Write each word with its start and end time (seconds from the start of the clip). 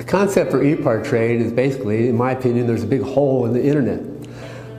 The 0.00 0.06
concept 0.06 0.50
for 0.50 0.64
e-part 0.64 1.04
trade 1.04 1.42
is 1.42 1.52
basically, 1.52 2.08
in 2.08 2.16
my 2.16 2.32
opinion, 2.32 2.66
there's 2.66 2.82
a 2.82 2.86
big 2.86 3.02
hole 3.02 3.44
in 3.44 3.52
the 3.52 3.62
internet. 3.62 4.00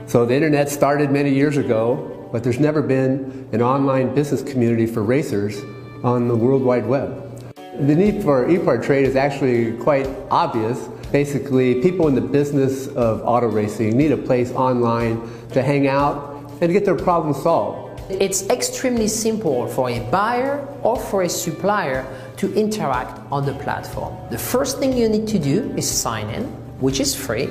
So 0.08 0.26
the 0.26 0.34
internet 0.34 0.68
started 0.68 1.12
many 1.12 1.32
years 1.32 1.58
ago, 1.58 2.28
but 2.32 2.44
there's 2.44 2.60
never 2.60 2.82
been 2.82 3.48
an 3.52 3.62
online 3.62 4.16
business 4.16 4.42
community 4.42 4.88
for 4.88 5.04
racers 5.04 5.62
on 6.04 6.28
the 6.28 6.36
World 6.36 6.64
Wide 6.64 6.88
Web. 6.88 7.46
The 7.56 7.96
need 7.96 8.24
for 8.24 8.50
e-part 8.50 8.82
trade 8.82 9.06
is 9.06 9.16
actually 9.16 9.78
quite 9.78 10.10
obvious. 10.32 10.88
Basically, 11.12 11.84
people 11.84 12.08
in 12.08 12.16
the 12.16 12.22
business 12.22 12.88
of 12.88 13.22
auto 13.22 13.46
racing 13.48 13.96
need 13.96 14.12
a 14.12 14.18
place 14.18 14.52
online 14.54 15.22
to 15.50 15.62
hang 15.62 15.88
out 15.88 16.52
and 16.62 16.74
get 16.74 16.84
their 16.84 16.98
problems 16.98 17.44
solved. 17.44 18.02
It's 18.10 18.50
extremely 18.50 19.08
simple 19.08 19.68
for 19.68 19.92
a 19.92 20.00
buyer 20.10 20.68
or 20.82 21.00
for 21.00 21.22
a 21.22 21.30
supplier 21.30 22.08
to 22.42 22.52
interact 22.56 23.22
on 23.32 23.46
the 23.46 23.54
platform. 23.54 24.18
The 24.32 24.38
first 24.38 24.80
thing 24.80 24.98
you 24.98 25.08
need 25.08 25.28
to 25.28 25.38
do 25.38 25.72
is 25.78 25.88
sign 25.88 26.28
in, 26.32 26.46
which 26.82 27.00
is 27.00 27.14
free. 27.16 27.48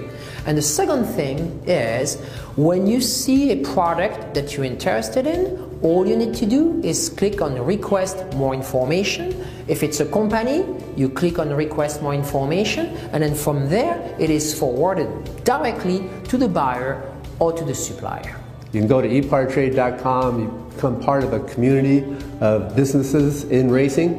And 0.47 0.59
the 0.59 0.63
second 0.63 1.05
thing 1.05 1.63
is 1.65 2.21
when 2.57 2.89
you 2.89 3.01
see 3.01 3.53
a 3.53 3.65
product 3.65 4.35
that 4.35 4.57
you're 4.57 4.66
interested 4.66 5.29
in, 5.29 5.79
all 5.80 6.09
you 6.09 6.16
need 6.16 6.35
to 6.35 6.47
do 6.47 6.80
is 6.83 7.09
click 7.09 7.41
on 7.41 7.55
request 7.65 8.16
more 8.35 8.53
information. 8.53 9.47
If 9.69 9.85
it's 9.85 10.01
a 10.01 10.07
company, 10.07 10.66
you 10.97 11.09
click 11.09 11.38
on 11.38 11.55
request 11.55 12.02
more 12.02 12.13
information, 12.13 12.87
and 13.13 13.23
then 13.23 13.37
from 13.37 13.69
there, 13.69 13.97
it 14.19 14.29
is 14.29 14.59
forwarded 14.59 15.09
directly 15.45 16.02
to 16.25 16.37
the 16.37 16.49
buyer 16.49 17.01
or 17.38 17.52
to 17.52 17.65
the 17.65 17.77
supplier. 17.77 18.37
You 18.73 18.80
can 18.80 18.88
go 18.88 19.01
to 19.01 19.09
epartrade.com, 19.09 20.41
you 20.41 20.73
become 20.75 21.01
part 21.01 21.23
of 21.23 21.33
a 21.33 21.41
community 21.41 22.05
of 22.41 22.75
businesses 22.75 23.45
in 23.45 23.71
racing, 23.71 24.19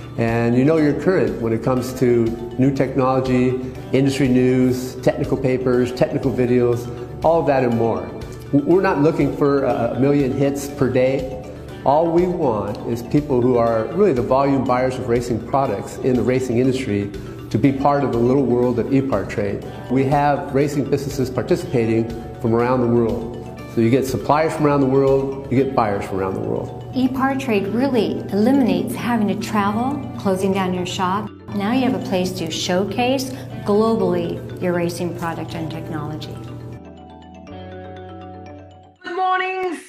And 0.17 0.55
you 0.55 0.65
know 0.65 0.77
you're 0.77 0.99
current 1.01 1.41
when 1.41 1.53
it 1.53 1.63
comes 1.63 1.93
to 1.99 2.25
new 2.59 2.73
technology, 2.73 3.59
industry 3.93 4.27
news, 4.27 4.95
technical 4.97 5.37
papers, 5.37 5.91
technical 5.93 6.31
videos, 6.31 6.85
all 7.23 7.43
that 7.43 7.63
and 7.63 7.77
more. 7.77 8.09
We're 8.51 8.81
not 8.81 8.99
looking 8.99 9.35
for 9.37 9.63
a 9.63 9.99
million 9.99 10.33
hits 10.33 10.67
per 10.67 10.89
day. 10.89 11.37
All 11.85 12.11
we 12.11 12.27
want 12.27 12.77
is 12.87 13.01
people 13.03 13.41
who 13.41 13.57
are 13.57 13.85
really 13.93 14.13
the 14.13 14.21
volume 14.21 14.65
buyers 14.65 14.95
of 14.95 15.07
racing 15.07 15.47
products 15.47 15.97
in 15.99 16.15
the 16.15 16.21
racing 16.21 16.59
industry 16.59 17.09
to 17.49 17.57
be 17.57 17.71
part 17.71 18.03
of 18.03 18.11
the 18.11 18.17
little 18.17 18.43
world 18.43 18.79
of 18.79 18.93
e-part 18.93 19.29
trade. 19.29 19.65
We 19.89 20.03
have 20.05 20.53
racing 20.53 20.89
businesses 20.89 21.29
participating 21.29 22.09
from 22.41 22.53
around 22.53 22.81
the 22.81 22.87
world. 22.87 23.37
So 23.73 23.81
you 23.81 23.89
get 23.89 24.05
suppliers 24.05 24.53
from 24.53 24.65
around 24.67 24.81
the 24.81 24.87
world, 24.87 25.49
you 25.51 25.63
get 25.63 25.73
buyers 25.73 26.05
from 26.05 26.19
around 26.19 26.33
the 26.33 26.41
world. 26.41 26.80
E-part 26.93 27.39
trade 27.39 27.67
really 27.67 28.19
eliminates 28.31 28.93
having 28.93 29.29
to 29.29 29.35
travel, 29.35 29.97
closing 30.19 30.51
down 30.51 30.73
your 30.73 30.85
shop. 30.85 31.29
Now 31.55 31.71
you 31.71 31.89
have 31.89 31.95
a 31.95 32.05
place 32.09 32.33
to 32.33 32.51
showcase 32.51 33.29
globally 33.63 34.61
your 34.61 34.73
racing 34.73 35.17
product 35.17 35.55
and 35.55 35.71
technology 35.71 36.35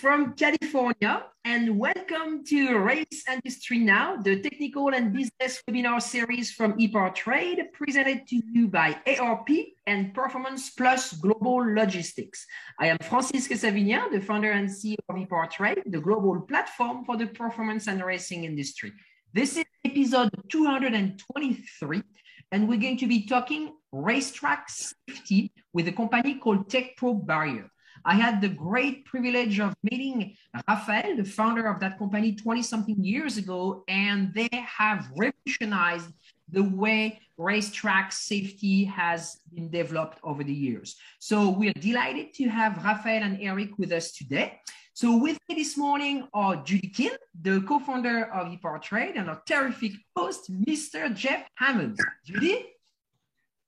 from 0.02 0.34
California, 0.34 1.24
and 1.44 1.78
welcome 1.78 2.44
to 2.44 2.76
Race 2.76 3.22
Industry 3.30 3.78
Now, 3.78 4.16
the 4.16 4.40
technical 4.40 4.88
and 4.88 5.12
business 5.12 5.62
webinar 5.70 6.02
series 6.02 6.50
from 6.50 6.72
ePart 6.72 7.14
Trade, 7.14 7.60
presented 7.72 8.26
to 8.26 8.42
you 8.52 8.66
by 8.66 8.98
ARP 9.06 9.48
and 9.86 10.12
Performance 10.12 10.70
Plus 10.70 11.12
Global 11.12 11.58
Logistics. 11.72 12.44
I 12.80 12.88
am 12.88 12.98
Francisque 12.98 13.52
Savignan, 13.52 14.10
the 14.10 14.20
founder 14.20 14.50
and 14.50 14.68
CEO 14.68 14.96
of 15.08 15.14
ePart 15.14 15.52
Trade, 15.52 15.84
the 15.86 16.00
global 16.00 16.40
platform 16.40 17.04
for 17.04 17.16
the 17.16 17.28
performance 17.28 17.86
and 17.86 18.04
racing 18.04 18.42
industry. 18.42 18.92
This 19.32 19.56
is 19.56 19.64
episode 19.84 20.30
223, 20.48 22.02
and 22.50 22.68
we're 22.68 22.80
going 22.80 22.98
to 22.98 23.06
be 23.06 23.24
talking 23.24 23.72
racetrack 23.92 24.68
safety 24.68 25.52
with 25.72 25.86
a 25.86 25.92
company 25.92 26.40
called 26.40 26.68
TecPro 26.68 27.24
Barrier. 27.24 27.70
I 28.04 28.14
had 28.14 28.40
the 28.40 28.48
great 28.48 29.04
privilege 29.04 29.60
of 29.60 29.74
meeting 29.82 30.36
Rafael, 30.68 31.16
the 31.16 31.24
founder 31.24 31.66
of 31.66 31.80
that 31.80 31.98
company 31.98 32.34
20 32.34 32.62
something 32.62 33.02
years 33.02 33.36
ago, 33.36 33.84
and 33.88 34.32
they 34.34 34.48
have 34.52 35.08
revolutionized 35.16 36.10
the 36.50 36.62
way 36.62 37.20
racetrack 37.38 38.12
safety 38.12 38.84
has 38.84 39.38
been 39.54 39.70
developed 39.70 40.18
over 40.22 40.44
the 40.44 40.52
years. 40.52 40.96
So 41.18 41.50
we're 41.50 41.72
delighted 41.72 42.34
to 42.34 42.48
have 42.48 42.84
Rafael 42.84 43.22
and 43.22 43.38
Eric 43.40 43.78
with 43.78 43.92
us 43.92 44.12
today. 44.12 44.60
So 44.94 45.16
with 45.16 45.38
me 45.48 45.54
this 45.54 45.78
morning 45.78 46.28
are 46.34 46.56
Judy 46.56 46.88
King, 46.88 47.12
the 47.40 47.62
co-founder 47.62 48.26
of 48.26 48.48
ePart 48.48 48.82
Trade, 48.82 49.16
and 49.16 49.30
our 49.30 49.42
terrific 49.46 49.92
host, 50.14 50.52
Mr. 50.52 51.14
Jeff 51.14 51.46
Hammond. 51.54 51.98
Judy? 52.26 52.66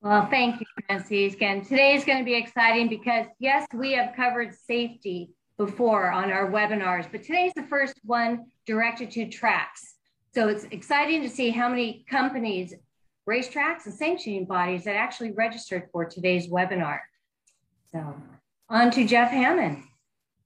Well, 0.05 0.29
thank 0.29 0.61
you, 0.61 0.67
Francis. 0.87 1.35
And 1.41 1.65
today 1.65 1.95
is 1.95 2.05
going 2.05 2.19
to 2.19 2.27
be 2.27 2.35
exciting 2.35 2.91
because, 2.91 3.25
yes, 3.39 3.67
we 3.73 3.93
have 3.93 4.15
covered 4.15 4.55
safety 4.55 5.31
before 5.57 6.13
on 6.13 6.31
our 6.31 6.51
webinars, 6.51 7.11
but 7.11 7.23
today's 7.23 7.55
the 7.57 7.63
first 7.63 7.99
one 8.05 8.45
directed 8.67 9.11
to 9.13 9.27
tracks. 9.31 9.95
So 10.35 10.49
it's 10.49 10.65
exciting 10.65 11.23
to 11.23 11.31
see 11.31 11.49
how 11.49 11.71
many 11.71 12.05
companies, 12.07 12.75
racetracks, 13.27 13.87
and 13.87 13.95
sanctioning 13.95 14.45
bodies 14.45 14.85
that 14.85 14.95
actually 14.95 15.33
registered 15.33 15.89
for 15.91 16.05
today's 16.05 16.49
webinar. 16.49 16.99
So 17.91 18.15
on 18.69 18.91
to 18.91 19.07
Jeff 19.07 19.31
Hammond. 19.31 19.85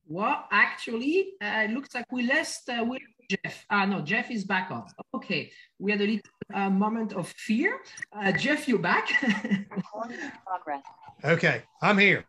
Well, 0.07 0.45
actually, 0.53 1.33
uh, 1.43 1.65
it 1.65 1.71
looks 1.73 1.97
like 1.97 2.07
we 2.13 2.33
lost 2.33 2.69
uh, 2.69 2.85
Jeff. 3.29 3.67
Ah, 3.71 3.87
no, 3.87 4.03
Jeff 4.03 4.31
is 4.31 4.45
back 4.45 4.71
on. 4.71 4.87
Okay, 5.15 5.51
we 5.81 5.91
had 5.91 6.01
a 6.01 6.05
little 6.05 6.21
uh, 6.53 6.71
moment 6.71 7.13
of 7.13 7.29
fear. 7.29 7.81
Uh, 8.13 8.33
Jeff, 8.33 8.69
you're 8.69 8.79
back. 8.79 9.11
okay, 11.25 11.63
I'm 11.83 11.99
here. 11.99 12.25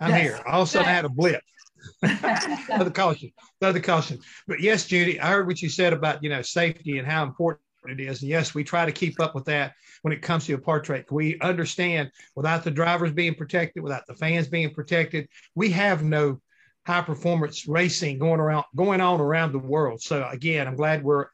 I'm 0.00 0.10
yes. 0.10 0.20
here. 0.20 0.40
I 0.46 0.52
also 0.52 0.82
had 0.82 1.04
a 1.04 1.08
blip. 1.08 1.42
another 2.02 2.90
caution, 2.90 3.32
another 3.60 3.80
caution. 3.80 4.18
But 4.46 4.60
yes, 4.60 4.86
Judy, 4.86 5.18
I 5.18 5.30
heard 5.30 5.46
what 5.46 5.62
you 5.62 5.68
said 5.68 5.92
about 5.92 6.22
you 6.22 6.30
know 6.30 6.42
safety 6.42 6.98
and 6.98 7.06
how 7.06 7.24
important 7.24 7.62
it 7.88 8.00
is. 8.00 8.22
And 8.22 8.30
yes, 8.30 8.54
we 8.54 8.62
try 8.62 8.86
to 8.86 8.92
keep 8.92 9.20
up 9.20 9.34
with 9.34 9.44
that 9.46 9.72
when 10.02 10.12
it 10.12 10.22
comes 10.22 10.46
to 10.46 10.54
e-part 10.54 10.84
trade. 10.84 11.04
We 11.10 11.40
understand 11.40 12.10
without 12.36 12.64
the 12.64 12.70
drivers 12.70 13.12
being 13.12 13.34
protected, 13.34 13.82
without 13.82 14.06
the 14.06 14.14
fans 14.14 14.48
being 14.48 14.72
protected, 14.72 15.28
we 15.54 15.70
have 15.70 16.04
no 16.04 16.40
high 16.86 17.02
performance 17.02 17.66
racing 17.66 18.18
going 18.18 18.40
around 18.40 18.64
going 18.76 19.00
on 19.00 19.20
around 19.20 19.52
the 19.52 19.58
world. 19.58 20.02
So 20.02 20.26
again, 20.28 20.66
I'm 20.66 20.76
glad 20.76 21.02
we're 21.02 21.26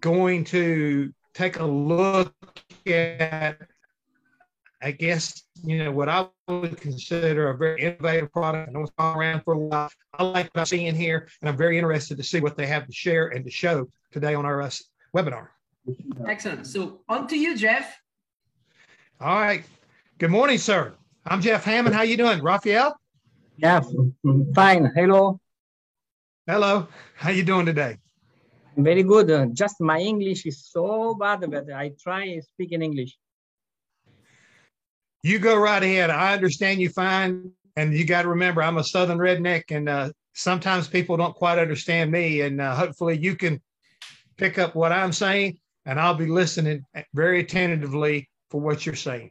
going 0.00 0.44
to 0.44 1.12
take 1.34 1.58
a 1.58 1.64
look 1.64 2.32
at 2.86 3.58
I 4.82 4.90
guess 4.90 5.44
you 5.62 5.82
know 5.82 5.92
what 5.92 6.10
I 6.10 6.26
would 6.46 6.78
consider 6.78 7.48
a 7.48 7.56
very 7.56 7.82
innovative 7.82 8.30
product. 8.30 8.68
I 8.68 8.72
know 8.72 8.82
it's 8.82 8.90
been 8.90 9.06
around 9.06 9.42
for 9.42 9.54
a 9.54 9.58
while. 9.58 9.90
I 10.12 10.22
like 10.24 10.54
what 10.54 10.60
I'm 10.60 10.66
seeing 10.66 10.94
here, 10.94 11.26
and 11.40 11.48
I'm 11.48 11.56
very 11.56 11.78
interested 11.78 12.18
to 12.18 12.22
see 12.22 12.40
what 12.40 12.54
they 12.56 12.66
have 12.66 12.86
to 12.86 12.92
share 12.92 13.28
and 13.28 13.44
to 13.46 13.50
show 13.50 13.88
today 14.12 14.34
on 14.34 14.44
our 14.44 14.60
uh, 14.60 14.70
webinar. 15.16 15.48
Excellent. 16.28 16.66
So 16.66 17.00
on 17.08 17.26
to 17.28 17.36
you, 17.36 17.56
Jeff. 17.56 17.98
All 19.20 19.40
right. 19.40 19.64
Good 20.18 20.30
morning, 20.30 20.58
sir. 20.58 20.92
I'm 21.24 21.40
Jeff 21.40 21.64
Hammond. 21.64 21.94
How 21.94 22.02
you 22.02 22.18
doing, 22.18 22.42
Raphael? 22.42 22.94
Yeah, 23.56 23.80
fine. 24.54 24.92
Hello. 24.94 25.40
Hello. 26.46 26.88
How 27.16 27.30
you 27.30 27.42
doing 27.42 27.64
today? 27.64 27.96
Very 28.76 29.02
good. 29.02 29.30
Uh, 29.30 29.46
just 29.52 29.80
my 29.80 30.00
English 30.00 30.46
is 30.46 30.66
so 30.66 31.14
bad, 31.14 31.48
but 31.50 31.70
I 31.72 31.92
try 32.00 32.40
speaking 32.40 32.82
English. 32.82 33.16
You 35.22 35.38
go 35.38 35.56
right 35.56 35.82
ahead. 35.82 36.10
I 36.10 36.34
understand 36.34 36.80
you 36.80 36.90
fine, 36.90 37.52
and 37.76 37.94
you 37.94 38.04
got 38.04 38.22
to 38.22 38.28
remember 38.28 38.62
I'm 38.62 38.78
a 38.78 38.84
Southern 38.84 39.18
redneck, 39.18 39.64
and 39.70 39.88
uh, 39.88 40.10
sometimes 40.34 40.88
people 40.88 41.16
don't 41.16 41.34
quite 41.34 41.58
understand 41.58 42.10
me. 42.10 42.42
And 42.42 42.60
uh, 42.60 42.74
hopefully, 42.74 43.16
you 43.16 43.36
can 43.36 43.60
pick 44.36 44.58
up 44.58 44.74
what 44.74 44.92
I'm 44.92 45.12
saying, 45.12 45.58
and 45.86 46.00
I'll 46.00 46.14
be 46.14 46.26
listening 46.26 46.84
very 47.14 47.40
attentively 47.40 48.28
for 48.50 48.60
what 48.60 48.84
you're 48.84 48.96
saying. 48.96 49.30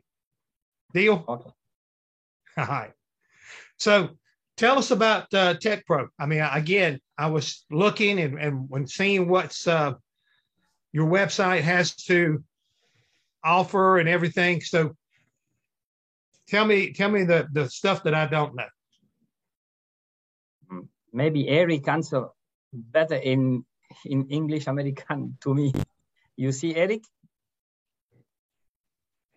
Deal? 0.94 1.24
Okay. 1.28 1.50
All 2.58 2.66
right. 2.66 2.92
So 3.78 4.10
tell 4.58 4.78
us 4.78 4.92
about 4.92 5.34
uh, 5.34 5.56
TecPro. 5.56 6.08
I 6.20 6.26
mean, 6.26 6.42
again, 6.42 7.00
I 7.18 7.28
was 7.28 7.66
looking 7.72 8.20
and, 8.20 8.40
and 8.40 8.70
when 8.70 8.88
seeing 8.88 9.28
what's 9.28 9.68
uh, 9.68 9.94
your 10.92 11.08
website 11.08 11.62
has 11.62 11.96
to 12.08 12.44
offer 13.44 14.00
and 14.00 14.08
everything. 14.08 14.62
So 14.62 14.96
tell 16.48 16.66
me, 16.66 16.94
tell 16.94 17.10
me 17.10 17.24
the, 17.24 17.48
the 17.52 17.70
stuff 17.70 18.04
that 18.04 18.14
I 18.14 18.28
don't 18.28 18.56
know. 18.56 18.66
maybe 21.12 21.48
Eric 21.48 21.88
answer 21.88 22.28
better 22.74 23.16
in 23.16 23.64
in 24.06 24.28
English 24.30 24.68
American 24.68 25.38
to 25.42 25.54
me. 25.54 25.72
You 26.36 26.52
see, 26.52 26.76
Eric? 26.76 27.04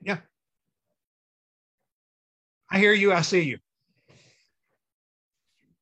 Yeah. 0.00 0.18
I 2.70 2.78
hear 2.78 2.92
you. 2.92 3.12
I 3.12 3.22
see 3.22 3.42
you. 3.42 3.58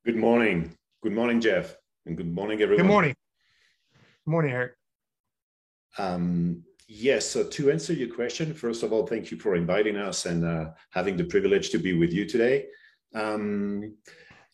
Good 0.05 0.17
morning. 0.17 0.71
Good 1.01 1.13
morning, 1.13 1.41
Jeff. 1.41 1.75
And 2.05 2.15
good 2.15 2.31
morning, 2.31 2.61
everyone. 2.61 2.85
Good 2.85 2.91
morning. 2.91 3.15
Good 4.23 4.31
morning, 4.31 4.51
Eric. 4.51 4.73
Um, 5.97 6.61
yes, 6.87 7.27
so 7.27 7.43
to 7.43 7.71
answer 7.71 7.91
your 7.91 8.13
question, 8.13 8.53
first 8.53 8.83
of 8.83 8.93
all, 8.93 9.07
thank 9.07 9.31
you 9.31 9.39
for 9.39 9.55
inviting 9.55 9.95
us 9.95 10.27
and 10.27 10.45
uh, 10.45 10.65
having 10.91 11.17
the 11.17 11.23
privilege 11.23 11.71
to 11.71 11.79
be 11.79 11.93
with 11.93 12.13
you 12.13 12.27
today. 12.27 12.67
Um, 13.15 13.95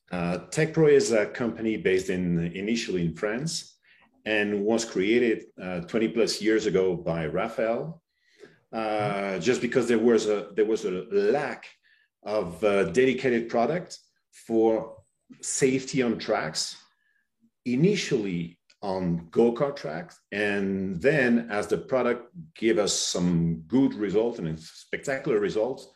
uh, 0.10 0.38
TecPro 0.52 0.90
is 0.90 1.12
a 1.12 1.26
company 1.26 1.76
based 1.76 2.10
in 2.10 2.56
initially 2.56 3.02
in 3.02 3.14
France 3.14 3.78
and 4.24 4.64
was 4.64 4.86
created 4.86 5.48
uh, 5.62 5.82
20 5.82 6.08
plus 6.08 6.42
years 6.42 6.66
ago 6.66 6.96
by 6.96 7.26
Raphael, 7.26 8.02
uh, 8.72 9.38
just 9.40 9.60
because 9.60 9.90
there 9.90 10.00
was 10.00 10.28
a 10.28 10.52
there 10.56 10.64
was 10.64 10.86
a 10.86 10.92
lack 11.12 11.66
of 12.24 12.64
uh, 12.64 12.86
dedicated 12.86 13.50
product 13.50 14.00
for 14.32 15.01
safety 15.42 16.02
on 16.02 16.18
tracks, 16.18 16.78
initially 17.66 18.60
on 18.82 19.28
go-kart 19.32 19.76
tracks. 19.76 20.20
And 20.32 21.00
then 21.02 21.48
as 21.50 21.68
the 21.68 21.78
product 21.78 22.30
gave 22.56 22.80
us 22.80 22.94
some 22.94 23.64
good 23.68 23.94
results 23.94 24.40
and 24.40 24.60
spectacular 24.60 25.40
results, 25.40 25.88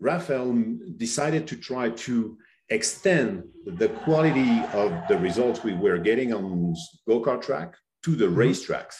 Raphael 0.00 0.54
decided 0.96 1.46
to 1.48 1.56
try 1.56 1.90
to 1.90 2.38
extend 2.68 3.44
the 3.64 3.88
quality 3.88 4.60
of 4.72 4.92
the 5.08 5.18
results 5.18 5.64
we 5.64 5.74
were 5.74 5.98
getting 5.98 6.32
on 6.32 6.74
go-kart 7.08 7.42
track 7.42 7.74
to 8.04 8.14
the 8.14 8.26
mm-hmm. 8.26 8.38
racetracks. 8.38 8.96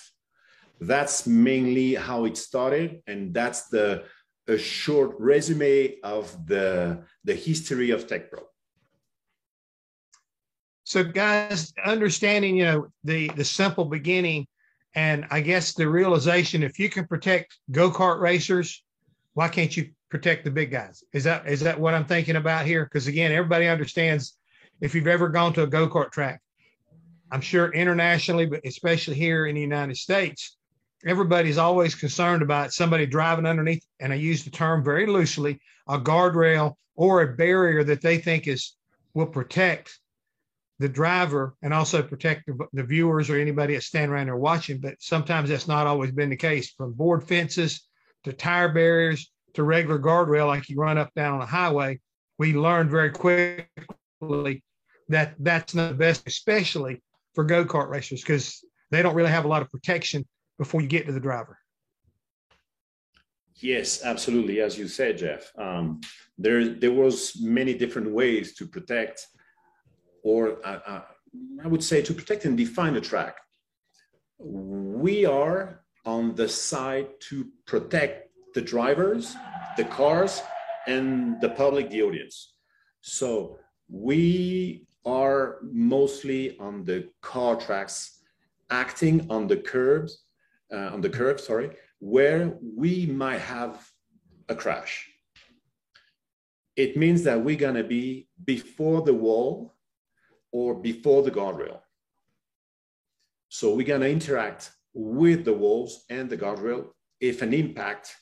That's 0.80 1.26
mainly 1.26 1.94
how 1.94 2.24
it 2.24 2.36
started. 2.36 3.02
And 3.06 3.32
that's 3.32 3.68
the 3.68 4.04
a 4.48 4.56
short 4.56 5.16
resume 5.18 5.96
of 6.02 6.46
the, 6.46 7.02
the 7.24 7.34
history 7.34 7.90
of 7.90 8.06
TecPro. 8.06 8.42
So, 10.86 11.02
guys, 11.02 11.72
understanding 11.84 12.56
you 12.56 12.64
know 12.64 12.86
the 13.02 13.26
the 13.30 13.44
simple 13.44 13.86
beginning, 13.86 14.46
and 14.94 15.26
I 15.32 15.40
guess 15.40 15.74
the 15.74 15.88
realization 15.88 16.62
if 16.62 16.78
you 16.78 16.88
can 16.88 17.08
protect 17.08 17.58
go 17.72 17.90
kart 17.90 18.20
racers, 18.20 18.84
why 19.34 19.48
can't 19.48 19.76
you 19.76 19.90
protect 20.10 20.44
the 20.44 20.52
big 20.52 20.70
guys? 20.70 21.02
Is 21.12 21.24
that 21.24 21.48
is 21.48 21.58
that 21.62 21.80
what 21.80 21.94
I'm 21.94 22.04
thinking 22.04 22.36
about 22.36 22.66
here? 22.66 22.84
Because 22.84 23.08
again, 23.08 23.32
everybody 23.32 23.66
understands 23.66 24.38
if 24.80 24.94
you've 24.94 25.08
ever 25.08 25.28
gone 25.28 25.52
to 25.54 25.64
a 25.64 25.66
go 25.66 25.88
kart 25.88 26.12
track, 26.12 26.40
I'm 27.32 27.40
sure 27.40 27.72
internationally, 27.72 28.46
but 28.46 28.64
especially 28.64 29.16
here 29.16 29.48
in 29.48 29.56
the 29.56 29.60
United 29.60 29.96
States, 29.96 30.56
everybody's 31.04 31.58
always 31.58 31.96
concerned 31.96 32.42
about 32.42 32.72
somebody 32.72 33.06
driving 33.06 33.46
underneath, 33.46 33.84
and 33.98 34.12
I 34.12 34.16
use 34.16 34.44
the 34.44 34.50
term 34.50 34.84
very 34.84 35.06
loosely, 35.06 35.60
a 35.88 35.98
guardrail 35.98 36.76
or 36.94 37.22
a 37.22 37.34
barrier 37.34 37.82
that 37.82 38.02
they 38.02 38.18
think 38.18 38.46
is 38.46 38.76
will 39.14 39.26
protect 39.26 39.98
the 40.78 40.88
driver 40.88 41.55
and 41.62 41.73
also 41.73 42.02
protect 42.02 42.46
the, 42.46 42.67
the 42.73 42.82
viewers 42.82 43.31
or 43.31 43.37
anybody 43.37 43.75
that's 43.75 43.87
standing 43.87 44.11
around 44.11 44.26
there 44.26 44.37
watching. 44.37 44.78
But 44.78 44.96
sometimes 45.00 45.49
that's 45.49 45.69
not 45.69 45.87
always 45.87 46.12
been 46.12 46.31
the 46.31 46.37
case 46.37 46.70
from 46.70 46.93
board 46.93 47.26
fences 47.26 47.87
to 48.25 48.32
tire 48.32 48.73
barriers 48.73 49.31
to 49.55 49.62
regular 49.62 49.99
guardrail, 49.99 50.46
like 50.46 50.69
you 50.69 50.76
run 50.76 50.99
up 50.99 51.14
down 51.14 51.34
on 51.34 51.40
a 51.40 51.46
highway. 51.46 51.99
We 52.38 52.52
learned 52.52 52.90
very 52.90 53.11
quickly 53.11 54.62
that 55.08 55.34
that's 55.38 55.75
not 55.75 55.90
the 55.90 55.94
best, 55.94 56.26
especially 56.26 57.02
for 57.34 57.44
go 57.44 57.64
kart 57.64 57.88
racers, 57.88 58.20
because 58.20 58.62
they 58.90 59.00
don't 59.00 59.14
really 59.14 59.31
have 59.31 59.46
a 59.46 59.49
lot 59.49 59.62
of 59.62 59.70
protection 59.70 60.26
before 60.58 60.82
you 60.82 60.88
get 60.88 61.06
to 61.06 61.12
the 61.12 61.20
driver. 61.20 61.58
Yes, 63.58 64.05
absolutely. 64.05 64.61
As 64.61 64.76
you 64.76 64.88
said, 64.88 65.17
Jeff, 65.17 65.50
um, 65.56 66.00
there 66.37 66.69
there 66.69 66.93
was 66.93 67.40
many 67.40 67.73
different 67.73 68.11
ways 68.11 68.55
to 68.56 68.67
protect 68.67 69.26
or 70.26 70.58
uh, 70.67 70.81
uh, 70.93 71.02
I 71.64 71.69
would 71.69 71.84
say 71.84 72.02
to 72.02 72.12
protect 72.12 72.46
and 72.46 72.56
define 72.56 72.94
the 72.94 73.00
track. 73.00 73.37
We 74.38 75.25
are 75.25 75.84
on 76.05 76.34
the 76.34 76.49
side 76.49 77.08
to 77.28 77.46
protect 77.64 78.14
the 78.55 78.61
drivers, 78.61 79.37
the 79.76 79.84
cars, 79.84 80.43
and 80.88 81.40
the 81.40 81.50
public, 81.50 81.90
the 81.90 82.02
audience. 82.02 82.55
So 83.02 83.58
we 83.88 84.88
are 85.05 85.58
mostly 85.62 86.58
on 86.58 86.84
the 86.84 87.08
car 87.23 87.55
tracks, 87.55 87.96
acting 88.70 89.26
on 89.31 89.46
the 89.46 89.58
curbs, 89.58 90.25
uh, 90.75 90.88
on 90.94 91.00
the 91.02 91.11
curve, 91.19 91.38
sorry, 91.40 91.70
where 92.00 92.58
we 92.82 93.06
might 93.06 93.43
have 93.56 93.88
a 94.49 94.56
crash. 94.56 95.08
It 96.75 96.96
means 96.96 97.23
that 97.23 97.40
we're 97.40 97.64
gonna 97.67 97.84
be 97.84 98.28
before 98.44 99.02
the 99.02 99.14
wall 99.14 99.75
or 100.58 100.74
before 100.74 101.22
the 101.22 101.36
guardrail. 101.38 101.80
So 103.50 103.74
we're 103.74 103.92
going 103.94 104.06
to 104.06 104.16
interact 104.18 104.70
with 104.94 105.44
the 105.44 105.52
walls 105.52 105.92
and 106.08 106.30
the 106.30 106.38
guardrail 106.44 106.82
if 107.20 107.42
an 107.42 107.52
impact 107.52 108.14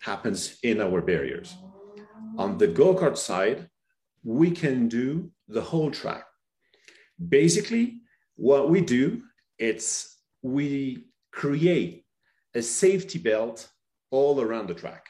happens 0.00 0.40
in 0.62 0.82
our 0.82 1.00
barriers. 1.00 1.56
On 2.36 2.58
the 2.58 2.66
go-kart 2.66 3.16
side, 3.16 3.70
we 4.22 4.50
can 4.50 4.88
do 4.88 5.30
the 5.48 5.62
whole 5.70 5.90
track. 5.90 6.24
Basically, 7.38 8.02
what 8.36 8.68
we 8.68 8.82
do, 8.82 9.22
it's 9.58 9.90
we 10.42 11.06
create 11.30 12.04
a 12.54 12.60
safety 12.60 13.18
belt 13.18 13.58
all 14.10 14.42
around 14.42 14.66
the 14.68 14.80
track, 14.82 15.06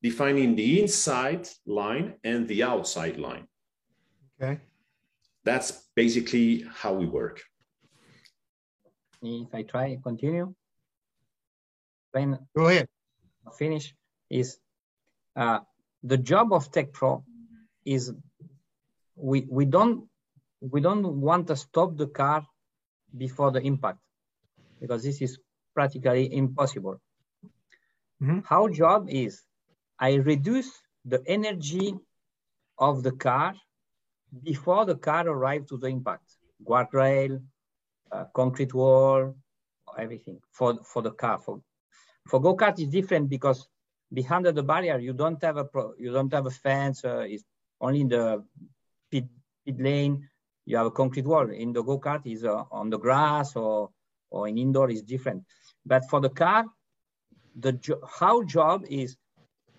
defining 0.00 0.54
the 0.54 0.80
inside 0.80 1.48
line 1.66 2.14
and 2.22 2.46
the 2.46 2.62
outside 2.62 3.16
line. 3.18 3.46
Okay 4.40 4.60
that's 5.44 5.88
basically 5.94 6.64
how 6.72 6.94
we 6.94 7.06
work. 7.06 7.42
If 9.22 9.54
I 9.54 9.62
try 9.62 9.98
continue, 10.02 10.54
when 12.12 12.38
go 12.56 12.68
ahead, 12.68 12.88
finish 13.56 13.94
is 14.30 14.58
uh, 15.36 15.60
the 16.02 16.18
job 16.18 16.52
of 16.52 16.70
TecPro 16.70 17.24
is 17.84 18.12
we 19.16 19.46
we 19.48 19.64
don't 19.64 20.08
we 20.60 20.80
don't 20.80 21.20
want 21.20 21.46
to 21.48 21.56
stop 21.56 21.96
the 21.96 22.06
car 22.06 22.46
before 23.16 23.50
the 23.50 23.60
impact 23.60 23.98
because 24.80 25.02
this 25.02 25.22
is 25.22 25.38
practically 25.74 26.32
impossible. 26.32 27.00
Mm 28.20 28.28
-hmm. 28.28 28.40
Our 28.50 28.70
job 28.70 29.08
is 29.08 29.44
I 29.98 30.18
reduce 30.18 30.70
the 31.08 31.20
energy 31.26 31.94
of 32.76 33.02
the 33.02 33.12
car 33.12 33.54
before 34.42 34.84
the 34.84 34.96
car 34.96 35.28
arrived 35.28 35.68
to 35.68 35.78
the 35.78 35.86
impact, 35.86 36.36
guardrail, 36.66 37.40
uh, 38.10 38.24
concrete 38.34 38.74
wall, 38.74 39.34
everything 39.98 40.40
for, 40.50 40.78
for 40.84 41.02
the 41.02 41.10
car. 41.12 41.38
For, 41.38 41.60
for 42.28 42.40
go-kart 42.40 42.78
is 42.80 42.88
different 42.88 43.28
because 43.28 43.68
behind 44.12 44.46
the 44.46 44.62
barrier, 44.62 44.98
you 44.98 45.12
don't 45.12 45.42
have 45.42 45.56
a, 45.56 45.64
pro, 45.64 45.92
you 45.98 46.12
don't 46.12 46.32
have 46.32 46.46
a 46.46 46.50
fence, 46.50 47.04
uh, 47.04 47.24
it's 47.28 47.44
only 47.80 48.00
in 48.00 48.08
the 48.08 48.44
pit, 49.10 49.24
pit 49.64 49.80
lane, 49.80 50.28
you 50.66 50.76
have 50.76 50.86
a 50.86 50.90
concrete 50.90 51.26
wall. 51.26 51.50
In 51.50 51.72
the 51.72 51.82
go-kart 51.82 52.26
is 52.26 52.44
uh, 52.44 52.64
on 52.70 52.90
the 52.90 52.98
grass 52.98 53.56
or, 53.56 53.90
or 54.30 54.48
in 54.48 54.58
indoor 54.58 54.90
is 54.90 55.02
different. 55.02 55.44
But 55.84 56.08
for 56.08 56.20
the 56.20 56.30
car, 56.30 56.64
the 57.56 57.72
jo 57.72 58.00
how 58.18 58.42
job 58.42 58.84
is 58.88 59.16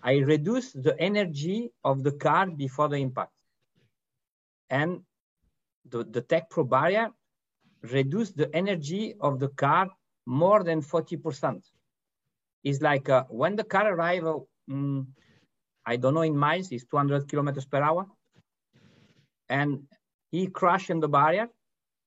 I 0.02 0.18
reduce 0.18 0.72
the 0.72 0.98
energy 0.98 1.72
of 1.84 2.02
the 2.02 2.12
car 2.12 2.46
before 2.46 2.88
the 2.88 2.96
impact 2.96 3.32
and 4.70 5.00
the, 5.88 6.04
the 6.04 6.22
TecPro 6.22 6.68
barrier 6.68 7.10
reduce 7.82 8.32
the 8.32 8.54
energy 8.54 9.14
of 9.20 9.38
the 9.38 9.48
car 9.48 9.88
more 10.26 10.64
than 10.64 10.82
40%. 10.82 11.62
It's 12.64 12.80
like 12.80 13.08
uh, 13.08 13.24
when 13.28 13.54
the 13.54 13.64
car 13.64 13.92
arrives, 13.92 14.26
um, 14.70 15.08
I 15.84 15.96
don't 15.96 16.14
know 16.14 16.22
in 16.22 16.36
miles, 16.36 16.72
it's 16.72 16.84
200 16.86 17.28
kilometers 17.28 17.64
per 17.64 17.80
hour. 17.80 18.06
And 19.48 19.84
he 20.32 20.48
crashed 20.48 20.90
in 20.90 20.98
the 20.98 21.08
barrier. 21.08 21.48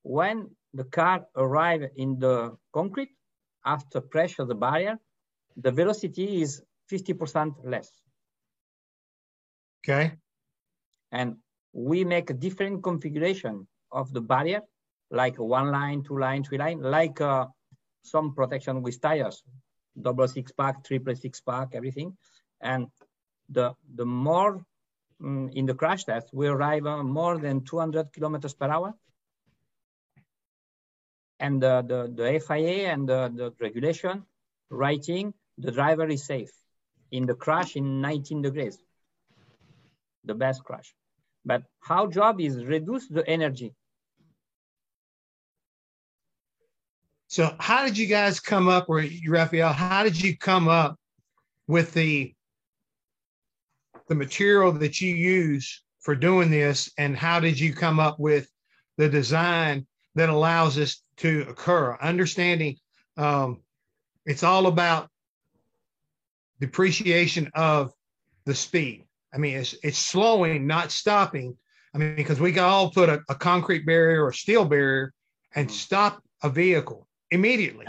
When 0.03 0.49
the 0.73 0.83
car 0.83 1.25
arrived 1.35 1.85
in 1.95 2.19
the 2.19 2.57
concrete, 2.73 3.11
after 3.65 4.01
pressure 4.01 4.45
the 4.45 4.55
barrier, 4.55 4.97
the 5.55 5.71
velocity 5.71 6.41
is 6.41 6.61
50% 6.91 7.55
less. 7.63 7.91
Okay. 9.83 10.13
And 11.11 11.37
we 11.73 12.03
make 12.03 12.29
a 12.29 12.33
different 12.33 12.83
configuration 12.83 13.67
of 13.91 14.13
the 14.13 14.21
barrier, 14.21 14.61
like 15.11 15.37
one 15.37 15.71
line, 15.71 16.03
two 16.03 16.17
line, 16.17 16.43
three 16.43 16.57
line, 16.57 16.81
like 16.81 17.19
uh, 17.21 17.45
some 18.03 18.33
protection 18.33 18.81
with 18.81 19.01
tires, 19.01 19.43
double 19.99 20.27
six 20.27 20.51
pack, 20.51 20.83
triple 20.83 21.15
six 21.15 21.41
pack, 21.41 21.69
everything. 21.73 22.15
And 22.61 22.87
the, 23.49 23.73
the 23.95 24.05
more 24.05 24.63
mm, 25.21 25.51
in 25.53 25.65
the 25.65 25.73
crash 25.73 26.05
test, 26.05 26.29
we 26.33 26.47
arrive 26.47 26.85
on 26.85 27.09
more 27.09 27.37
than 27.37 27.63
200 27.63 28.13
kilometers 28.13 28.53
per 28.53 28.67
hour. 28.67 28.93
And 31.39 31.61
the, 31.61 31.83
the, 31.87 32.13
the 32.13 32.39
FIA 32.39 32.91
and 32.91 33.07
the 33.07 33.53
regulation 33.61 34.25
writing, 34.69 35.33
the 35.57 35.71
driver 35.71 36.07
is 36.07 36.25
safe 36.25 36.51
in 37.11 37.25
the 37.25 37.33
crash 37.33 37.75
in 37.75 38.01
19 38.01 38.41
degrees, 38.41 38.77
the 40.23 40.35
best 40.35 40.63
crash. 40.63 40.93
But 41.45 41.63
our 41.89 42.07
job 42.07 42.39
is 42.41 42.63
reduce 42.65 43.07
the 43.07 43.27
energy. 43.27 43.73
So 47.27 47.55
how 47.59 47.83
did 47.85 47.97
you 47.97 48.07
guys 48.07 48.39
come 48.39 48.67
up, 48.67 48.89
or 48.89 49.05
Raphael, 49.27 49.71
how 49.71 50.03
did 50.03 50.19
you 50.21 50.37
come 50.37 50.67
up 50.67 50.97
with 51.67 51.93
the 51.93 52.33
the 54.07 54.15
material 54.15 54.71
that 54.71 54.99
you 54.99 55.13
use 55.13 55.83
for 55.99 56.15
doing 56.15 56.49
this, 56.49 56.91
and 56.97 57.15
how 57.15 57.39
did 57.39 57.59
you 57.59 57.73
come 57.73 57.99
up 57.99 58.19
with 58.19 58.49
the 58.97 59.07
design 59.07 59.85
that 60.15 60.29
allows 60.29 60.75
this 60.75 61.03
to 61.17 61.45
occur? 61.47 61.95
Understanding 62.01 62.77
um, 63.17 63.61
it's 64.25 64.43
all 64.43 64.67
about 64.67 65.09
depreciation 66.59 67.51
of 67.53 67.93
the 68.45 68.55
speed. 68.55 69.05
I 69.33 69.37
mean, 69.37 69.57
it's 69.57 69.75
it's 69.83 69.97
slowing, 69.97 70.67
not 70.67 70.91
stopping. 70.91 71.57
I 71.93 71.97
mean, 71.97 72.15
because 72.15 72.39
we 72.39 72.51
can 72.51 72.63
all 72.63 72.91
put 72.91 73.09
a, 73.09 73.21
a 73.29 73.35
concrete 73.35 73.85
barrier 73.85 74.23
or 74.23 74.31
steel 74.31 74.65
barrier 74.65 75.13
and 75.55 75.67
mm-hmm. 75.67 75.75
stop 75.75 76.23
a 76.43 76.49
vehicle 76.49 77.07
immediately. 77.31 77.87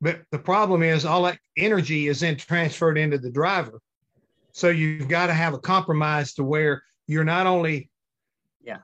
But 0.00 0.22
the 0.30 0.38
problem 0.38 0.82
is 0.82 1.04
all 1.04 1.24
that 1.24 1.38
energy 1.56 2.08
is 2.08 2.20
then 2.20 2.36
transferred 2.36 2.96
into 2.96 3.18
the 3.18 3.30
driver. 3.30 3.80
So 4.52 4.68
you've 4.68 5.08
got 5.08 5.26
to 5.26 5.34
have 5.34 5.54
a 5.54 5.58
compromise 5.58 6.34
to 6.34 6.44
where 6.44 6.82
you're 7.06 7.24
not 7.24 7.46
only 7.46 7.90
yeah 8.62 8.78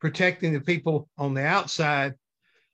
protecting 0.00 0.52
the 0.52 0.60
people 0.60 1.08
on 1.18 1.34
the 1.34 1.44
outside, 1.44 2.14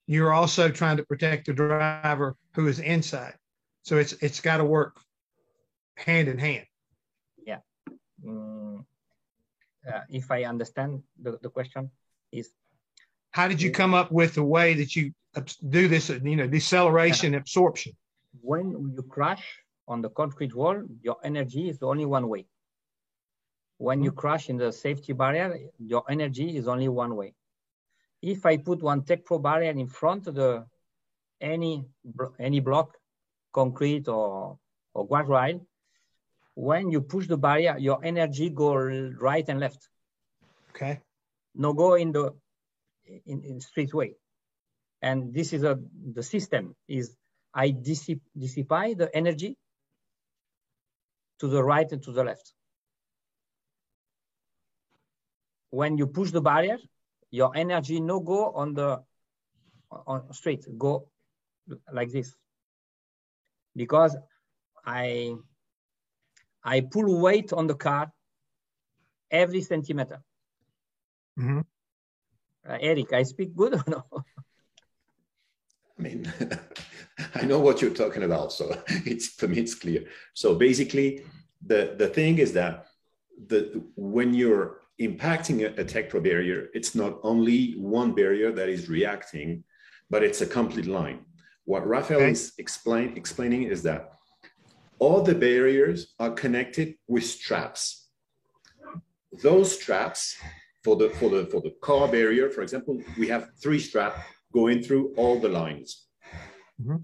you're 0.06 0.32
also 0.32 0.68
trying 0.70 0.98
to 0.98 1.04
protect 1.04 1.46
the 1.46 1.52
driver 1.52 2.36
who 2.54 2.68
is 2.68 2.78
inside. 2.78 3.34
So 3.82 3.98
it's 3.98 4.12
it's 4.14 4.40
got 4.40 4.58
to 4.58 4.64
work 4.64 4.96
hand 5.96 6.28
in 6.28 6.38
hand. 6.38 6.66
Mm, 8.26 8.84
uh, 9.92 10.00
if 10.10 10.30
I 10.30 10.44
understand 10.44 11.02
the, 11.22 11.38
the 11.42 11.50
question 11.50 11.90
is 12.32 12.50
how 13.36 13.46
did 13.48 13.60
you 13.60 13.70
come 13.70 13.92
up 13.92 14.10
with 14.10 14.34
the 14.34 14.42
way 14.42 14.72
that 14.74 14.96
you 14.96 15.12
do 15.68 15.88
this, 15.88 16.08
you 16.08 16.36
know, 16.36 16.46
deceleration 16.46 17.32
yeah. 17.32 17.40
absorption? 17.40 17.92
When 18.40 18.70
you 18.70 19.02
crash 19.02 19.44
on 19.86 20.00
the 20.00 20.08
concrete 20.08 20.54
wall, 20.54 20.82
your 21.02 21.18
energy 21.22 21.68
is 21.68 21.82
only 21.82 22.06
one 22.06 22.28
way. 22.28 22.46
When 23.76 24.02
you 24.02 24.10
mm-hmm. 24.10 24.18
crash 24.18 24.48
in 24.48 24.56
the 24.56 24.72
safety 24.72 25.12
barrier, 25.12 25.54
your 25.78 26.02
energy 26.08 26.56
is 26.56 26.66
only 26.66 26.88
one 26.88 27.14
way. 27.14 27.34
If 28.22 28.46
I 28.46 28.56
put 28.56 28.82
one 28.82 29.02
TecPro 29.02 29.42
barrier 29.42 29.72
in 29.72 29.86
front 29.86 30.26
of 30.28 30.34
the 30.34 30.64
any 31.40 31.84
any 32.38 32.60
block, 32.60 32.96
concrete 33.52 34.08
or 34.08 34.58
or 34.94 35.06
guardrail, 35.06 35.60
when 36.56 36.90
you 36.90 37.02
push 37.02 37.26
the 37.28 37.36
barrier, 37.36 37.76
your 37.78 38.02
energy 38.02 38.48
go 38.48 38.74
right 38.74 39.46
and 39.46 39.60
left. 39.60 39.88
Okay. 40.70 41.00
No 41.54 41.74
go 41.74 41.94
in 41.94 42.12
the 42.12 42.34
in, 43.26 43.44
in 43.44 43.60
straight 43.60 43.92
way. 43.92 44.16
And 45.02 45.34
this 45.34 45.52
is 45.52 45.62
a 45.62 45.78
the 46.14 46.22
system 46.22 46.74
is 46.88 47.14
I 47.52 47.70
dissip, 47.70 48.20
dissipate 48.36 48.96
the 48.96 49.14
energy 49.14 49.56
to 51.40 51.48
the 51.48 51.62
right 51.62 51.90
and 51.92 52.02
to 52.04 52.12
the 52.12 52.24
left. 52.24 52.52
When 55.70 55.98
you 55.98 56.06
push 56.06 56.30
the 56.30 56.40
barrier, 56.40 56.78
your 57.30 57.54
energy 57.54 58.00
no 58.00 58.20
go 58.20 58.52
on 58.52 58.72
the 58.72 59.02
on 59.90 60.32
straight, 60.32 60.66
go 60.78 61.08
like 61.92 62.10
this. 62.12 62.34
Because 63.74 64.16
I 64.86 65.36
I 66.66 66.80
pull 66.80 67.20
weight 67.20 67.52
on 67.52 67.68
the 67.68 67.76
car 67.76 68.12
every 69.30 69.62
centimeter. 69.62 70.20
Mm-hmm. 71.38 71.60
Uh, 72.68 72.78
Eric, 72.80 73.12
I 73.12 73.22
speak 73.22 73.54
good 73.54 73.74
or 73.74 73.84
no? 73.86 74.04
I 75.98 76.02
mean, 76.02 76.32
I 77.34 77.42
know 77.42 77.60
what 77.60 77.80
you're 77.80 77.94
talking 77.94 78.24
about, 78.24 78.52
so 78.52 78.76
it's 78.88 79.28
for 79.28 79.46
me 79.46 79.58
it's 79.58 79.76
clear. 79.76 80.06
So 80.34 80.56
basically, 80.56 81.22
the 81.64 81.94
the 81.96 82.08
thing 82.08 82.38
is 82.38 82.52
that 82.54 82.88
the 83.46 83.82
when 83.94 84.34
you're 84.34 84.80
impacting 85.00 85.62
a, 85.62 85.80
a 85.80 85.84
TecPro 85.84 86.22
barrier, 86.22 86.68
it's 86.74 86.94
not 86.94 87.20
only 87.22 87.72
one 87.74 88.12
barrier 88.12 88.50
that 88.50 88.68
is 88.68 88.88
reacting, 88.88 89.62
but 90.10 90.24
it's 90.24 90.40
a 90.40 90.46
complete 90.46 90.86
line. 90.86 91.20
What 91.64 91.86
Raphael 91.86 92.20
okay. 92.20 92.30
is 92.30 92.52
explain, 92.58 93.16
explaining 93.16 93.64
is 93.64 93.82
that 93.82 94.15
all 94.98 95.22
the 95.22 95.34
barriers 95.34 96.14
are 96.18 96.30
connected 96.30 96.94
with 97.06 97.24
straps. 97.24 98.08
Those 99.42 99.78
straps 99.78 100.36
for 100.82 100.96
the 100.96 101.10
for 101.10 101.28
the 101.30 101.46
for 101.46 101.60
the 101.60 101.74
car 101.82 102.08
barrier, 102.08 102.50
for 102.50 102.62
example, 102.62 103.02
we 103.18 103.28
have 103.28 103.50
three 103.62 103.78
straps 103.78 104.20
going 104.52 104.82
through 104.82 105.12
all 105.16 105.38
the 105.38 105.48
lines. 105.48 106.06
Mm-hmm. 106.80 106.96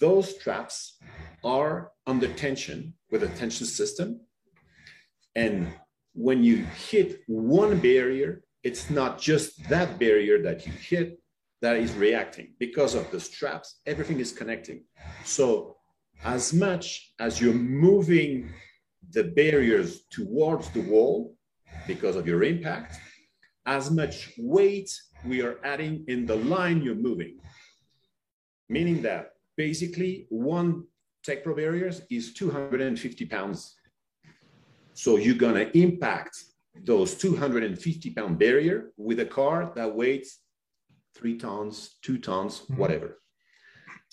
Those 0.00 0.34
straps 0.34 0.98
are 1.44 1.92
under 2.06 2.28
tension 2.34 2.94
with 3.10 3.22
a 3.22 3.28
tension 3.28 3.66
system. 3.66 4.20
And 5.36 5.72
when 6.14 6.42
you 6.42 6.64
hit 6.90 7.20
one 7.26 7.78
barrier, 7.78 8.42
it's 8.62 8.90
not 8.90 9.20
just 9.20 9.68
that 9.68 9.98
barrier 9.98 10.42
that 10.42 10.66
you 10.66 10.72
hit 10.72 11.20
that 11.60 11.76
is 11.76 11.92
reacting 11.94 12.54
because 12.58 12.94
of 12.94 13.10
the 13.10 13.20
straps, 13.20 13.80
everything 13.86 14.20
is 14.20 14.32
connecting. 14.32 14.84
So, 15.24 15.76
as 16.22 16.52
much 16.52 17.12
as 17.18 17.40
you're 17.40 17.54
moving 17.54 18.50
the 19.10 19.24
barriers 19.24 20.04
towards 20.10 20.70
the 20.70 20.80
wall, 20.82 21.36
because 21.86 22.16
of 22.16 22.26
your 22.26 22.42
impact, 22.42 22.96
as 23.66 23.90
much 23.90 24.32
weight 24.38 24.90
we 25.24 25.42
are 25.42 25.58
adding 25.64 26.04
in 26.08 26.26
the 26.26 26.36
line 26.36 26.82
you're 26.82 26.94
moving. 26.94 27.38
Meaning 28.68 29.02
that 29.02 29.32
basically 29.56 30.26
one 30.30 30.84
TecPro 31.26 31.56
barriers 31.56 32.02
is 32.10 32.34
250 32.34 33.26
pounds. 33.26 33.74
So 34.92 35.16
you're 35.16 35.36
gonna 35.36 35.70
impact 35.74 36.36
those 36.82 37.14
250 37.14 38.10
pound 38.10 38.38
barrier 38.38 38.92
with 38.96 39.20
a 39.20 39.26
car 39.26 39.72
that 39.74 39.94
weighs 39.94 40.38
three 41.14 41.38
tons, 41.38 41.96
two 42.02 42.18
tons, 42.18 42.60
mm-hmm. 42.60 42.76
whatever. 42.76 43.18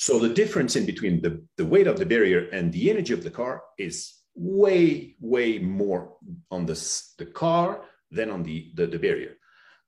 So 0.01 0.17
the 0.17 0.33
difference 0.33 0.75
in 0.75 0.87
between 0.87 1.21
the, 1.21 1.45
the 1.57 1.65
weight 1.73 1.85
of 1.85 1.99
the 1.99 2.07
barrier 2.07 2.49
and 2.51 2.73
the 2.73 2.89
energy 2.89 3.13
of 3.13 3.23
the 3.23 3.29
car 3.29 3.61
is 3.77 4.15
way, 4.33 5.15
way 5.19 5.59
more 5.59 6.13
on 6.49 6.65
the, 6.65 6.73
the 7.19 7.27
car 7.27 7.83
than 8.09 8.31
on 8.31 8.41
the, 8.41 8.71
the, 8.73 8.87
the 8.87 8.97
barrier. 8.97 9.37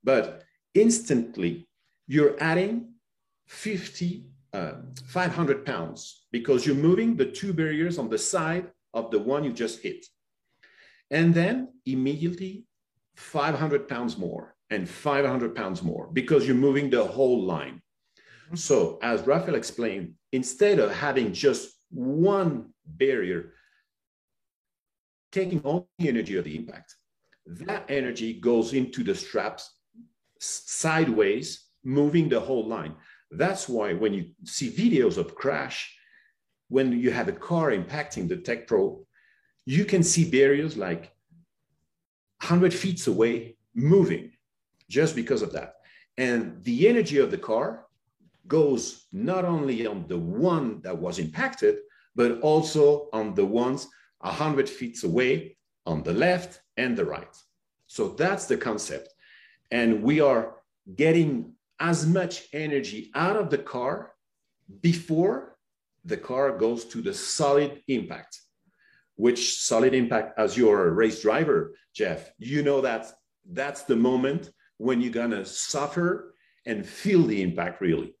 But 0.04 0.44
instantly, 0.72 1.66
you're 2.06 2.40
adding 2.40 2.92
50, 3.48 4.26
uh, 4.52 4.74
500 5.04 5.66
pounds 5.66 6.26
because 6.30 6.64
you're 6.64 6.76
moving 6.76 7.16
the 7.16 7.32
two 7.32 7.52
barriers 7.52 7.98
on 7.98 8.08
the 8.08 8.18
side 8.18 8.70
of 8.92 9.10
the 9.10 9.18
one 9.18 9.42
you 9.42 9.52
just 9.52 9.82
hit. 9.82 10.06
And 11.10 11.34
then 11.34 11.72
immediately 11.86 12.66
500 13.16 13.88
pounds 13.88 14.16
more 14.16 14.54
and 14.70 14.88
500 14.88 15.56
pounds 15.56 15.82
more 15.82 16.08
because 16.12 16.46
you're 16.46 16.54
moving 16.54 16.88
the 16.88 17.04
whole 17.04 17.42
line. 17.42 17.82
So, 18.54 18.98
as 19.02 19.26
Raphael 19.26 19.54
explained, 19.54 20.14
instead 20.32 20.78
of 20.78 20.92
having 20.92 21.32
just 21.32 21.70
one 21.90 22.72
barrier 22.84 23.52
taking 25.34 25.60
all 25.62 25.88
the 25.98 26.08
energy 26.08 26.36
of 26.36 26.44
the 26.44 26.56
impact. 26.56 26.94
That 27.46 27.84
energy 27.88 28.40
goes 28.40 28.72
into 28.72 29.02
the 29.02 29.14
straps 29.14 29.70
sideways, 30.38 31.64
moving 31.82 32.28
the 32.28 32.40
whole 32.40 32.66
line. 32.66 32.94
That's 33.30 33.68
why 33.68 33.94
when 33.94 34.14
you 34.14 34.30
see 34.44 34.70
videos 34.70 35.16
of 35.16 35.34
crash, 35.34 35.92
when 36.68 36.92
you 36.92 37.10
have 37.10 37.28
a 37.28 37.32
car 37.32 37.70
impacting 37.70 38.28
the 38.28 38.36
TecPro, 38.36 39.04
you 39.66 39.84
can 39.84 40.02
see 40.02 40.30
barriers 40.30 40.76
like 40.76 41.12
100 42.40 42.72
feet 42.72 43.06
away 43.06 43.56
moving 43.74 44.30
just 44.88 45.16
because 45.16 45.42
of 45.42 45.52
that. 45.52 45.74
And 46.16 46.62
the 46.62 46.88
energy 46.88 47.18
of 47.18 47.30
the 47.30 47.38
car 47.38 47.83
goes 48.46 49.06
not 49.12 49.44
only 49.44 49.86
on 49.86 50.06
the 50.08 50.18
one 50.18 50.80
that 50.82 50.96
was 50.96 51.18
impacted, 51.18 51.76
but 52.14 52.40
also 52.40 53.08
on 53.12 53.34
the 53.34 53.44
ones 53.44 53.88
100 54.20 54.68
feet 54.68 55.02
away 55.04 55.56
on 55.86 56.02
the 56.02 56.12
left 56.12 56.60
and 56.76 56.96
the 56.96 57.04
right. 57.04 57.36
So 57.86 58.08
that's 58.08 58.46
the 58.46 58.56
concept. 58.56 59.08
And 59.70 60.02
we 60.02 60.20
are 60.20 60.56
getting 60.94 61.54
as 61.80 62.06
much 62.06 62.48
energy 62.52 63.10
out 63.14 63.36
of 63.36 63.50
the 63.50 63.58
car 63.58 64.12
before 64.80 65.56
the 66.04 66.16
car 66.16 66.56
goes 66.56 66.84
to 66.86 67.02
the 67.02 67.14
solid 67.14 67.82
impact. 67.88 68.40
which 69.16 69.60
solid 69.60 69.94
impact 69.94 70.38
as 70.38 70.56
your 70.56 70.90
race 70.90 71.22
driver, 71.22 71.74
Jeff, 71.94 72.32
you 72.38 72.62
know 72.62 72.80
that 72.80 73.12
that's 73.52 73.82
the 73.82 73.96
moment 73.96 74.50
when 74.78 75.00
you're 75.00 75.12
gonna 75.12 75.44
suffer 75.44 76.34
and 76.66 76.86
feel 76.86 77.22
the 77.22 77.42
impact 77.42 77.80
really. 77.80 78.16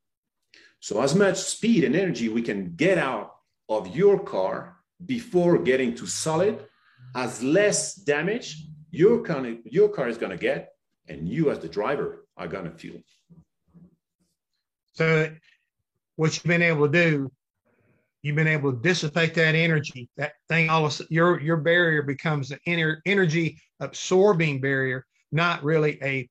So 0.84 1.00
as 1.00 1.14
much 1.14 1.38
speed 1.38 1.82
and 1.84 1.96
energy 1.96 2.28
we 2.28 2.42
can 2.42 2.74
get 2.76 2.98
out 2.98 3.36
of 3.70 3.96
your 3.96 4.22
car 4.22 4.76
before 5.06 5.56
getting 5.56 5.94
to 5.94 6.06
solid, 6.06 6.66
as 7.14 7.42
less 7.42 7.94
damage 7.94 8.66
your 8.90 9.22
car, 9.22 9.46
your 9.64 9.88
car 9.88 10.08
is 10.10 10.18
gonna 10.18 10.36
get, 10.36 10.72
and 11.08 11.26
you 11.26 11.50
as 11.50 11.58
the 11.60 11.70
driver 11.70 12.26
are 12.36 12.46
gonna 12.46 12.70
feel. 12.70 13.00
So 14.92 15.34
what 16.16 16.34
you've 16.34 16.44
been 16.44 16.60
able 16.60 16.86
to 16.86 16.92
do 16.92 17.32
you've 18.20 18.36
been 18.36 18.46
able 18.46 18.72
to 18.72 18.78
dissipate 18.82 19.32
that 19.34 19.54
energy. 19.54 20.10
That 20.18 20.32
thing, 20.50 20.68
all 20.68 20.84
of 20.84 21.00
your 21.08 21.40
your 21.40 21.56
barrier 21.56 22.02
becomes 22.02 22.50
an 22.50 22.58
ener- 22.68 23.00
energy 23.06 23.58
absorbing 23.80 24.60
barrier, 24.60 25.06
not 25.32 25.64
really 25.64 25.98
a 26.02 26.28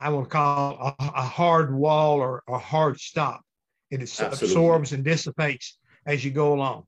I 0.00 0.08
will 0.10 0.24
call 0.24 0.94
a, 0.98 1.04
a 1.16 1.22
hard 1.22 1.74
wall 1.74 2.20
or 2.20 2.42
a 2.48 2.58
hard 2.58 2.98
stop. 2.98 3.42
It 3.90 4.00
Absolutely. 4.00 4.48
absorbs 4.48 4.92
and 4.92 5.04
dissipates 5.04 5.78
as 6.06 6.24
you 6.24 6.30
go 6.30 6.54
along. 6.54 6.84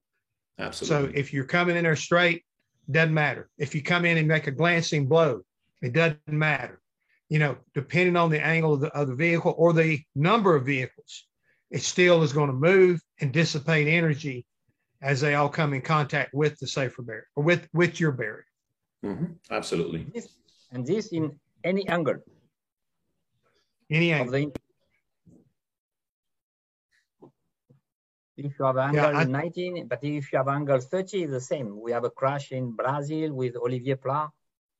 Absolutely. 0.58 1.12
So 1.12 1.18
if 1.18 1.32
you're 1.32 1.44
coming 1.44 1.76
in 1.76 1.84
there 1.84 1.96
straight, 1.96 2.44
doesn't 2.90 3.14
matter. 3.14 3.48
If 3.58 3.74
you 3.74 3.82
come 3.82 4.04
in 4.04 4.16
and 4.16 4.26
make 4.26 4.46
a 4.46 4.50
glancing 4.50 5.06
blow, 5.06 5.42
it 5.82 5.92
doesn't 5.92 6.20
matter. 6.26 6.80
You 7.28 7.38
know, 7.38 7.56
depending 7.74 8.16
on 8.16 8.30
the 8.30 8.44
angle 8.44 8.74
of 8.74 8.80
the, 8.80 8.88
of 8.88 9.08
the 9.08 9.14
vehicle 9.14 9.54
or 9.56 9.72
the 9.72 10.00
number 10.14 10.56
of 10.56 10.64
vehicles, 10.64 11.26
it 11.70 11.82
still 11.82 12.22
is 12.22 12.32
going 12.32 12.48
to 12.48 12.54
move 12.54 13.00
and 13.20 13.32
dissipate 13.32 13.86
energy 13.86 14.46
as 15.02 15.20
they 15.20 15.34
all 15.34 15.48
come 15.48 15.74
in 15.74 15.82
contact 15.82 16.32
with 16.32 16.58
the 16.58 16.66
safer 16.66 17.02
barrier 17.02 17.28
or 17.36 17.44
with 17.44 17.68
with 17.74 18.00
your 18.00 18.12
barrier. 18.12 18.46
Mm-hmm. 19.04 19.32
Absolutely. 19.50 20.06
and 20.72 20.86
this 20.86 21.08
in 21.08 21.38
any 21.62 21.86
angle. 21.88 22.16
Any 23.90 24.12
angle. 24.12 24.32
The, 24.32 24.52
if 28.36 28.58
you 28.58 28.64
have 28.64 28.76
angle 28.76 29.12
yeah, 29.12 29.18
I, 29.18 29.24
19, 29.24 29.88
but 29.88 30.04
if 30.04 30.32
you 30.32 30.38
have 30.38 30.48
angle 30.48 30.80
30, 30.80 31.26
the 31.26 31.40
same. 31.40 31.80
We 31.80 31.92
have 31.92 32.04
a 32.04 32.10
crash 32.10 32.52
in 32.52 32.72
Brazil 32.72 33.32
with 33.32 33.56
Olivier 33.56 33.96
Pla 33.96 34.28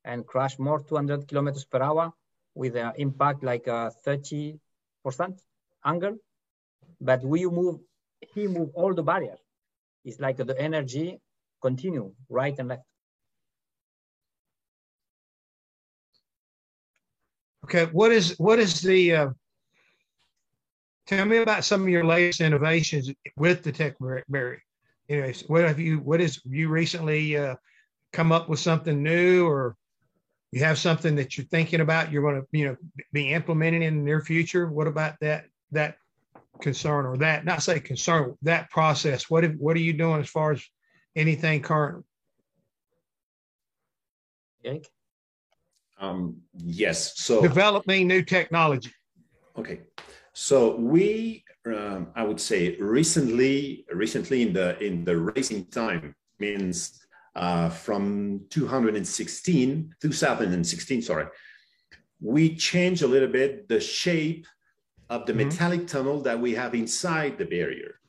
and 0.04 0.26
crash 0.26 0.58
more 0.58 0.80
200 0.82 1.26
kilometers 1.26 1.64
per 1.64 1.82
hour 1.82 2.12
with 2.54 2.76
an 2.76 2.92
impact 2.96 3.42
like 3.42 3.66
uh, 3.66 3.90
a 4.06 4.08
30% 4.08 4.58
angle 5.84 6.18
but 7.00 7.22
we 7.24 7.46
move, 7.46 7.80
he 8.20 8.46
move 8.46 8.70
all 8.74 8.94
the 8.94 9.02
barriers. 9.02 9.38
It's 10.04 10.20
like 10.20 10.36
the 10.36 10.58
energy 10.58 11.20
continue 11.60 12.12
right 12.28 12.56
and 12.58 12.68
left. 12.68 12.82
Okay, 17.68 17.84
what 17.92 18.10
is 18.12 18.34
what 18.38 18.58
is 18.58 18.80
the? 18.80 19.14
Uh, 19.14 19.28
tell 21.06 21.26
me 21.26 21.36
about 21.36 21.66
some 21.66 21.82
of 21.82 21.88
your 21.90 22.02
latest 22.04 22.40
innovations 22.40 23.12
with 23.36 23.62
the 23.62 23.70
TechBerry. 23.70 24.58
You 25.06 25.20
know, 25.20 25.32
what 25.48 25.64
have 25.64 25.78
you? 25.78 25.98
What 25.98 26.22
is 26.22 26.40
you 26.48 26.70
recently 26.70 27.36
uh, 27.36 27.56
come 28.14 28.32
up 28.32 28.48
with 28.48 28.58
something 28.58 29.02
new, 29.02 29.46
or 29.46 29.76
you 30.50 30.64
have 30.64 30.78
something 30.78 31.14
that 31.16 31.36
you're 31.36 31.44
thinking 31.44 31.82
about? 31.82 32.10
You're 32.10 32.22
going 32.22 32.40
to 32.40 32.46
you 32.52 32.68
know 32.68 32.76
be 33.12 33.34
implementing 33.34 33.82
in 33.82 33.98
the 33.98 34.02
near 34.02 34.22
future. 34.22 34.66
What 34.66 34.86
about 34.86 35.16
that 35.20 35.44
that 35.72 35.98
concern 36.62 37.04
or 37.04 37.18
that 37.18 37.44
not 37.44 37.62
say 37.62 37.78
concern 37.78 38.34
that 38.42 38.68
process 38.70 39.30
what 39.30 39.44
if, 39.44 39.52
what 39.58 39.76
are 39.76 39.80
you 39.80 39.92
doing 39.92 40.20
as 40.20 40.28
far 40.28 40.50
as 40.50 40.64
anything 41.14 41.62
current 41.62 42.04
um, 46.00 46.36
yes 46.56 47.18
so 47.18 47.40
developing 47.42 48.06
new 48.06 48.22
technology 48.22 48.92
okay 49.56 49.80
so 50.32 50.76
we 50.76 51.44
um, 51.66 52.08
i 52.14 52.22
would 52.22 52.40
say 52.40 52.76
recently 52.76 53.84
recently 53.92 54.42
in 54.42 54.52
the 54.52 54.78
in 54.82 55.04
the 55.04 55.16
racing 55.16 55.64
time 55.66 56.14
means 56.38 57.00
uh, 57.36 57.68
from 57.68 58.40
216 58.50 59.94
2016 60.00 61.02
sorry 61.02 61.26
we 62.20 62.54
changed 62.56 63.02
a 63.02 63.06
little 63.06 63.28
bit 63.28 63.68
the 63.68 63.80
shape 63.80 64.46
of 65.10 65.26
the 65.26 65.32
mm-hmm. 65.32 65.48
metallic 65.48 65.86
tunnel 65.86 66.20
that 66.22 66.38
we 66.38 66.54
have 66.54 66.74
inside 66.74 67.38
the 67.38 67.44
barrier. 67.44 68.00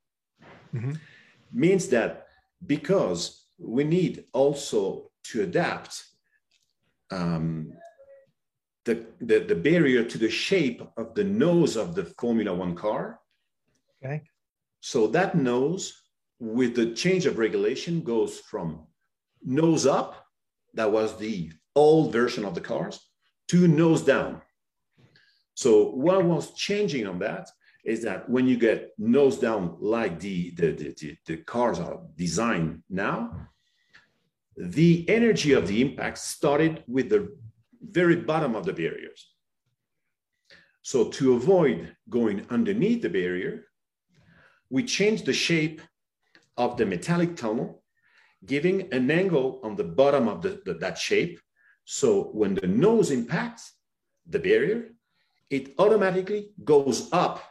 Mm-hmm. 0.73 0.93
Means 1.51 1.87
that 1.89 2.27
because 2.65 3.45
we 3.57 3.83
need 3.83 4.25
also 4.33 5.11
to 5.25 5.43
adapt 5.43 6.03
um, 7.11 7.73
the, 8.85 9.05
the, 9.21 9.39
the 9.39 9.55
barrier 9.55 10.03
to 10.03 10.17
the 10.17 10.29
shape 10.29 10.81
of 10.97 11.13
the 11.15 11.23
nose 11.23 11.75
of 11.75 11.95
the 11.95 12.05
Formula 12.05 12.53
One 12.53 12.75
car. 12.75 13.19
Okay. 14.03 14.23
So 14.81 15.07
that 15.07 15.35
nose, 15.35 16.01
with 16.39 16.75
the 16.75 16.93
change 16.93 17.25
of 17.25 17.37
regulation, 17.37 18.01
goes 18.01 18.39
from 18.39 18.87
nose 19.43 19.85
up, 19.85 20.25
that 20.73 20.91
was 20.91 21.17
the 21.17 21.51
old 21.75 22.13
version 22.13 22.45
of 22.45 22.55
the 22.55 22.61
cars, 22.61 22.99
to 23.49 23.67
nose 23.67 24.01
down. 24.01 24.41
So 25.55 25.91
what 25.91 26.23
was 26.23 26.53
changing 26.53 27.07
on 27.07 27.19
that 27.19 27.49
is 27.83 28.03
that 28.03 28.29
when 28.29 28.47
you 28.47 28.57
get 28.57 28.91
nose 28.97 29.37
down 29.37 29.77
like 29.79 30.19
the, 30.19 30.51
the, 30.51 30.71
the, 30.71 31.17
the, 31.25 31.37
cars 31.37 31.79
are 31.79 31.99
designed 32.15 32.83
now, 32.89 33.49
the 34.59 35.07
energy 35.07 35.53
of 35.53 35.67
the 35.67 35.81
impact 35.81 36.17
started 36.17 36.83
with 36.85 37.09
the 37.09 37.33
very 37.81 38.17
bottom 38.17 38.55
of 38.55 38.65
the 38.65 38.73
barriers. 38.73 39.33
So 40.81 41.09
to 41.09 41.35
avoid 41.35 41.95
going 42.09 42.45
underneath 42.49 43.01
the 43.01 43.09
barrier, 43.09 43.67
we 44.69 44.83
changed 44.83 45.25
the 45.25 45.33
shape 45.33 45.81
of 46.57 46.75
the 46.75 46.85
metallic 46.85 47.37
tunnel, 47.37 47.83
giving 48.45 48.91
an 48.93 49.09
angle 49.09 49.61
on 49.63 49.77
the 49.77 49.83
bottom 49.85 50.27
of 50.27 50.41
the, 50.41 50.61
the, 50.65 50.73
that 50.75 50.97
shape. 50.97 51.39
So 51.85 52.23
when 52.33 52.55
the 52.55 52.67
nose 52.67 53.11
impacts 53.11 53.73
the 54.27 54.39
barrier, 54.39 54.89
it 55.49 55.73
automatically 55.79 56.51
goes 56.65 57.09
up 57.13 57.41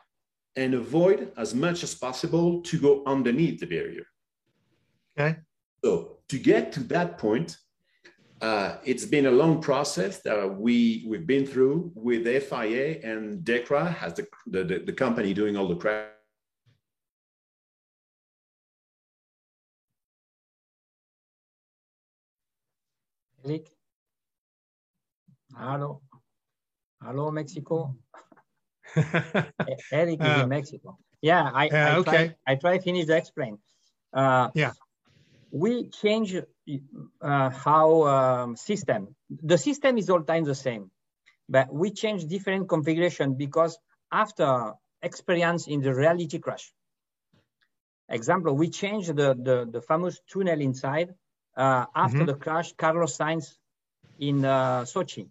and 0.56 0.74
avoid 0.74 1.32
as 1.38 1.54
much 1.54 1.82
as 1.82 1.94
possible 1.94 2.60
to 2.62 2.78
go 2.78 3.02
underneath 3.06 3.60
the 3.60 3.66
barrier. 3.66 4.04
Okay. 5.18 5.38
So 5.82 6.17
to 6.28 6.38
get 6.38 6.72
to 6.72 6.80
that 6.80 7.18
point, 7.18 7.56
uh, 8.40 8.76
it's 8.84 9.04
been 9.04 9.26
a 9.26 9.30
long 9.30 9.60
process 9.60 10.20
that 10.22 10.56
we 10.56 11.04
we've 11.08 11.26
been 11.26 11.46
through 11.46 11.90
with 11.94 12.24
FIA 12.24 13.00
and 13.02 13.44
DEKRA 13.44 13.92
has 13.94 14.14
the, 14.14 14.26
the, 14.46 14.82
the 14.86 14.92
company 14.92 15.34
doing 15.34 15.56
all 15.56 15.66
the 15.66 15.74
crash. 15.74 16.06
Click. 23.42 23.68
Hello. 25.56 26.02
Hello, 27.02 27.30
Mexico. 27.30 27.96
Eric 28.96 30.20
is 30.20 30.26
uh, 30.26 30.40
in 30.42 30.48
Mexico. 30.48 30.98
Yeah, 31.22 31.50
I, 31.52 31.68
uh, 31.68 31.76
I 31.76 31.96
okay. 31.96 32.10
Try, 32.10 32.36
I 32.46 32.54
try 32.56 32.78
finish 32.78 33.06
to 33.06 33.16
explain. 33.16 33.58
Uh, 34.12 34.50
yeah. 34.54 34.72
We 35.50 35.88
change 35.88 36.36
uh, 36.36 37.50
how 37.50 38.06
um, 38.06 38.56
system. 38.56 39.14
The 39.30 39.58
system 39.58 39.98
is 39.98 40.10
all 40.10 40.22
time 40.22 40.44
the 40.44 40.54
same, 40.54 40.90
but 41.48 41.72
we 41.72 41.90
change 41.90 42.26
different 42.26 42.68
configuration 42.68 43.34
because 43.34 43.78
after 44.12 44.74
experience 45.02 45.66
in 45.68 45.80
the 45.80 45.94
reality 45.94 46.38
crash. 46.38 46.72
Example, 48.08 48.54
we 48.54 48.70
change 48.70 49.06
the, 49.08 49.14
the, 49.14 49.68
the 49.70 49.82
famous 49.82 50.18
tunnel 50.32 50.60
inside 50.60 51.14
uh, 51.56 51.84
after 51.94 52.18
mm 52.18 52.24
-hmm. 52.24 52.26
the 52.26 52.38
crash, 52.38 52.72
Carlos 52.76 53.16
Sainz 53.16 53.58
in 54.18 54.44
uh, 54.44 54.84
Sochi, 54.84 55.30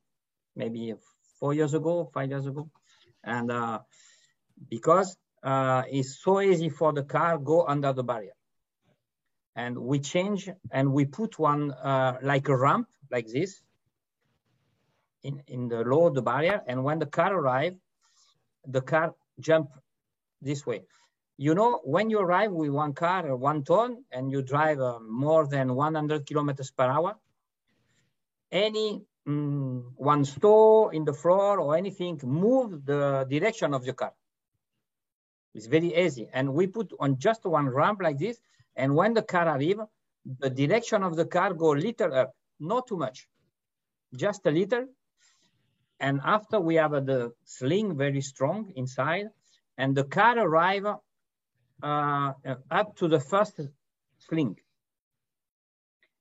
maybe 0.56 0.96
four 1.40 1.54
years 1.54 1.74
ago, 1.74 2.10
five 2.14 2.30
years 2.30 2.46
ago. 2.46 2.70
And 3.24 3.52
uh, 3.52 3.80
because 4.70 5.18
uh, 5.44 5.84
it's 5.90 6.22
so 6.22 6.40
easy 6.42 6.70
for 6.70 6.94
the 6.94 7.04
car 7.04 7.38
go 7.38 7.66
under 7.68 7.94
the 7.94 8.04
barrier. 8.04 8.37
And 9.58 9.78
we 9.78 10.00
change 10.00 10.50
and 10.72 10.94
we 10.94 11.06
put 11.06 11.40
one 11.40 11.72
uh, 11.72 12.20
like 12.22 12.48
a 12.48 12.56
ramp 12.56 12.88
like 13.12 13.28
this 13.28 13.62
in, 15.24 15.42
in 15.48 15.68
the 15.68 15.82
low 15.82 16.08
of 16.08 16.14
the 16.14 16.22
barrier. 16.22 16.62
And 16.68 16.84
when 16.84 17.00
the 17.00 17.08
car 17.08 17.34
arrive, 17.34 17.76
the 18.68 18.82
car 18.82 19.16
jump 19.40 19.70
this 20.42 20.66
way. 20.66 20.84
You 21.38 21.56
know, 21.56 21.82
when 21.84 22.10
you 22.12 22.20
arrive 22.20 22.52
with 22.52 22.70
one 22.70 22.94
car, 22.94 23.36
one 23.36 23.64
ton, 23.64 24.04
and 24.12 24.32
you 24.32 24.42
drive 24.44 24.80
uh, 24.80 25.00
more 25.00 25.48
than 25.48 25.74
100 25.74 26.26
kilometers 26.26 26.72
per 26.72 26.86
hour, 26.86 27.16
any 28.52 29.04
mm, 29.28 29.84
one 29.96 30.24
store 30.26 30.94
in 30.94 31.04
the 31.04 31.14
floor 31.14 31.60
or 31.60 31.76
anything, 31.76 32.20
move 32.24 32.86
the 32.86 33.26
direction 33.30 33.74
of 33.74 33.86
your 33.86 33.96
car. 33.96 34.14
It's 35.54 35.66
very 35.66 35.96
easy. 35.96 36.30
And 36.32 36.54
we 36.54 36.68
put 36.68 36.92
on 37.00 37.18
just 37.18 37.44
one 37.44 37.70
ramp 37.70 38.02
like 38.04 38.20
this. 38.20 38.40
And 38.78 38.96
when 38.96 39.14
the 39.16 39.24
car 39.24 39.48
arrive, 39.48 39.82
the 40.40 40.50
direction 40.50 41.04
of 41.04 41.16
the 41.16 41.26
car 41.26 41.54
go 41.54 41.74
a 41.74 41.80
little 41.88 42.14
up, 42.14 42.34
not 42.60 42.88
too 42.88 42.98
much, 42.98 43.28
just 44.16 44.46
a 44.46 44.52
little. 44.52 44.86
And 46.00 46.22
after 46.24 46.60
we 46.60 46.76
have 46.76 46.94
uh, 46.94 47.00
the 47.00 47.32
sling 47.44 47.98
very 47.98 48.22
strong 48.22 48.72
inside, 48.76 49.26
and 49.80 49.96
the 49.96 50.04
car 50.04 50.38
arrive 50.38 50.86
uh, 51.82 52.34
up 52.70 52.96
to 52.98 53.08
the 53.08 53.20
first 53.20 53.60
sling. 54.20 54.56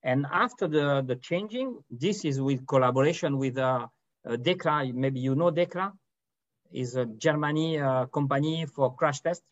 And 0.02 0.24
after 0.30 0.66
the, 0.66 1.02
the 1.06 1.16
changing, 1.16 1.78
this 1.90 2.24
is 2.24 2.40
with 2.40 2.66
collaboration 2.66 3.38
with 3.38 3.58
uh, 3.58 3.86
uh, 4.26 4.36
DEKRA, 4.36 4.94
maybe 4.94 5.20
you 5.20 5.34
know 5.34 5.50
DEKRA, 5.50 5.92
is 6.72 6.96
a 6.96 7.04
Germany 7.04 7.78
uh, 7.80 8.06
company 8.06 8.66
for 8.66 8.94
crash 8.94 9.20
test. 9.20 9.42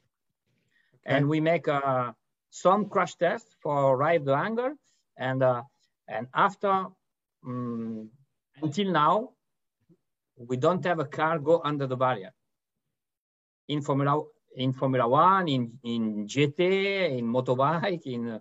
Okay. 1.06 1.16
And 1.16 1.28
we 1.28 1.40
make 1.40 1.68
uh, 1.68 2.12
some 2.54 2.88
crash 2.88 3.16
tests 3.16 3.56
for 3.60 3.94
arrive 3.94 4.24
the 4.24 4.32
angle. 4.32 4.74
And, 5.18 5.42
uh, 5.42 5.62
and 6.06 6.28
after, 6.34 6.86
um, 7.44 8.08
until 8.62 8.92
now, 8.92 9.30
we 10.36 10.56
don't 10.56 10.84
have 10.84 11.00
a 11.00 11.04
car 11.04 11.40
go 11.40 11.60
under 11.64 11.88
the 11.88 11.96
barrier. 11.96 12.30
In 13.68 13.82
Formula, 13.82 14.22
in 14.54 14.72
Formula 14.72 15.08
One, 15.08 15.48
in, 15.48 15.72
in 15.82 16.28
GT, 16.28 17.18
in 17.18 17.24
motorbike, 17.26 18.06
in 18.06 18.28
uh, 18.28 18.38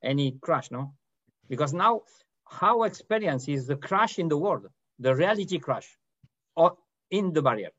any 0.00 0.38
crash, 0.40 0.70
no? 0.70 0.94
Because 1.48 1.72
now 1.72 2.02
our 2.62 2.86
experience 2.86 3.48
is 3.48 3.66
the 3.66 3.76
crash 3.76 4.20
in 4.20 4.28
the 4.28 4.38
world, 4.38 4.66
the 5.00 5.12
reality 5.12 5.58
crash 5.58 5.88
or 6.54 6.76
in 7.10 7.32
the 7.32 7.42
barrier. 7.42 7.70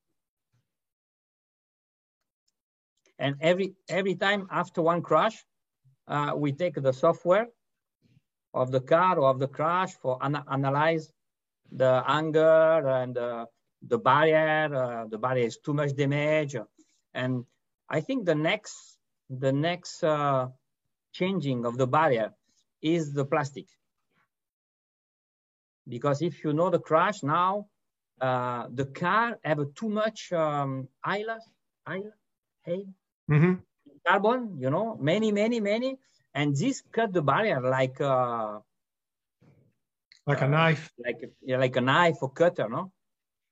And 3.20 3.36
every, 3.40 3.76
every 3.88 4.16
time 4.16 4.48
after 4.52 4.82
one 4.82 5.02
crash, 5.02 5.46
uh, 6.08 6.34
we 6.36 6.52
take 6.52 6.76
the 6.76 6.94
software 6.94 7.48
of 8.54 8.72
the 8.72 8.82
car 8.82 9.20
or 9.20 9.30
of 9.30 9.40
the 9.40 9.48
crash 9.48 9.94
for 9.94 10.18
an 10.22 10.42
analyze 10.50 11.12
the 11.72 12.04
anger 12.08 12.88
and 12.88 13.18
uh, 13.18 13.46
the 13.82 13.98
barrier, 13.98 14.74
uh, 14.74 15.06
the 15.08 15.18
barrier 15.18 15.46
is 15.46 15.58
too 15.58 15.74
much 15.74 15.96
damage. 15.96 16.56
And 17.14 17.46
I 17.90 18.02
think 18.02 18.26
the 18.26 18.36
next, 18.36 18.98
the 19.30 19.52
next 19.52 20.04
uh, 20.04 20.48
changing 21.14 21.66
of 21.66 21.78
the 21.78 21.88
barrier 21.88 22.34
is 22.82 23.14
the 23.14 23.26
plastic. 23.26 23.68
Because 25.88 26.22
if 26.22 26.44
you 26.44 26.54
know 26.54 26.70
the 26.70 26.80
crash 26.80 27.24
now, 27.24 27.68
uh, 28.20 28.68
the 28.74 28.86
car 28.86 29.40
have 29.44 29.60
too 29.76 29.90
much 29.90 30.34
um, 30.34 30.88
islas, 31.06 31.44
isla, 31.88 32.12
hey, 32.64 32.86
mm-hmm. 33.30 33.54
Carbon, 34.08 34.58
you 34.60 34.70
know, 34.70 34.98
many, 35.00 35.32
many, 35.32 35.60
many, 35.60 35.98
and 36.34 36.56
this 36.56 36.82
cut 36.92 37.14
the 37.14 37.22
barrier 37.22 37.62
like 37.62 38.00
uh, 38.00 38.60
like 40.26 40.42
a 40.42 40.48
knife, 40.48 40.92
like 41.04 41.30
yeah, 41.42 41.58
like 41.58 41.76
a 41.76 41.82
knife 41.82 42.18
or 42.22 42.32
cutter, 42.32 42.70
no? 42.70 42.92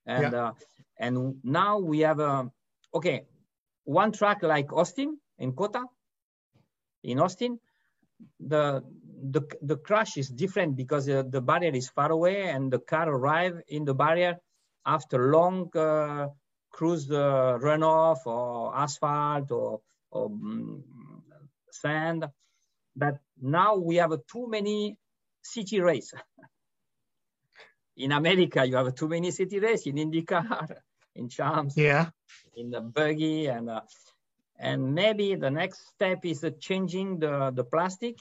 And 0.06 0.34
yeah. 0.34 0.46
uh, 0.46 0.52
and 1.00 1.36
now 1.44 1.80
we 1.80 2.00
have 2.00 2.20
a 2.20 2.52
okay, 2.94 3.26
one 3.84 4.12
track 4.12 4.44
like 4.44 4.72
Austin 4.72 5.18
in 5.39 5.54
COTA, 5.54 5.84
in 7.04 7.20
Austin, 7.20 7.60
the 8.39 8.84
the 9.32 9.41
the 9.62 9.78
crash 9.78 10.18
is 10.18 10.30
different 10.30 10.76
because 10.76 11.10
uh, 11.10 11.24
the 11.28 11.41
barrier 11.41 11.72
is 11.72 11.89
far 11.89 12.12
away 12.12 12.50
and 12.50 12.72
the 12.72 12.80
car 12.80 13.10
arrive 13.10 13.62
in 13.68 13.86
the 13.86 13.94
barrier 13.94 14.38
after 14.86 15.32
long 15.32 15.76
uh, 15.76 16.28
cruise 16.70 17.10
uh, 17.10 17.58
runoff 17.62 18.26
or 18.26 18.76
asphalt 18.76 19.52
or 19.52 19.82
um, 20.15 20.84
sand. 21.71 22.25
But 22.95 23.19
now 23.41 23.75
we 23.75 23.97
have 23.97 24.13
too 24.32 24.47
many 24.47 24.97
city 25.41 25.82
race. 25.82 26.13
in 27.97 28.12
America, 28.12 28.65
you 28.65 28.75
have 28.75 28.93
too 28.95 29.08
many 29.08 29.32
city 29.32 29.60
race 29.60 29.86
in 29.88 29.95
IndyCar, 29.95 30.78
in 31.15 31.30
Champs, 31.30 31.78
yeah, 31.78 32.10
in 32.56 32.69
the 32.69 32.82
buggy, 32.82 33.47
and 33.47 33.69
uh, 33.69 33.82
and 34.58 34.93
maybe 34.93 35.36
the 35.36 35.49
next 35.49 35.88
step 35.88 36.25
is 36.25 36.43
uh, 36.43 36.51
changing 36.60 37.19
the 37.19 37.51
the 37.51 37.63
plastic 37.63 38.17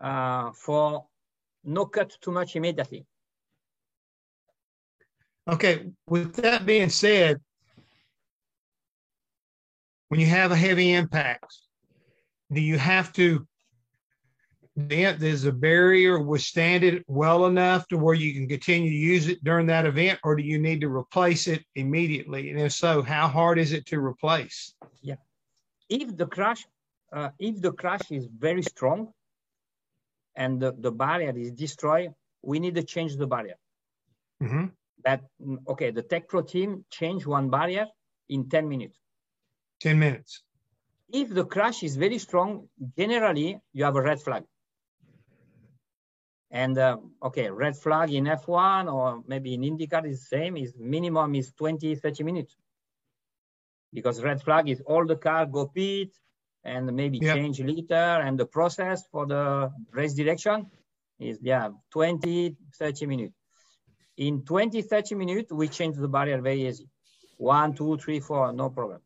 uh, 0.00 0.52
for 0.52 1.06
no 1.64 1.86
cut 1.86 2.16
too 2.20 2.32
much 2.32 2.56
immediately. 2.56 3.06
Okay, 5.46 5.90
with 6.06 6.34
that 6.36 6.66
being 6.66 6.90
said, 6.90 7.40
when 10.08 10.20
you 10.20 10.26
have 10.26 10.52
a 10.52 10.56
heavy 10.56 10.92
impact, 10.92 11.54
do 12.52 12.60
you 12.60 12.78
have 12.78 13.12
to 13.14 13.46
there's 14.78 15.44
a 15.44 15.52
barrier 15.52 16.20
withstand 16.20 16.84
it 16.84 17.02
well 17.08 17.46
enough 17.46 17.88
to 17.88 17.98
where 17.98 18.14
you 18.14 18.32
can 18.32 18.48
continue 18.48 18.88
to 18.90 18.96
use 18.96 19.26
it 19.26 19.42
during 19.42 19.66
that 19.66 19.86
event, 19.86 20.20
or 20.22 20.36
do 20.36 20.44
you 20.44 20.58
need 20.58 20.80
to 20.80 20.88
replace 20.88 21.48
it 21.48 21.64
immediately? 21.74 22.50
And 22.50 22.60
if 22.60 22.72
so, 22.72 23.02
how 23.02 23.26
hard 23.26 23.58
is 23.58 23.72
it 23.72 23.86
to 23.86 23.98
replace? 23.98 24.74
Yeah, 25.02 25.16
if 25.88 26.16
the 26.16 26.26
crash, 26.26 26.64
uh, 27.12 27.30
if 27.40 27.60
the 27.60 27.72
crash 27.72 28.10
is 28.12 28.26
very 28.26 28.62
strong, 28.62 29.12
and 30.36 30.60
the, 30.60 30.72
the 30.78 30.92
barrier 30.92 31.36
is 31.36 31.50
destroyed, 31.50 32.14
we 32.42 32.60
need 32.60 32.76
to 32.76 32.84
change 32.84 33.16
the 33.16 33.26
barrier. 33.26 33.56
Mm-hmm. 34.40 34.66
That 35.04 35.22
okay, 35.66 35.90
the 35.90 36.02
TecPro 36.02 36.46
team 36.46 36.84
change 36.90 37.26
one 37.26 37.50
barrier 37.50 37.86
in 38.28 38.48
10 38.48 38.68
minutes. 38.68 38.98
10 39.80 39.98
minutes. 39.98 40.42
If 41.12 41.30
the 41.30 41.44
crash 41.44 41.82
is 41.82 41.96
very 41.96 42.18
strong, 42.18 42.68
generally 42.96 43.60
you 43.72 43.84
have 43.84 43.96
a 43.96 44.02
red 44.02 44.20
flag. 44.20 44.44
And 46.50 46.78
uh, 46.78 46.96
okay, 47.22 47.50
red 47.50 47.76
flag 47.76 48.12
in 48.12 48.24
F1 48.24 48.92
or 48.92 49.22
maybe 49.26 49.54
in 49.54 49.60
IndyCar 49.62 50.06
is 50.06 50.20
the 50.20 50.36
same, 50.36 50.56
is 50.56 50.74
minimum 50.78 51.34
is 51.34 51.52
20, 51.52 51.94
30 51.94 52.24
minutes. 52.24 52.56
Because 53.92 54.22
red 54.22 54.42
flag 54.42 54.68
is 54.68 54.82
all 54.86 55.06
the 55.06 55.16
car 55.16 55.46
go 55.46 55.66
pit 55.66 56.10
and 56.64 56.94
maybe 56.94 57.18
yep. 57.18 57.36
change 57.36 57.60
liter 57.60 57.94
and 57.94 58.38
the 58.38 58.46
process 58.46 59.06
for 59.10 59.26
the 59.26 59.70
race 59.92 60.14
direction 60.14 60.66
is 61.18 61.38
yeah, 61.42 61.70
20, 61.90 62.56
30 62.78 63.06
minutes. 63.06 63.34
In 64.16 64.42
20, 64.44 64.82
30 64.82 65.14
minutes, 65.14 65.52
we 65.52 65.68
change 65.68 65.96
the 65.96 66.08
barrier 66.08 66.40
very 66.40 66.66
easy. 66.66 66.88
One, 67.36 67.74
two, 67.74 67.98
three, 67.98 68.20
four, 68.20 68.52
no 68.52 68.68
problem. 68.68 69.00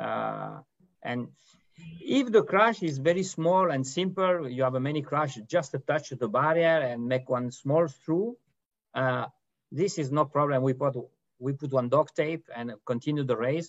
Uh, 0.00 0.60
and 1.02 1.28
if 2.00 2.30
the 2.32 2.42
crash 2.42 2.82
is 2.82 2.98
very 2.98 3.22
small 3.22 3.70
and 3.70 3.86
simple, 3.86 4.48
you 4.48 4.62
have 4.62 4.74
a 4.74 4.80
many 4.80 5.02
crash, 5.02 5.38
just 5.46 5.74
touch 5.86 6.10
the 6.10 6.28
barrier 6.28 6.78
and 6.90 7.06
make 7.06 7.28
one 7.28 7.50
small 7.50 7.88
screw. 7.88 8.36
Uh, 8.94 9.26
this 9.70 9.98
is 9.98 10.10
no 10.10 10.24
problem. 10.24 10.62
We 10.62 10.72
put 10.72 10.96
we 11.38 11.52
put 11.52 11.72
one 11.72 11.88
duct 11.88 12.14
tape 12.14 12.44
and 12.54 12.72
continue 12.84 13.24
the 13.24 13.36
race. 13.36 13.68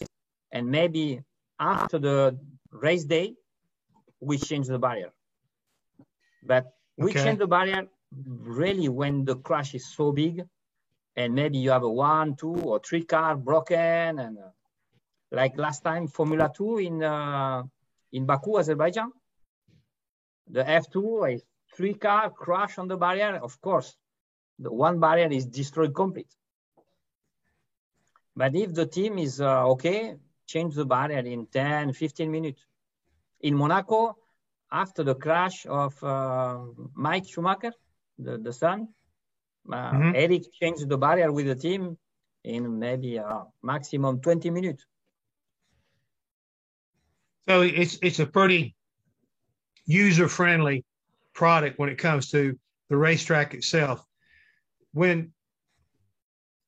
And 0.51 0.69
maybe 0.69 1.23
after 1.59 1.99
the 1.99 2.37
race 2.71 3.05
day, 3.05 3.35
we 4.19 4.37
change 4.37 4.67
the 4.67 4.79
barrier. 4.79 5.11
But 6.43 6.73
we 6.97 7.11
okay. 7.11 7.23
change 7.23 7.39
the 7.39 7.47
barrier 7.47 7.87
really 8.25 8.89
when 8.89 9.25
the 9.25 9.35
crash 9.35 9.73
is 9.73 9.85
so 9.87 10.11
big, 10.11 10.43
and 11.15 11.33
maybe 11.33 11.59
you 11.59 11.71
have 11.71 11.83
a 11.83 11.89
one, 11.89 12.35
two, 12.35 12.55
or 12.55 12.79
three 12.79 13.03
car 13.03 13.37
broken, 13.37 14.19
and 14.19 14.37
uh, 14.37 14.49
like 15.31 15.57
last 15.57 15.83
time 15.83 16.07
Formula 16.07 16.51
Two 16.55 16.77
in. 16.77 17.03
Uh, 17.03 17.63
in 18.11 18.25
Baku, 18.25 18.57
Azerbaijan. 18.57 19.11
The 20.47 20.63
F2 20.63 21.33
a 21.33 21.41
three 21.75 21.93
car 21.93 22.29
crash 22.29 22.77
on 22.77 22.87
the 22.87 22.97
barrier. 22.97 23.39
Of 23.41 23.61
course, 23.61 23.95
the 24.59 24.71
one 24.71 24.99
barrier 24.99 25.29
is 25.29 25.45
destroyed 25.45 25.95
complete. 25.95 26.33
But 28.35 28.55
if 28.55 28.73
the 28.73 28.85
team 28.85 29.17
is 29.17 29.41
uh, 29.41 29.67
okay, 29.69 30.15
change 30.45 30.75
the 30.75 30.85
barrier 30.85 31.19
in 31.19 31.45
10, 31.47 31.93
15 31.93 32.31
minutes. 32.31 32.65
In 33.41 33.55
Monaco, 33.55 34.17
after 34.71 35.03
the 35.03 35.15
crash 35.15 35.65
of 35.65 36.01
uh, 36.03 36.59
Mick 36.97 37.27
Schumacher, 37.27 37.73
the, 38.19 38.37
the 38.37 38.53
son, 38.53 38.89
uh, 39.71 39.91
mm-hmm. 39.91 40.11
Eric 40.15 40.43
changed 40.53 40.87
the 40.87 40.97
barrier 40.97 41.31
with 41.31 41.47
the 41.47 41.55
team 41.55 41.97
in 42.43 42.79
maybe 42.79 43.19
uh, 43.19 43.41
maximum 43.63 44.21
20 44.21 44.49
minutes. 44.49 44.85
So 47.47 47.61
it's 47.61 47.97
it's 48.01 48.19
a 48.19 48.25
pretty 48.25 48.75
user 49.85 50.27
friendly 50.27 50.85
product 51.33 51.79
when 51.79 51.89
it 51.89 51.97
comes 51.97 52.29
to 52.31 52.57
the 52.89 52.97
racetrack 52.97 53.53
itself. 53.53 54.03
When 54.93 55.33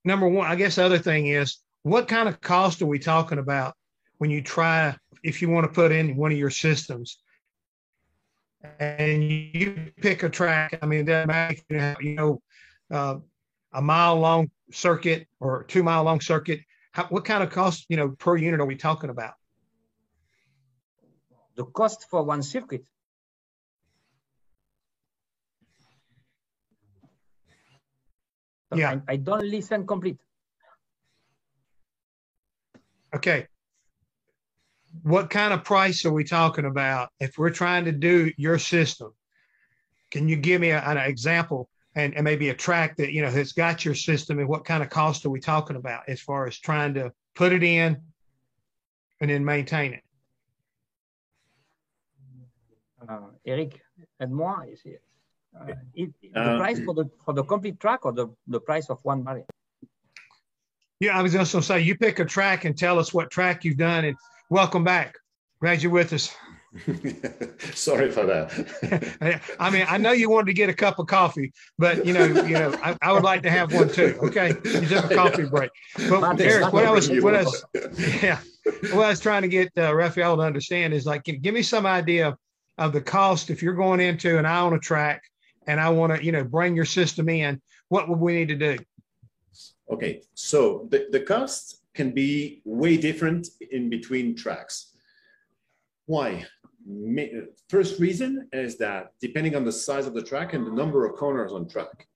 number 0.04 0.28
one, 0.28 0.48
I 0.48 0.56
guess 0.56 0.76
the 0.76 0.84
other 0.84 1.00
thing 1.00 1.28
is 1.28 1.58
what 1.84 2.08
kind 2.08 2.28
of 2.28 2.42
cost 2.42 2.82
are 2.82 2.86
we 2.86 3.00
talking 3.00 3.40
about 3.40 3.76
when 4.18 4.30
you 4.30 4.42
try 4.42 4.96
if 5.24 5.42
you 5.42 5.50
want 5.50 5.66
to 5.66 5.72
put 5.72 5.92
in 5.92 6.16
one 6.16 6.32
of 6.32 6.38
your 6.38 6.50
systems 6.50 7.20
and 8.80 9.24
you 9.24 9.92
pick 10.02 10.24
a 10.24 10.30
track. 10.30 10.80
I 10.82 10.86
mean, 10.86 11.06
that 11.06 11.28
might 11.28 11.64
you 11.70 12.16
know 12.16 12.42
uh, 12.92 13.18
a 13.74 13.82
mile 13.82 14.20
long 14.20 14.50
circuit 14.72 15.28
or 15.40 15.64
two 15.64 15.84
mile 15.84 16.04
long 16.04 16.22
circuit. 16.22 16.62
How, 16.92 17.06
what 17.06 17.26
kind 17.26 17.44
of 17.44 17.50
cost 17.50 17.86
you 17.90 17.98
know 17.98 18.10
per 18.10 18.38
unit 18.38 18.60
are 18.60 18.66
we 18.66 18.76
talking 18.76 19.10
about? 19.10 19.34
the 21.56 21.66
cost 21.66 22.10
for 22.10 22.24
one 22.24 22.42
circuit. 22.42 22.86
Yeah. 28.76 29.00
I, 29.08 29.14
I 29.14 29.16
don't 29.18 29.46
listen 29.46 29.86
complete. 29.86 30.20
Okay. 33.14 33.48
What 35.04 35.30
kind 35.30 35.54
of 35.54 35.64
price 35.64 36.06
are 36.06 36.14
we 36.14 36.24
talking 36.24 36.66
about 36.66 37.10
if 37.20 37.38
we're 37.38 37.52
trying 37.52 37.86
to 37.86 37.92
do 37.92 38.32
your 38.38 38.58
system? 38.58 39.14
Can 40.12 40.28
you 40.28 40.36
give 40.36 40.62
me 40.62 40.70
a, 40.72 40.80
an 40.82 40.98
example 40.98 41.70
and, 41.96 42.16
and 42.16 42.24
maybe 42.24 42.50
a 42.50 42.54
track 42.54 42.98
that 42.98 43.12
you 43.12 43.22
know 43.22 43.30
has 43.30 43.54
got 43.54 43.86
your 43.86 43.96
system 43.96 44.40
and 44.40 44.48
what 44.48 44.66
kind 44.66 44.84
of 44.84 44.90
cost 44.90 45.26
are 45.26 45.30
we 45.30 45.40
talking 45.40 45.76
about 45.76 46.04
as 46.08 46.22
far 46.22 46.48
as 46.48 46.58
trying 46.58 46.96
to 46.96 47.12
put 47.36 47.54
it 47.54 47.64
in 47.64 48.02
and 49.22 49.30
then 49.30 49.46
maintain 49.46 49.94
it? 49.94 50.03
Uh, 53.08 53.20
Eric, 53.46 53.82
and 54.20 54.34
moi, 54.34 54.62
is 54.72 54.82
it, 54.86 55.02
Uh, 55.56 55.74
it, 55.94 56.10
the 56.22 56.40
Uh, 56.40 56.58
price 56.58 56.80
for 56.84 56.96
the 56.96 57.06
for 57.24 57.34
the 57.34 57.44
complete 57.44 57.80
track 57.80 58.06
or 58.06 58.12
the, 58.12 58.28
the 58.48 58.60
price 58.60 58.90
of 58.90 58.98
one 59.04 59.22
barrier? 59.22 59.46
Yeah, 61.00 61.20
I 61.20 61.22
was 61.22 61.34
just 61.34 61.54
gonna 61.54 61.62
say 61.62 61.82
you 61.82 61.96
pick 61.96 62.18
a 62.20 62.26
track 62.26 62.66
and 62.66 62.76
tell 62.76 62.98
us 62.98 63.14
what 63.14 63.30
track 63.30 63.64
you've 63.64 63.78
done 63.78 64.06
and 64.06 64.18
welcome 64.50 64.84
back. 64.84 65.16
Glad 65.62 65.84
you're 65.84 65.92
with 65.92 66.12
us. 66.12 66.36
Sorry 67.76 68.10
for 68.10 68.26
that. 68.26 68.50
I 69.60 69.70
mean, 69.70 69.86
I 69.88 69.98
know 70.00 70.12
you 70.12 70.28
wanted 70.32 70.48
to 70.48 70.54
get 70.54 70.70
a 70.70 70.74
cup 70.74 70.98
of 70.98 71.06
coffee, 71.06 71.54
but 71.78 72.04
you 72.04 72.14
know, 72.14 72.26
you 72.26 72.56
know, 72.56 72.74
I, 72.82 72.98
I 73.04 73.14
would 73.14 73.24
like 73.24 73.44
to 73.44 73.52
have 73.52 73.72
one 73.74 73.90
too. 73.90 74.18
Okay, 74.24 74.56
you 74.66 74.88
took 74.88 75.12
a 75.12 75.16
coffee 75.22 75.46
break. 75.46 75.70
But 76.10 76.22
But 76.22 76.42
Eric, 76.42 76.74
what 76.74 76.84
I 76.86 76.90
was, 76.90 77.12
what 77.12 77.36
I 77.36 77.44
was, 77.44 77.64
yeah, 78.24 78.40
what 78.92 79.06
I 79.06 79.10
was 79.10 79.20
trying 79.20 79.44
to 79.44 79.48
get 79.48 79.72
uh, 79.78 79.94
Raphael 79.94 80.38
to 80.38 80.42
understand 80.42 80.96
is 80.96 81.06
like, 81.06 81.24
give 81.26 81.54
me 81.54 81.62
some 81.62 81.86
idea 81.86 82.36
of 82.78 82.94
the 82.94 83.02
cost 83.02 83.50
if 83.50 83.62
you're 83.62 83.74
going 83.74 84.00
into 84.00 84.38
an 84.38 84.46
I 84.46 84.60
own 84.62 84.74
a 84.74 84.80
track 84.80 85.24
and 85.68 85.80
I 85.80 85.90
want 85.90 86.16
to, 86.16 86.24
you 86.24 86.32
know, 86.32 86.44
bring 86.44 86.76
your 86.76 86.86
system 86.86 87.30
in. 87.30 87.62
What 87.90 88.10
would 88.10 88.20
we 88.20 88.34
need 88.34 88.50
to 88.50 88.56
do? 88.56 88.78
Okay, 89.90 90.22
so 90.34 90.88
the, 90.90 91.08
the 91.12 91.20
cost 91.20 91.84
can 91.94 92.12
be 92.12 92.62
way 92.66 92.98
different 92.98 93.50
in 93.72 93.90
between 93.90 94.36
tracks. 94.36 94.96
Why? 96.06 96.46
First 97.70 98.00
reason 98.00 98.50
is 98.52 98.78
that 98.78 99.14
depending 99.22 99.56
on 99.56 99.64
the 99.64 99.72
size 99.72 100.08
of 100.08 100.14
the 100.14 100.24
track 100.24 100.54
and 100.54 100.66
the 100.66 100.72
number 100.72 101.06
of 101.06 101.16
corners 101.16 101.54
on 101.54 101.68
track, 101.68 102.08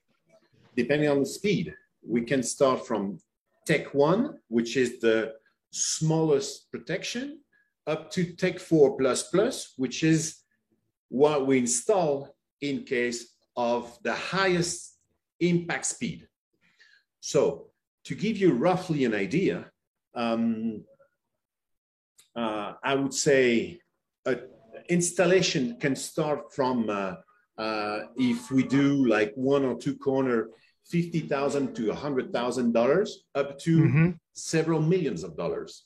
depending 0.75 1.09
on 1.09 1.19
the 1.19 1.25
speed, 1.25 1.73
we 2.05 2.21
can 2.21 2.43
start 2.43 2.85
from 2.85 3.19
Tech 3.65 3.93
1, 3.93 4.39
which 4.47 4.77
is 4.77 4.99
the 4.99 5.33
smallest 5.71 6.71
protection, 6.71 7.39
up 7.85 8.11
to 8.11 8.33
Tech 8.33 8.59
4 8.59 8.97
plus 8.97 9.23
plus, 9.29 9.73
which 9.77 10.03
is 10.03 10.39
what 11.09 11.47
we 11.47 11.57
install 11.59 12.35
in 12.61 12.83
case 12.83 13.35
of 13.55 13.97
the 14.03 14.13
highest 14.13 14.97
impact 15.39 15.85
speed. 15.85 16.27
So 17.19 17.67
to 18.05 18.15
give 18.15 18.37
you 18.37 18.53
roughly 18.53 19.05
an 19.05 19.13
idea, 19.13 19.71
um, 20.15 20.83
uh, 22.35 22.73
I 22.83 22.95
would 22.95 23.13
say 23.13 23.79
a 24.25 24.37
installation 24.89 25.77
can 25.79 25.95
start 25.95 26.53
from 26.53 26.89
uh, 26.89 27.15
uh, 27.57 27.99
if 28.15 28.51
we 28.51 28.63
do 28.63 29.05
like 29.07 29.33
one 29.35 29.65
or 29.65 29.75
two 29.77 29.95
corner, 29.97 30.49
fifty 30.85 31.19
thousand 31.19 31.75
to 31.75 31.91
a 31.91 31.95
hundred 31.95 32.31
thousand 32.31 32.73
dollars, 32.73 33.25
up 33.35 33.57
to 33.59 33.79
Mhm. 33.79 34.19
several 34.33 34.81
millions 34.81 35.23
of 35.23 35.35
dollars, 35.35 35.85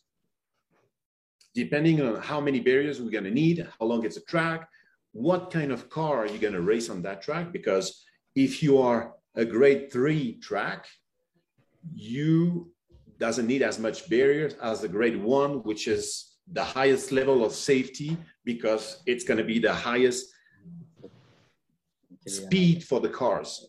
depending 1.56 2.02
on 2.02 2.22
how 2.22 2.42
many 2.42 2.60
barriers 2.60 3.00
we're 3.02 3.10
going 3.18 3.24
to 3.24 3.32
need, 3.32 3.66
how 3.80 3.86
long 3.86 4.06
it's 4.06 4.18
a 4.18 4.26
track, 4.26 4.68
what 5.14 5.52
kind 5.52 5.72
of 5.72 5.90
car 5.90 6.20
are 6.20 6.28
you 6.28 6.38
going 6.38 6.54
to 6.54 6.62
race 6.62 6.90
on 6.90 7.02
that 7.04 7.22
track? 7.22 7.52
Because 7.52 8.04
if 8.36 8.64
you 8.64 8.82
are 8.82 9.14
a 9.36 9.46
grade 9.46 9.92
three 9.92 10.40
track, 10.40 10.88
you 11.94 12.72
doesn't 13.20 13.48
need 13.48 13.62
as 13.62 13.78
much 13.78 14.10
barriers 14.10 14.54
as 14.62 14.82
the 14.82 14.88
grade 14.88 15.22
one, 15.22 15.64
which 15.64 15.88
is 15.88 16.38
the 16.52 16.64
highest 16.64 17.12
level 17.12 17.46
of 17.46 17.54
safety 17.54 18.18
because 18.46 19.04
it's 19.06 19.24
going 19.24 19.38
to 19.38 19.44
be 19.44 19.60
the 19.60 19.74
highest 19.74 20.26
speed 22.28 22.84
for 22.84 23.00
the 23.00 23.10
cars. 23.10 23.68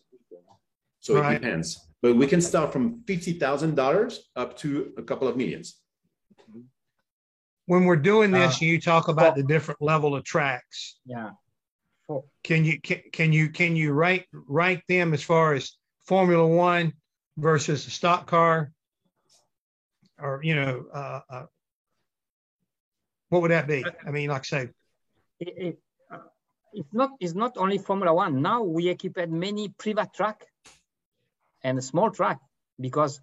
So 0.99 1.15
Right. 1.15 1.35
it 1.35 1.39
depends. 1.41 1.79
But 2.01 2.15
we 2.15 2.27
can 2.27 2.41
start 2.41 2.73
from 2.73 3.03
fifty 3.05 3.33
thousand 3.33 3.75
dollars 3.75 4.29
up 4.35 4.57
to 4.57 4.93
a 4.97 5.03
couple 5.03 5.27
of 5.27 5.37
millions. 5.37 5.82
When 7.65 7.85
we're 7.85 7.95
doing 7.95 8.31
this, 8.31 8.61
Uh, 8.61 8.65
you 8.65 8.81
talk 8.81 9.07
about 9.07 9.35
the 9.35 9.43
different 9.43 9.81
level 9.81 10.15
of 10.15 10.23
tracks. 10.23 10.99
Yeah. 11.05 11.31
For, 12.07 12.25
Can 12.43 12.65
you 12.65 12.81
can, 12.81 13.01
can 13.11 13.31
you 13.31 13.49
can 13.49 13.75
you 13.77 13.93
rank 13.93 14.27
rank 14.33 14.83
them 14.87 15.13
as 15.13 15.23
far 15.23 15.53
as 15.53 15.77
Formula 16.05 16.45
One 16.45 16.93
versus 17.37 17.87
a 17.87 17.89
stock 17.89 18.27
car, 18.27 18.73
or 20.19 20.41
you 20.43 20.55
know, 20.55 20.85
uh, 20.93 21.21
uh, 21.29 21.45
what 23.29 23.41
would 23.41 23.51
that 23.51 23.67
be? 23.67 23.85
I 24.05 24.11
mean, 24.11 24.29
like 24.29 24.41
I 24.41 24.43
say, 24.43 24.69
it, 25.39 25.53
it, 25.57 25.79
uh, 26.11 26.17
it's 26.73 26.93
not 26.93 27.11
it's 27.21 27.33
not 27.33 27.57
only 27.57 27.77
Formula 27.77 28.13
One. 28.13 28.41
Now 28.41 28.63
we 28.63 28.89
equipped 28.89 29.29
many 29.29 29.69
private 29.69 30.13
track 30.13 30.45
and 31.63 31.81
small 31.81 32.11
track 32.11 32.39
because. 32.77 33.21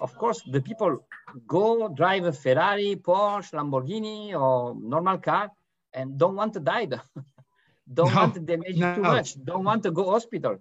Of 0.00 0.16
course 0.16 0.42
the 0.42 0.60
people 0.60 1.06
go 1.46 1.88
drive 1.88 2.24
a 2.24 2.32
Ferrari, 2.32 2.96
Porsche, 2.96 3.52
Lamborghini 3.52 4.32
or 4.34 4.74
normal 4.74 5.18
car 5.18 5.50
and 5.92 6.18
don't 6.18 6.36
want 6.36 6.54
to 6.54 6.60
die. 6.60 6.86
don't 7.92 8.14
No, 8.14 8.14
want 8.14 8.34
to 8.34 8.40
damage 8.40 8.78
too 8.78 9.02
much. 9.02 9.44
Don't 9.44 9.64
want 9.64 9.82
to 9.82 9.90
go 9.90 10.10
hospital. 10.10 10.58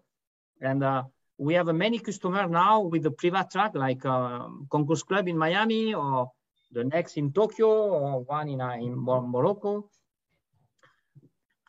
And 0.62 0.84
uh, 0.84 1.04
we 1.38 1.54
have 1.54 1.68
many 1.68 2.00
customer 2.00 2.48
now 2.48 2.82
with 2.82 3.04
the 3.04 3.12
private 3.12 3.50
track 3.50 3.76
like 3.76 4.06
um, 4.06 4.68
Concours 4.70 5.04
Club 5.04 5.28
in 5.28 5.38
Miami 5.38 5.94
or 5.94 6.32
the 6.72 6.84
next 6.84 7.18
in 7.18 7.32
Tokyo 7.32 7.68
or 7.70 8.24
one 8.24 8.50
in, 8.50 8.62
uh, 8.62 8.74
in 8.74 8.96
Morocco. 8.96 9.90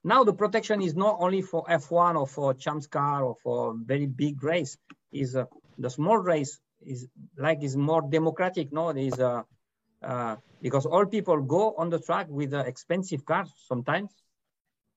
Now 0.03 0.25
the 0.25 0.33
protection 0.33 0.83
is 0.83 0.95
not 0.95 1.19
only 1.21 1.43
for 1.43 1.65
F1 1.67 2.19
or 2.19 2.27
for 2.27 2.55
Champ 2.55 2.89
Car 2.91 3.23
or 3.23 3.37
for 3.43 3.75
very 3.77 4.07
big 4.07 4.43
race. 4.43 4.77
Is 5.13 5.37
uh, 5.37 5.45
the 5.79 5.91
small 5.91 6.19
race 6.19 6.59
is 6.85 7.09
like 7.37 7.63
is 7.63 7.77
more 7.77 8.03
democratic. 8.03 8.73
No, 8.73 8.91
is 8.91 9.19
uh, 9.19 9.43
uh, 10.03 10.37
because 10.63 10.87
all 10.87 11.07
people 11.07 11.43
go 11.43 11.75
on 11.77 11.91
the 11.91 11.99
track 11.99 12.27
with 12.29 12.55
uh, 12.55 12.59
expensive 12.59 13.25
cars 13.25 13.53
sometimes, 13.67 14.11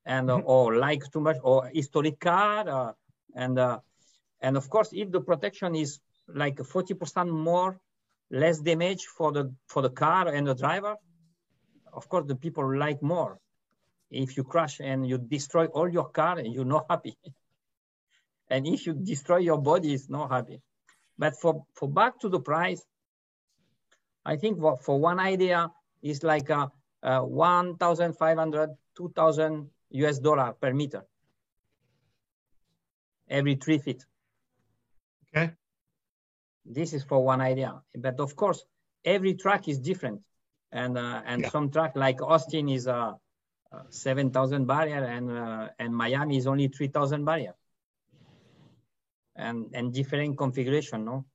and 0.06 0.30
uh, 0.30 0.38
or 0.38 0.78
like 0.78 1.04
too 1.12 1.22
much 1.22 1.38
or 1.44 1.70
historic 1.74 2.20
car, 2.20 2.68
uh, 2.68 2.92
and 3.36 3.60
uh, 3.60 3.80
and 4.42 4.58
of 4.58 4.70
course 4.70 4.90
if 4.94 5.12
the 5.12 5.22
protection 5.22 5.76
is 5.76 6.00
like 6.28 6.56
40% 6.56 7.30
more, 7.30 7.80
less 8.32 8.60
damage 8.60 9.06
for 9.06 9.32
the 9.32 9.54
for 9.68 9.82
the 9.82 9.90
car 9.90 10.28
and 10.28 10.48
the 10.48 10.56
driver, 10.56 10.96
of 11.92 12.08
course 12.10 12.26
the 12.28 12.36
people 12.36 12.78
like 12.78 13.02
more. 13.02 13.40
If 14.10 14.38
you 14.38 14.44
crash 14.44 14.80
and 14.80 15.08
you 15.08 15.18
destroy 15.18 15.66
all 15.66 15.90
your 15.90 16.10
car 16.10 16.40
you're 16.40 16.66
not 16.66 16.86
happy. 16.90 17.18
And 18.50 18.68
if 18.68 18.86
you 18.86 18.94
destroy 18.94 19.38
your 19.38 19.58
body 19.58 19.94
it's 19.94 20.10
not 20.10 20.30
happy 20.30 20.62
but 21.24 21.34
for 21.42 21.54
for 21.78 21.88
back 22.00 22.14
to 22.22 22.28
the 22.36 22.42
price 22.52 22.82
i 24.26 24.36
think 24.42 24.60
for, 24.60 24.76
for 24.86 24.96
one 25.00 25.20
idea 25.34 25.60
is 26.02 26.24
like 26.24 26.50
a, 26.50 26.72
a 27.04 27.26
1500 27.26 28.70
2000 28.96 29.70
us 29.94 30.20
dollar 30.20 30.54
per 30.54 30.74
meter. 30.74 31.04
Every 33.30 33.56
three 33.56 33.80
feet. 33.80 34.06
Okay, 35.28 35.54
this 36.66 36.94
is 36.94 37.04
for 37.04 37.24
one 37.24 37.42
idea. 37.42 37.82
But 37.96 38.20
of 38.20 38.36
course 38.36 38.66
every 39.06 39.34
track 39.36 39.68
is 39.68 39.80
different. 39.80 40.22
And 40.72 40.98
uh, 40.98 41.22
and 41.26 41.42
Yeah. 41.44 41.50
some 41.50 41.70
track 41.70 41.96
like 41.96 42.22
austin 42.22 42.70
is 42.70 42.88
a 42.88 43.16
uh, 43.72 43.84
7000 43.90 44.66
barrier 44.66 45.04
and 45.04 45.32
uh, 45.32 45.70
and 45.80 45.96
miami 45.96 46.38
is 46.38 46.48
only 46.48 46.68
3000 46.68 47.26
barrier 47.26 47.54
and 49.36 49.68
and 49.74 49.94
different 49.94 50.38
configuration 50.38 51.06
no 51.06 51.26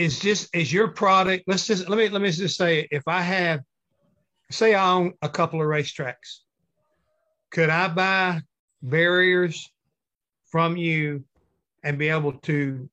is 0.00 0.18
just 0.18 0.54
is 0.54 0.72
your 0.72 0.88
product? 0.88 1.44
Let's 1.46 1.66
just 1.66 1.88
let 1.88 1.98
me 1.98 2.08
let 2.08 2.22
me 2.22 2.30
just 2.30 2.56
say, 2.56 2.88
if 2.90 3.02
I 3.06 3.20
have, 3.20 3.60
say, 4.50 4.74
I 4.74 4.90
own 4.92 5.12
a 5.22 5.28
couple 5.28 5.60
of 5.60 5.66
racetracks, 5.66 6.40
could 7.50 7.68
I 7.68 7.88
buy 7.88 8.40
barriers 8.82 9.70
from 10.50 10.76
you 10.76 11.24
and 11.84 11.98
be 11.98 12.08
able 12.08 12.32
to 12.32 12.88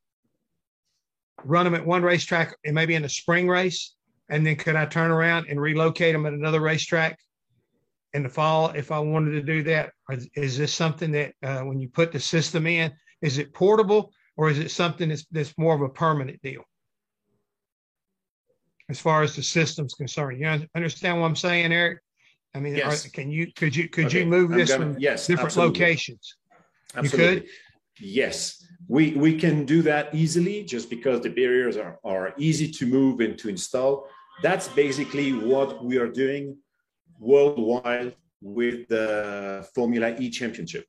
run 1.44 1.66
them 1.66 1.76
at 1.76 1.86
one 1.86 2.04
racetrack 2.04 2.56
and 2.66 2.76
maybe 2.76 2.96
in 2.96 3.06
a 3.06 3.10
spring 3.10 3.48
race, 3.48 3.96
and 4.30 4.46
then 4.46 4.56
could 4.56 4.76
I 4.76 4.86
turn 4.86 5.12
around 5.12 5.48
and 5.50 5.62
relocate 5.62 6.14
them 6.14 6.26
at 6.26 6.34
another 6.34 6.60
racetrack 6.60 7.18
in 8.14 8.24
the 8.24 8.30
fall 8.30 8.70
if 8.70 8.92
I 8.92 9.00
wanted 9.00 9.32
to 9.32 9.42
do 9.42 9.64
that? 9.64 9.92
Is, 10.10 10.30
is 10.36 10.58
this 10.58 10.74
something 10.74 11.12
that 11.12 11.34
uh, 11.44 11.62
when 11.62 11.80
you 11.80 11.90
put 11.90 12.12
the 12.12 12.20
system 12.20 12.68
in, 12.68 12.92
is 13.22 13.38
it 13.38 13.54
portable 13.54 14.12
or 14.36 14.50
is 14.50 14.60
it 14.60 14.72
something 14.72 15.10
that's 15.10 15.26
that's 15.32 15.58
more 15.58 15.76
of 15.76 15.82
a 15.82 15.90
permanent 15.90 16.42
deal? 16.42 16.64
As 18.90 19.00
far 19.00 19.22
as 19.22 19.36
the 19.36 19.44
system's 19.44 19.94
concerned, 19.94 20.40
you 20.40 20.48
understand 20.76 21.20
what 21.20 21.28
I'm 21.28 21.36
saying, 21.36 21.74
Eric? 21.74 22.00
I 22.56 22.60
mean, 22.60 22.76
Yes. 22.76 23.06
are- 23.06 23.10
can 23.10 23.30
you 23.30 23.52
could 23.54 23.76
you 23.76 23.90
could 23.90 24.06
Okay, 24.06 24.20
you 24.22 24.26
move 24.26 24.52
I'm 24.52 24.58
this 24.58 24.70
gonna- 24.72 24.94
from 24.94 25.00
yes, 25.02 25.28
different 25.28 25.48
absolutely. 25.48 25.80
locations? 25.80 26.36
Absolutely. 26.96 27.50
yes, 28.00 28.64
we, 28.88 29.12
we 29.14 29.38
can 29.38 29.66
do 29.66 29.82
that 29.82 30.16
easily 30.16 30.64
just 30.64 30.90
because 30.90 31.20
the 31.22 31.30
barriers 31.30 31.76
are, 31.76 32.00
are 32.06 32.34
easy 32.38 32.72
to 32.72 32.86
move 32.86 33.20
and 33.20 33.38
to 33.40 33.50
install. 33.50 34.08
That's 34.42 34.70
basically 34.70 35.34
what 35.34 35.84
we 35.84 35.98
are 35.98 36.08
doing 36.08 36.58
worldwide 37.20 38.16
with 38.42 38.88
the 38.88 39.68
Formula 39.74 40.16
E 40.18 40.30
Championship, 40.30 40.86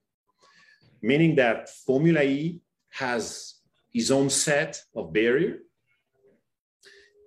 meaning 1.03 1.35
that 1.37 1.69
Formula 1.69 2.23
E 2.23 2.61
has 2.91 3.55
his 3.93 4.11
own 4.11 4.31
set 4.31 4.81
of 4.95 5.12
barrier. 5.12 5.59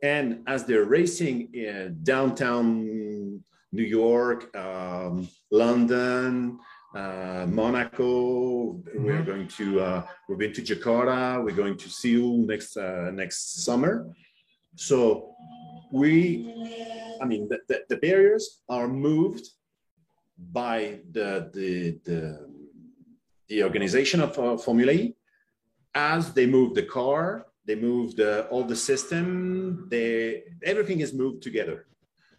And 0.04 0.42
as 0.48 0.66
they're 0.66 0.86
racing 0.86 1.54
in 1.54 2.00
downtown 2.04 3.44
New 3.72 3.84
York, 3.84 4.56
um, 4.56 5.30
London, 5.52 6.60
uh, 6.96 7.46
Monaco. 7.48 8.74
Mm-hmm. 8.74 9.06
We're 9.06 9.24
going 9.24 9.48
to 9.48 9.80
uh, 9.80 10.06
we've 10.28 10.38
been 10.38 10.54
to 10.54 10.62
Jakarta. 10.62 11.44
We're 11.44 11.56
going 11.56 11.78
to 11.78 11.90
Seoul 11.90 12.46
next 12.46 12.78
uh, 12.78 13.12
next 13.14 13.64
summer. 13.64 14.08
So 14.76 15.36
we, 15.92 16.48
I 17.22 17.26
mean, 17.26 17.48
the, 17.50 17.60
the, 17.68 17.84
the 17.90 17.98
barriers 17.98 18.62
are 18.70 18.88
moved 18.88 19.48
by 20.52 21.00
the 21.12 21.50
the 21.54 22.00
the, 22.06 22.50
the 23.48 23.64
organization 23.64 24.22
of 24.22 24.38
uh, 24.40 24.58
Formula 24.58 24.92
E 24.92 25.16
as 25.94 26.34
they 26.34 26.46
move 26.46 26.74
the 26.74 26.84
car. 26.84 27.48
They 27.66 27.76
move 27.76 28.16
the 28.16 28.48
all 28.48 28.64
the 28.64 28.76
system. 28.76 29.88
They 29.90 30.44
everything 30.64 31.02
is 31.02 31.14
moved 31.14 31.44
together. 31.44 31.86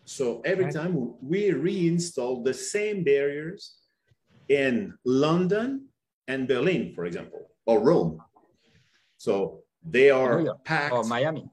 So 0.04 0.40
every 0.44 0.64
right. 0.64 0.74
time 0.74 1.14
we 1.22 1.50
reinstall 1.50 2.44
the 2.44 2.54
same 2.54 3.04
barriers 3.04 3.76
in 4.48 4.94
London 5.04 5.86
and 6.26 6.48
Berlin, 6.48 6.92
for 6.94 7.04
example, 7.04 7.50
or 7.66 7.80
Rome. 7.80 8.18
So 9.18 9.62
they 9.84 10.10
are 10.10 10.56
packed. 10.64 10.92
Or 10.92 11.04
Miami. 11.04 11.48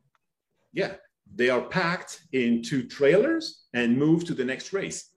Yeah, 0.74 0.96
they 1.36 1.50
are 1.50 1.62
packed 1.62 2.22
into 2.34 2.88
trailers 2.88 3.66
and 3.74 3.98
moved 3.98 4.28
to 4.28 4.34
the 4.34 4.46
next 4.46 4.74
race. 4.74 5.12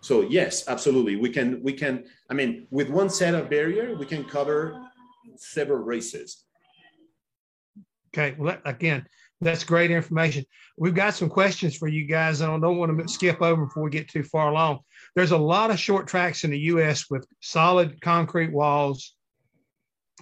So 0.00 0.22
yes, 0.22 0.68
absolutely, 0.68 1.16
we 1.16 1.30
can. 1.30 1.62
We 1.62 1.72
can. 1.72 2.04
I 2.30 2.34
mean, 2.34 2.66
with 2.70 2.88
one 2.88 3.10
set 3.10 3.34
of 3.34 3.50
barrier, 3.50 3.96
we 3.96 4.06
can 4.06 4.24
cover 4.24 4.80
several 5.36 5.80
races. 5.80 6.44
Okay. 8.14 8.36
Well, 8.38 8.58
again, 8.64 9.06
that's 9.40 9.64
great 9.64 9.90
information. 9.90 10.44
We've 10.76 10.94
got 10.94 11.14
some 11.14 11.28
questions 11.28 11.76
for 11.76 11.88
you 11.88 12.06
guys. 12.06 12.42
I 12.42 12.46
don't 12.46 12.78
want 12.78 12.98
to 12.98 13.08
skip 13.08 13.42
over 13.42 13.66
before 13.66 13.82
we 13.82 13.90
get 13.90 14.08
too 14.08 14.22
far 14.22 14.50
along. 14.50 14.80
There's 15.14 15.32
a 15.32 15.38
lot 15.38 15.70
of 15.70 15.78
short 15.78 16.06
tracks 16.06 16.44
in 16.44 16.50
the 16.50 16.58
U.S. 16.58 17.10
with 17.10 17.26
solid 17.40 18.00
concrete 18.00 18.52
walls 18.52 19.14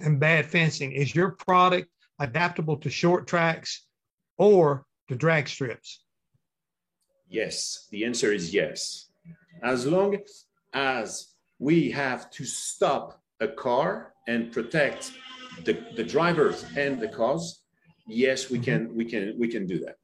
and 0.00 0.18
bad 0.20 0.46
fencing. 0.46 0.92
Is 0.92 1.14
your 1.14 1.32
product 1.32 1.88
adaptable 2.18 2.78
to 2.78 2.90
short 2.90 3.26
tracks 3.26 3.86
or 4.38 4.84
to 5.08 5.14
drag 5.14 5.48
strips? 5.48 6.02
Yes, 7.28 7.88
the 7.90 8.04
answer 8.04 8.32
is 8.32 8.54
yes. 8.54 9.10
As 9.62 9.86
long 9.86 10.16
as 10.72 11.34
we 11.58 11.90
have 11.90 12.30
to 12.30 12.44
stop 12.44 13.20
a 13.40 13.48
car 13.48 14.12
and 14.28 14.52
protect 14.52 15.12
the, 15.64 15.78
the 15.96 16.04
drivers 16.04 16.64
and 16.76 17.00
the 17.00 17.08
cars, 17.08 17.62
yes, 18.06 18.50
we 18.50 18.58
can 18.58 18.94
we 18.94 19.04
can 19.04 19.34
we 19.38 19.48
can 19.48 19.66
do 19.66 19.78
that. 19.80 19.96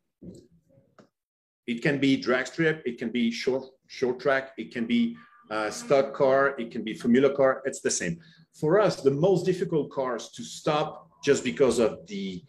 It 1.66 1.82
can 1.82 1.98
be 1.98 2.16
drag 2.16 2.46
strip, 2.46 2.82
it 2.84 2.98
can 2.98 3.10
be 3.10 3.30
short 3.30 3.64
short 3.86 4.18
track, 4.18 4.52
it 4.56 4.72
can 4.72 4.86
be 4.86 5.16
uh, 5.50 5.70
stock 5.70 6.14
car, 6.14 6.58
it 6.58 6.70
can 6.70 6.82
be 6.82 6.94
Formula 6.94 7.34
car. 7.34 7.62
It's 7.64 7.80
the 7.80 7.90
same. 7.90 8.18
For 8.58 8.80
us, 8.80 8.96
the 8.96 9.10
most 9.10 9.44
difficult 9.44 9.90
cars 9.90 10.30
to 10.30 10.42
stop 10.42 11.08
just 11.22 11.44
because 11.44 11.78
of 11.78 12.06
the 12.06 12.42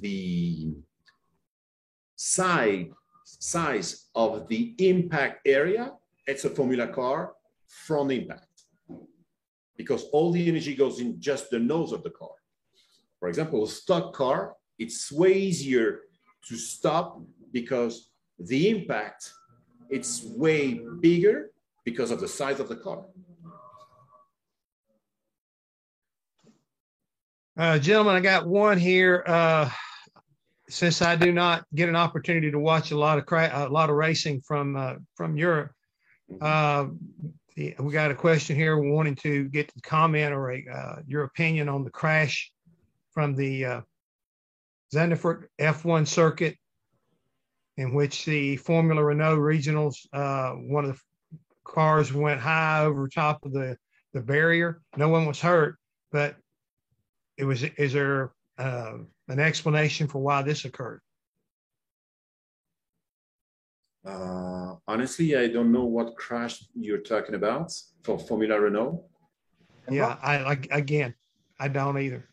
the 0.00 0.72
size 2.22 2.86
size 3.24 4.06
of 4.14 4.46
the 4.48 4.74
impact 4.78 5.46
area. 5.46 5.92
It's 6.26 6.44
a 6.44 6.50
Formula 6.50 6.86
car 6.86 7.32
front 7.66 8.12
impact 8.12 8.46
because 9.76 10.04
all 10.12 10.30
the 10.30 10.48
energy 10.48 10.74
goes 10.76 11.00
in 11.00 11.20
just 11.20 11.50
the 11.50 11.58
nose 11.58 11.90
of 11.92 12.02
the 12.04 12.10
car. 12.10 12.36
For 13.18 13.28
example, 13.28 13.64
a 13.64 13.68
stock 13.68 14.14
car 14.14 14.54
it's 14.78 15.12
way 15.12 15.34
easier 15.34 16.00
to 16.48 16.56
stop 16.56 17.20
because 17.52 18.10
the 18.38 18.70
impact 18.70 19.32
it's 19.90 20.22
way 20.24 20.80
bigger 21.00 21.50
because 21.84 22.10
of 22.10 22.20
the 22.20 22.28
size 22.28 22.60
of 22.60 22.68
the 22.68 22.76
car. 22.76 23.04
Uh, 27.56 27.78
gentlemen, 27.78 28.14
I 28.14 28.20
got 28.20 28.46
one 28.46 28.78
here. 28.78 29.22
Uh, 29.26 29.68
since 30.72 31.02
I 31.02 31.16
do 31.16 31.32
not 31.32 31.66
get 31.74 31.90
an 31.90 31.96
opportunity 31.96 32.50
to 32.50 32.58
watch 32.58 32.92
a 32.92 32.98
lot 32.98 33.18
of 33.18 33.26
cra- 33.26 33.52
a 33.52 33.68
lot 33.68 33.90
of 33.90 33.96
racing 33.96 34.40
from 34.40 34.74
uh, 34.76 34.94
from 35.14 35.36
Europe, 35.36 35.70
uh, 36.40 36.86
we 37.56 37.92
got 37.92 38.10
a 38.10 38.14
question 38.14 38.56
here 38.56 38.78
wanting 38.78 39.16
to 39.16 39.48
get 39.50 39.72
the 39.74 39.82
comment 39.82 40.32
or 40.32 40.52
a, 40.52 40.64
uh, 40.72 40.96
your 41.06 41.24
opinion 41.24 41.68
on 41.68 41.84
the 41.84 41.90
crash 41.90 42.50
from 43.10 43.34
the 43.34 43.64
uh, 43.64 43.80
Zandvoort 44.94 45.44
F1 45.60 46.06
circuit, 46.06 46.56
in 47.76 47.92
which 47.92 48.24
the 48.24 48.56
Formula 48.56 49.04
Renault 49.04 49.36
regionals, 49.36 49.96
uh, 50.14 50.52
one 50.52 50.86
of 50.86 50.96
the 50.96 51.38
cars 51.64 52.14
went 52.14 52.40
high 52.40 52.84
over 52.84 53.08
top 53.08 53.44
of 53.44 53.52
the, 53.52 53.76
the 54.14 54.20
barrier. 54.20 54.80
No 54.96 55.10
one 55.10 55.26
was 55.26 55.40
hurt, 55.40 55.76
but 56.10 56.36
it 57.36 57.44
was. 57.44 57.62
Is 57.62 57.92
there 57.92 58.32
uh, 58.56 58.92
an 59.28 59.38
explanation 59.38 60.08
for 60.08 60.20
why 60.20 60.42
this 60.42 60.64
occurred? 60.64 61.00
Uh, 64.04 64.74
honestly, 64.88 65.36
I 65.36 65.46
don't 65.48 65.70
know 65.70 65.84
what 65.84 66.16
crash 66.16 66.64
you're 66.74 66.98
talking 66.98 67.36
about 67.36 67.72
for 68.02 68.18
Formula 68.18 68.60
Renault. 68.60 69.04
Yeah, 69.90 70.16
I 70.22 70.42
like 70.42 70.68
again, 70.70 71.14
I 71.58 71.68
don't 71.68 71.98
either. 72.00 72.28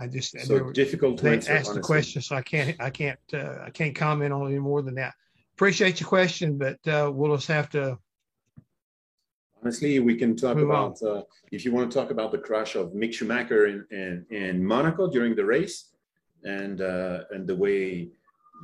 I 0.00 0.08
just 0.08 0.38
so 0.40 0.64
were, 0.64 0.72
difficult 0.72 1.18
to 1.18 1.24
they 1.24 1.34
answer, 1.34 1.52
asked 1.52 1.68
honestly. 1.70 1.80
the 1.80 1.86
question, 1.86 2.22
so 2.22 2.36
I 2.36 2.42
can't 2.42 2.80
I 2.80 2.90
can't 2.90 3.18
uh, 3.32 3.58
I 3.64 3.70
can't 3.70 3.94
comment 3.94 4.32
on 4.32 4.46
any 4.48 4.58
more 4.58 4.82
than 4.82 4.96
that. 4.96 5.14
Appreciate 5.56 6.00
your 6.00 6.08
question, 6.08 6.58
but 6.58 6.78
uh, 6.88 7.10
we'll 7.12 7.36
just 7.36 7.48
have 7.48 7.70
to. 7.70 7.98
Honestly, 9.64 9.98
we 9.98 10.14
can 10.14 10.36
talk 10.36 10.58
about 10.58 11.02
uh, 11.02 11.22
if 11.50 11.64
you 11.64 11.72
want 11.72 11.90
to 11.90 11.98
talk 11.98 12.10
about 12.10 12.32
the 12.32 12.38
crash 12.38 12.74
of 12.76 12.92
Mick 12.92 13.14
Schumacher 13.14 13.66
in 13.66 13.86
in, 13.90 14.26
in 14.30 14.64
Monaco 14.64 15.10
during 15.10 15.34
the 15.34 15.44
race, 15.44 15.90
and 16.44 16.80
uh, 16.82 17.24
and 17.30 17.46
the 17.46 17.56
way 17.56 18.10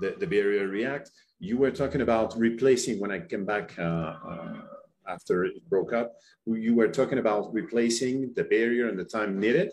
the, 0.01 0.15
the 0.19 0.27
barrier 0.27 0.69
reacts. 0.69 1.11
You 1.39 1.57
were 1.57 1.71
talking 1.71 2.03
about 2.03 2.39
replacing 2.39 3.01
when 3.01 3.11
I 3.11 3.21
came 3.21 3.47
back 3.47 3.79
uh, 3.79 3.83
uh, 3.83 4.61
after 5.09 5.45
it 5.45 5.69
broke 5.71 5.95
up. 5.95 6.13
You 6.45 6.75
were 6.75 6.89
talking 6.89 7.19
about 7.19 7.55
replacing 7.55 8.35
the 8.35 8.45
barrier 8.45 8.89
and 8.89 8.99
the 8.99 9.05
time 9.05 9.41
needed 9.41 9.71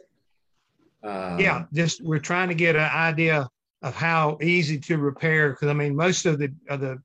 uh, 1.03 1.37
yeah, 1.39 1.65
just 1.73 2.01
we're 2.01 2.19
trying 2.19 2.49
to 2.49 2.55
get 2.55 2.75
an 2.75 2.89
idea 2.91 3.47
of 3.81 3.95
how 3.95 4.37
easy 4.41 4.79
to 4.79 4.97
repair 4.97 5.51
because 5.51 5.69
I 5.69 5.73
mean 5.73 5.95
most 5.95 6.25
of 6.25 6.39
the 6.39 6.51
of 6.69 6.79
the 6.81 7.01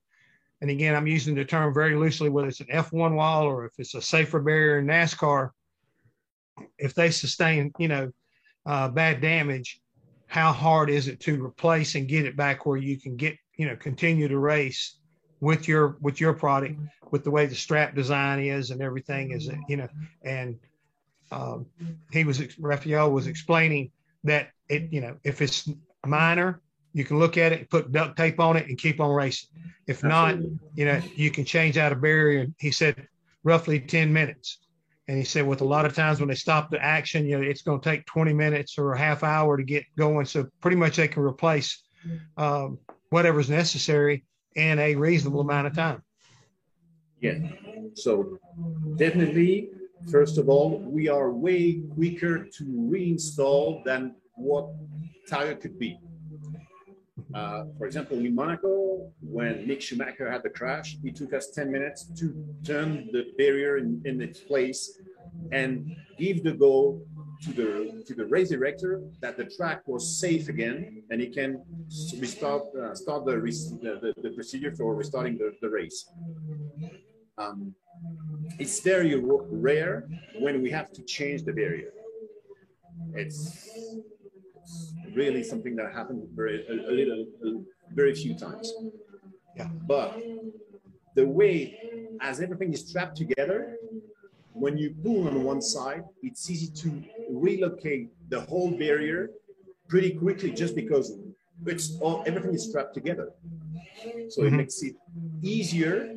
and 0.63 0.71
again 0.71 0.95
I'm 0.95 1.07
using 1.07 1.35
the 1.35 1.45
term 1.45 1.75
very 1.75 1.97
loosely 1.97 2.31
whether 2.31 2.49
it's 2.49 2.61
an 2.61 2.69
F1 2.73 3.15
wall 3.15 3.45
or 3.45 3.67
if 3.67 3.73
it's 3.79 3.95
a 3.95 4.01
safer 4.01 4.41
barrier 4.41 4.79
in 4.79 4.87
NASCAR 4.87 5.51
if 6.79 6.95
they 6.95 7.11
sustain 7.11 7.73
you 7.79 7.89
know 7.89 8.11
uh, 8.65 8.89
bad 8.89 9.21
damage 9.21 9.81
how 10.29 10.53
hard 10.53 10.89
is 10.89 11.09
it 11.09 11.21
to 11.21 11.45
replace 11.45 11.97
and 11.97 12.09
get 12.09 12.25
it 12.25 12.37
back 12.37 12.65
where 12.65 12.79
you 12.79 12.99
can 12.99 13.17
get 13.17 13.37
you 13.57 13.67
know 13.67 13.77
continue 13.77 14.29
to 14.29 14.39
race 14.39 14.97
with 15.41 15.69
your 15.69 15.99
with 16.01 16.21
your 16.21 16.33
product 16.33 16.79
with 17.11 17.25
the 17.25 17.31
way 17.31 17.45
the 17.45 17.55
strap 17.55 17.95
design 17.95 18.39
is 18.43 18.71
and 18.71 18.81
everything 18.81 19.33
is 19.33 19.51
you 19.69 19.77
know 19.77 19.89
and 20.23 20.59
um, 21.33 21.67
he 22.13 22.25
was 22.25 22.59
Raphael 22.59 23.11
was 23.11 23.27
explaining 23.27 23.91
that 24.25 24.51
it 24.69 24.93
you 24.93 25.01
know 25.01 25.17
if 25.25 25.43
it's 25.43 25.69
minor 26.07 26.61
you 26.93 27.05
can 27.05 27.19
look 27.19 27.37
at 27.37 27.53
it 27.53 27.71
put 27.71 27.93
duct 27.93 28.17
tape 28.17 28.41
on 28.41 28.57
it 28.57 28.69
and 28.69 28.79
keep 28.79 29.01
on 29.01 29.11
racing. 29.11 29.49
If 29.87 30.05
Absolutely. 30.05 30.51
not 30.51 30.61
you 30.75 30.85
know 30.85 31.01
you 31.15 31.31
can 31.31 31.45
change 31.45 31.79
out 31.79 31.93
a 31.93 31.97
barrier. 31.97 32.47
He 32.59 32.71
said 32.71 33.07
roughly 33.45 33.81
10 33.81 34.13
minutes. 34.13 34.59
And 35.09 35.19
he 35.19 35.25
said 35.25 35.47
with 35.47 35.61
a 35.63 35.65
lot 35.65 35.85
of 35.85 35.95
times 35.95 36.21
when 36.21 36.29
they 36.29 36.37
stop 36.37 36.71
the 36.71 36.83
action 36.83 37.27
you 37.27 37.39
know 37.39 37.45
it's 37.45 37.63
going 37.63 37.81
to 37.81 37.91
take 37.91 38.07
20 38.07 38.33
minutes 38.33 38.79
or 38.79 38.93
a 38.93 38.99
half 38.99 39.23
hour 39.23 39.57
to 39.57 39.65
get 39.65 39.85
going. 39.97 40.27
So 40.27 40.49
pretty 40.61 40.77
much 40.77 40.97
they 40.97 41.09
can 41.09 41.23
replace 41.23 41.83
um, 42.37 42.79
whatever's 43.11 43.51
necessary 43.51 44.25
in 44.55 44.79
a 44.79 44.95
reasonable 44.95 45.41
amount 45.41 45.67
of 45.67 45.75
time. 45.75 46.03
Yeah. 47.21 47.39
So 47.95 48.39
definitely 48.97 49.71
First 50.11 50.39
of 50.39 50.49
all, 50.49 50.79
we 50.79 51.09
are 51.09 51.31
way 51.31 51.81
quicker 51.95 52.45
to 52.45 52.65
reinstall 52.65 53.85
than 53.85 54.17
what 54.35 54.69
tire 55.29 55.55
could 55.55 55.79
be. 55.79 55.99
Uh, 57.35 57.65
for 57.77 57.87
example, 57.87 58.19
in 58.19 58.35
Monaco, 58.35 59.11
when 59.21 59.67
Mick 59.67 59.81
Schumacher 59.83 60.31
had 60.31 60.43
the 60.43 60.51
crash, 60.51 60.97
it 61.05 61.15
took 61.15 61.35
us 61.35 61.51
10 61.51 61.71
minutes 61.71 62.11
to 62.19 62.35
turn 62.65 63.09
the 63.13 63.33
barrier 63.37 63.77
in, 63.79 64.01
in 64.05 64.21
its 64.21 64.41
place 64.41 64.99
and 65.51 65.95
give 66.19 66.43
the 66.43 66.53
go 66.53 67.01
to 67.43 67.53
the 67.53 68.05
to 68.07 68.15
the 68.15 68.25
race 68.27 68.51
director 68.51 69.03
that 69.21 69.37
the 69.37 69.45
track 69.45 69.83
was 69.87 70.21
safe 70.21 70.49
again, 70.49 71.03
and 71.11 71.21
he 71.21 71.29
can 71.29 71.63
restart 72.19 72.63
uh, 72.81 72.95
start 72.95 73.25
the, 73.25 73.35
the, 73.35 74.15
the 74.23 74.31
procedure 74.31 74.73
for 74.75 74.95
restarting 74.95 75.37
the, 75.37 75.53
the 75.61 75.69
race. 75.69 76.09
Um, 77.39 77.75
it's 78.59 78.81
very 78.81 79.21
rare 79.51 80.09
when 80.39 80.63
we 80.63 80.71
have 80.71 80.93
to 80.93 81.03
change 81.03 81.43
the 81.45 81.53
barrier. 81.53 81.93
It's, 83.15 83.69
it's 84.65 84.95
really 85.15 85.43
something 85.43 85.77
that 85.77 85.93
happens 85.93 86.29
very 86.35 86.67
a, 86.67 86.73
a 86.91 86.93
little, 86.93 87.27
a, 87.45 87.95
very 87.95 88.15
few 88.15 88.35
times. 88.35 88.73
Yeah. 89.57 89.69
But 89.87 90.21
the 91.15 91.27
way 91.27 91.79
as 92.21 92.41
everything 92.41 92.73
is 92.73 92.91
trapped 92.91 93.17
together, 93.17 93.77
when 94.53 94.77
you 94.77 94.95
pull 95.03 95.29
on 95.29 95.43
one 95.45 95.63
side, 95.63 96.05
it's 96.23 96.51
easy 96.51 96.69
to 96.83 97.03
relocate 97.31 98.11
the 98.29 98.41
whole 98.41 98.71
barrier 98.71 99.31
pretty 99.89 100.11
quickly 100.11 100.51
just 100.51 100.75
because 100.75 101.19
it's 101.67 101.99
all 102.01 102.23
everything 102.27 102.55
is 102.55 102.71
trapped 102.71 102.95
together. 102.95 103.33
So 104.29 104.43
mm-hmm. 104.43 104.47
it 104.47 104.51
makes 104.53 104.83
it 104.83 104.97
easier 105.43 106.17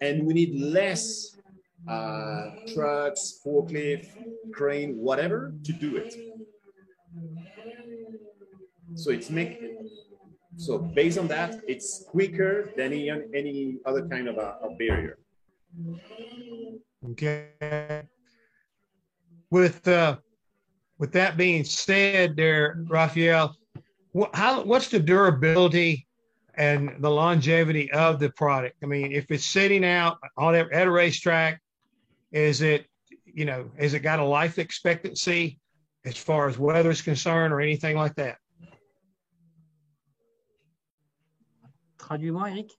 and 0.00 0.24
we 0.24 0.34
need 0.34 0.60
less 0.60 1.36
uh, 1.88 2.50
trucks, 2.74 3.40
forklift, 3.44 4.08
crane, 4.52 4.96
whatever 4.98 5.54
to 5.64 5.72
do 5.72 5.96
it. 5.96 6.14
So 8.94 9.10
it's 9.10 9.30
make 9.30 9.60
so 10.56 10.78
based 10.78 11.18
on 11.18 11.28
that, 11.28 11.60
it's 11.68 12.04
quicker 12.08 12.72
than 12.76 12.92
any, 12.92 13.10
any 13.10 13.76
other 13.86 14.08
kind 14.08 14.28
of 14.28 14.38
a, 14.38 14.56
a 14.62 14.74
barrier. 14.76 15.18
Okay. 17.10 18.02
With 19.50 19.86
uh, 19.86 20.16
with 20.98 21.12
that 21.12 21.36
being 21.36 21.64
said, 21.64 22.36
there, 22.36 22.82
Raphael, 22.88 23.54
what, 24.12 24.34
how 24.34 24.64
what's 24.64 24.88
the 24.88 24.98
durability 24.98 26.06
and 26.56 26.96
the 26.98 27.10
longevity 27.10 27.90
of 27.92 28.18
the 28.18 28.30
product? 28.30 28.76
I 28.82 28.86
mean, 28.86 29.12
if 29.12 29.30
it's 29.30 29.46
sitting 29.46 29.84
out 29.84 30.18
on 30.36 30.56
a, 30.56 30.66
at 30.72 30.88
a 30.88 30.90
racetrack, 30.90 31.60
is 32.32 32.62
it 32.62 32.86
you 33.24 33.44
know, 33.44 33.70
has 33.78 33.94
it 33.94 34.00
got 34.00 34.18
a 34.18 34.24
life 34.24 34.58
expectancy 34.58 35.60
as 36.04 36.16
far 36.16 36.48
as 36.48 36.58
weather 36.58 36.90
is 36.90 37.00
concerned 37.00 37.54
or 37.54 37.60
anything 37.60 37.96
like 37.96 38.16
that? 38.16 38.38
Traduis-moi, 42.08 42.50
Eric. 42.50 42.78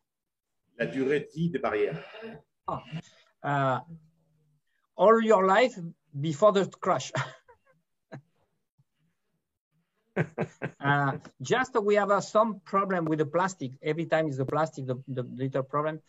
La 0.79 0.87
durée 0.87 1.19
de 1.19 1.27
vie 1.35 1.49
des 1.51 1.59
barrières. 1.59 2.03
Oh. 2.67 2.79
Uh, 3.43 3.79
all 4.95 5.23
your 5.23 5.45
life 5.45 5.77
before 6.19 6.51
the 6.51 6.65
crash. 6.81 7.11
uh, 10.79 11.11
just 11.41 11.79
we 11.83 11.93
have 11.93 12.09
uh, 12.09 12.19
some 12.19 12.59
problem 12.65 13.05
with 13.05 13.19
the 13.19 13.25
plastic. 13.25 13.73
Every 13.83 14.05
time 14.05 14.29
is 14.29 14.37
the 14.37 14.45
plastic, 14.45 14.87
the, 14.87 14.95
the 15.07 15.21
little 15.21 15.61
problem. 15.61 16.01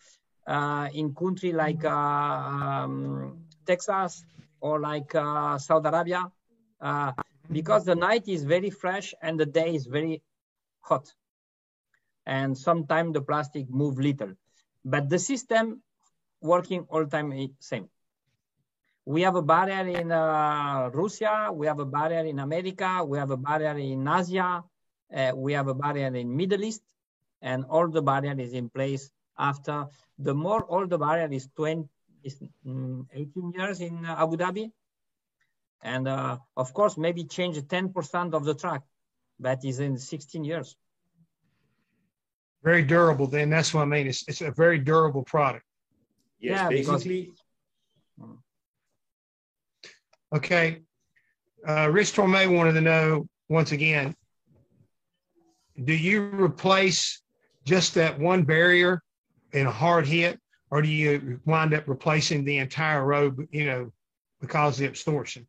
Uh, 0.47 0.89
in 0.95 1.13
country 1.13 1.51
like 1.53 1.85
uh, 1.85 1.89
um, 1.89 3.45
Texas 3.67 4.23
or 4.61 4.79
like 4.79 5.13
uh, 5.13 5.59
Saudi 5.59 5.87
Arabia, 5.89 6.31
uh, 6.81 7.11
because 7.51 7.85
the 7.85 7.93
night 7.93 8.27
is 8.27 8.43
very 8.45 8.71
fresh 8.71 9.13
and 9.21 9.39
the 9.39 9.45
day 9.45 9.75
is 9.75 9.85
very 9.85 10.23
hot. 10.79 11.13
And 12.25 12.57
sometimes 12.57 13.13
the 13.13 13.21
plastic 13.21 13.69
move 13.69 13.97
little, 13.97 14.33
but 14.85 15.09
the 15.09 15.19
system 15.19 15.81
working 16.41 16.85
all 16.89 17.05
time 17.05 17.33
same. 17.59 17.89
We 19.05 19.23
have 19.23 19.35
a 19.35 19.41
barrier 19.41 19.87
in 19.99 20.11
uh, 20.11 20.91
Russia, 20.93 21.49
we 21.51 21.65
have 21.65 21.79
a 21.79 21.85
barrier 21.85 22.25
in 22.25 22.39
America, 22.39 23.03
we 23.03 23.17
have 23.17 23.31
a 23.31 23.37
barrier 23.37 23.77
in 23.77 24.07
Asia, 24.07 24.63
uh, 25.13 25.31
we 25.35 25.53
have 25.53 25.67
a 25.67 25.73
barrier 25.73 26.13
in 26.15 26.35
Middle 26.35 26.63
East, 26.63 26.83
and 27.41 27.65
all 27.65 27.89
the 27.89 28.01
barrier 28.01 28.39
is 28.39 28.53
in 28.53 28.69
place 28.69 29.09
after 29.37 29.87
the 30.19 30.33
more 30.33 30.63
all 30.65 30.85
the 30.85 30.97
barrier 30.97 31.27
is 31.31 31.49
20, 31.55 31.89
is 32.23 32.39
um, 32.67 33.07
18 33.11 33.51
years 33.55 33.81
in 33.81 34.05
Abu 34.05 34.37
Dhabi. 34.37 34.71
And 35.83 36.07
uh, 36.07 36.37
of 36.55 36.73
course, 36.73 36.95
maybe 36.97 37.23
change 37.23 37.57
10% 37.57 38.33
of 38.33 38.45
the 38.45 38.53
track, 38.53 38.83
but 39.39 39.65
is 39.65 39.79
in 39.79 39.97
16 39.97 40.43
years. 40.43 40.75
Very 42.63 42.83
durable, 42.83 43.27
then. 43.27 43.49
That's 43.49 43.73
what 43.73 43.81
I 43.81 43.85
mean. 43.85 44.07
It's, 44.07 44.23
it's 44.27 44.41
a 44.41 44.51
very 44.51 44.77
durable 44.77 45.23
product. 45.23 45.65
Yes, 46.39 46.59
yeah, 46.59 46.69
basically. 46.69 47.33
Because... 48.17 48.37
Okay. 50.35 50.81
Uh, 51.67 51.89
Rich 51.91 52.13
Torme 52.13 52.55
wanted 52.55 52.73
to 52.73 52.81
know 52.81 53.27
once 53.49 53.71
again 53.71 54.15
do 55.83 55.93
you 55.93 56.23
replace 56.23 57.21
just 57.65 57.93
that 57.95 58.19
one 58.19 58.43
barrier 58.43 59.01
in 59.53 59.67
a 59.67 59.71
hard 59.71 60.07
hit, 60.07 60.39
or 60.69 60.81
do 60.81 60.87
you 60.87 61.39
wind 61.45 61.73
up 61.73 61.87
replacing 61.87 62.43
the 62.43 62.57
entire 62.57 63.05
road, 63.05 63.47
you 63.51 63.65
know, 63.65 63.91
because 64.39 64.75
of 64.75 64.79
the 64.81 64.87
absorption? 64.87 65.47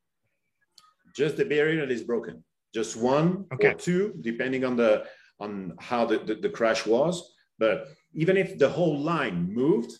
Just 1.16 1.36
the 1.36 1.44
barrier 1.44 1.80
that 1.80 1.92
is 1.92 2.02
broken. 2.02 2.42
Just 2.74 2.96
one 2.96 3.44
okay. 3.52 3.68
or 3.68 3.74
two, 3.74 4.14
depending 4.20 4.64
on 4.64 4.76
the 4.76 5.04
on 5.42 5.74
how 5.78 6.06
the, 6.06 6.18
the, 6.18 6.34
the 6.36 6.48
crash 6.48 6.86
was. 6.86 7.34
But 7.58 7.88
even 8.14 8.36
if 8.36 8.58
the 8.58 8.68
whole 8.68 8.98
line 8.98 9.52
moved, 9.52 9.92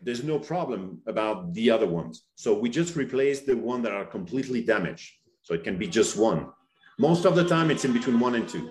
there's 0.00 0.22
no 0.22 0.38
problem 0.38 1.02
about 1.06 1.52
the 1.54 1.70
other 1.70 1.86
ones. 1.86 2.24
So 2.36 2.58
we 2.58 2.70
just 2.70 2.96
replace 2.96 3.40
the 3.40 3.56
one 3.56 3.82
that 3.82 3.92
are 3.92 4.04
completely 4.04 4.62
damaged. 4.62 5.12
So 5.42 5.54
it 5.54 5.64
can 5.64 5.76
be 5.76 5.88
just 5.88 6.16
one. 6.16 6.46
Most 6.98 7.24
of 7.26 7.34
the 7.34 7.46
time, 7.46 7.70
it's 7.70 7.84
in 7.84 7.92
between 7.92 8.18
one 8.18 8.34
and 8.34 8.48
two. 8.48 8.70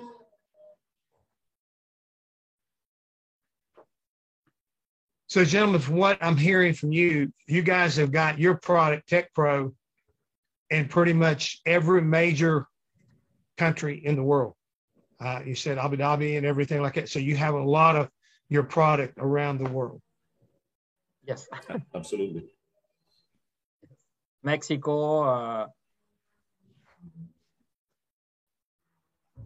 So, 5.30 5.44
gentlemen, 5.44 5.82
from 5.82 5.98
what 5.98 6.18
I'm 6.22 6.38
hearing 6.38 6.74
from 6.74 6.92
you, 6.94 7.32
you 7.48 7.62
guys 7.62 7.98
have 7.98 8.12
got 8.12 8.40
your 8.40 8.56
product, 8.56 9.10
TecPro, 9.10 9.74
in 10.70 10.88
pretty 10.88 11.14
much 11.14 11.60
every 11.66 12.02
major 12.02 12.66
country 13.58 14.02
in 14.06 14.16
the 14.16 14.24
world. 14.24 14.57
Uh, 15.20 15.42
you 15.46 15.56
said 15.56 15.78
Abu 15.78 15.98
Dhabi 15.98 16.38
and 16.38 16.46
everything 16.46 16.82
like 16.82 16.96
that. 16.96 17.10
So 17.10 17.20
you 17.20 17.36
have 17.36 17.56
a 17.56 17.64
lot 17.64 17.96
of 17.96 18.10
your 18.50 18.64
product 18.64 19.16
around 19.18 19.58
the 19.58 19.70
world. 19.70 20.02
Yes. 21.26 21.48
Absolutely. 21.96 22.46
Mexico. 24.44 25.24
Uh, 25.24 25.68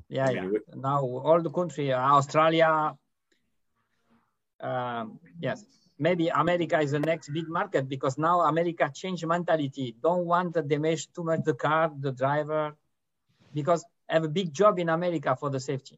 yeah, 0.09 0.29
yeah. 0.29 0.49
Now 0.75 0.99
all 1.01 1.41
the 1.41 1.49
country, 1.49 1.91
uh, 1.93 1.99
Australia. 1.99 2.93
Um, 4.59 5.19
yes, 5.39 5.65
maybe 5.97 6.27
America 6.27 6.79
is 6.79 6.91
the 6.91 6.99
next 6.99 7.29
big 7.33 7.47
market 7.47 7.87
because 7.87 8.17
now 8.17 8.41
America 8.41 8.91
changed 8.93 9.25
mentality. 9.25 9.95
Don't 10.01 10.25
want 10.25 10.53
to 10.55 10.61
damage 10.61 11.07
too 11.13 11.23
much 11.23 11.41
the 11.45 11.55
car, 11.55 11.91
the 11.97 12.11
driver, 12.11 12.75
because 13.53 13.83
have 14.11 14.23
a 14.23 14.29
big 14.29 14.53
job 14.53 14.79
in 14.79 14.89
America 14.89 15.35
for 15.35 15.49
the 15.49 15.59
safety. 15.59 15.97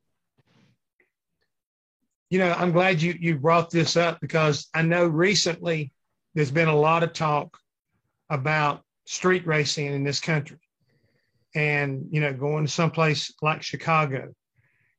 You 2.30 2.40
know, 2.40 2.52
I'm 2.52 2.72
glad 2.72 3.02
you 3.02 3.16
you 3.20 3.38
brought 3.38 3.70
this 3.70 3.96
up 3.98 4.20
because 4.22 4.68
I 4.74 4.82
know 4.82 5.06
recently 5.06 5.92
there's 6.34 6.52
been 6.52 6.68
a 6.68 6.76
lot 6.76 7.04
of 7.04 7.14
talk 7.14 7.58
about 8.30 8.84
street 9.06 9.46
racing 9.46 9.88
in 9.88 10.04
this 10.04 10.20
country, 10.20 10.60
and 11.54 12.08
you 12.12 12.22
know, 12.22 12.34
going 12.34 12.66
to 12.66 12.72
someplace 12.72 13.34
like 13.42 13.62
Chicago 13.62 14.34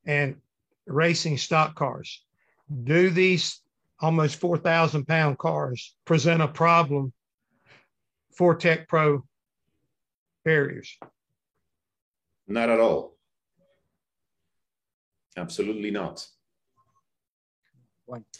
and 0.06 0.36
racing 0.86 1.38
stock 1.38 1.74
cars. 1.74 2.22
Do 2.84 3.10
these 3.10 3.60
almost 4.00 4.36
4,000 4.36 5.06
pound 5.06 5.38
cars 5.38 5.94
present 6.04 6.42
a 6.42 6.48
problem 6.48 7.12
for 8.36 8.56
TecPro 8.56 9.22
barriers? 10.44 10.98
Not 12.46 12.68
at 12.68 12.80
all. 12.80 13.16
Absolutely 15.36 15.90
not. 15.90 16.26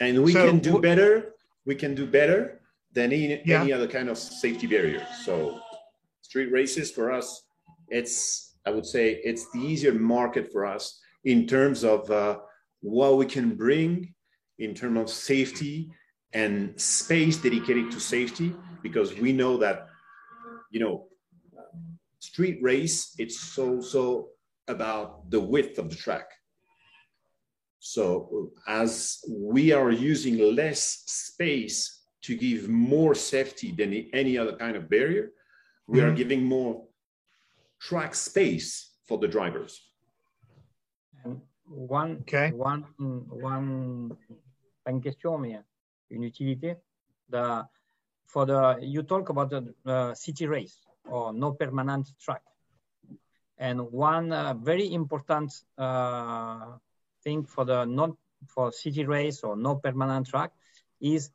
And 0.01 0.23
we 0.23 0.33
so, 0.33 0.47
can 0.47 0.59
do 0.59 0.81
better. 0.81 1.35
We 1.65 1.75
can 1.75 1.95
do 1.95 2.07
better 2.07 2.61
than 2.93 3.13
any, 3.13 3.43
yeah. 3.45 3.63
any 3.63 3.73
other 3.73 3.89
kind 3.89 4.09
of 4.09 4.19
safety 4.19 4.67
barrier. 4.67 5.07
So, 5.25 5.59
street 6.21 6.53
races 6.53 6.91
for 6.91 7.11
us, 7.11 7.43
it's 7.89 8.55
I 8.67 8.71
would 8.71 8.87
say 8.87 9.21
it's 9.25 9.51
the 9.51 9.59
easier 9.59 9.93
market 9.93 10.51
for 10.53 10.65
us 10.65 11.01
in 11.25 11.47
terms 11.47 11.85
of 11.85 12.11
uh, 12.11 12.39
what 12.81 13.17
we 13.17 13.27
can 13.27 13.57
bring 13.57 14.15
in 14.59 14.75
terms 14.75 14.99
of 14.99 15.11
safety 15.11 15.91
and 16.33 16.79
space 16.81 17.37
dedicated 17.37 17.91
to 17.93 18.01
safety, 18.01 18.55
because 18.83 19.15
we 19.19 19.33
know 19.33 19.57
that 19.57 19.89
you 20.71 20.81
know 20.81 21.07
street 22.29 22.59
race 22.62 23.14
it's 23.18 23.39
so 23.39 23.81
so 23.81 24.29
about 24.68 25.31
the 25.31 25.41
width 25.53 25.79
of 25.79 25.91
the 25.91 25.97
track 25.97 26.29
so 27.79 28.51
as 28.66 29.20
we 29.29 29.72
are 29.72 29.91
using 29.91 30.37
less 30.61 30.83
space 31.07 31.79
to 32.22 32.35
give 32.35 32.68
more 32.68 33.14
safety 33.14 33.70
than 33.72 33.91
any 34.14 34.39
other 34.39 34.57
kind 34.57 34.77
of 34.77 34.89
barrier 34.89 35.27
we 35.87 35.99
mm-hmm. 35.99 36.09
are 36.09 36.14
giving 36.14 36.43
more 36.45 36.85
track 37.81 38.14
space 38.14 38.93
for 39.07 39.18
the 39.18 39.29
drivers. 39.29 39.81
One, 41.66 42.18
Okay. 42.22 42.51
one, 42.53 42.85
one, 42.99 44.16
pas 44.85 44.93
une 44.93 45.01
question, 45.01 45.39
mais 45.39 45.59
une 46.11 46.22
utilité. 46.22 46.77
The, 47.31 47.66
for 48.27 48.47
the, 48.47 48.79
you 48.81 49.03
talk 49.03 49.29
about 49.31 49.51
the 49.51 49.75
uh, 49.87 50.14
city 50.14 50.47
race 50.47 50.79
or 51.09 51.33
no 51.33 51.53
permanent 51.53 52.09
track. 52.21 52.43
And 53.59 53.93
one 53.93 54.33
uh, 54.33 54.55
very 54.55 54.93
important 54.93 55.53
uh, 55.79 56.77
thing 57.23 57.45
for 57.45 57.65
the 57.65 57.85
non 57.85 58.17
for 58.49 58.73
city 58.73 59.05
race 59.05 59.43
or 59.43 59.57
no 59.57 59.77
permanent 59.77 60.27
track 60.27 60.53
is 61.01 61.31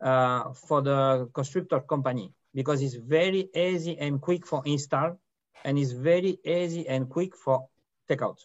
uh, 0.00 0.52
for 0.52 0.82
the 0.82 1.28
constructor 1.32 1.80
company 1.80 2.32
because 2.54 2.82
it's 2.82 2.94
very 2.94 3.48
easy 3.54 3.96
and 3.98 4.20
quick 4.20 4.46
for 4.46 4.62
install 4.66 5.18
and 5.64 5.78
it's 5.78 5.92
very 5.92 6.38
easy 6.44 6.88
and 6.88 7.08
quick 7.08 7.36
for 7.36 7.68
takeout 8.08 8.38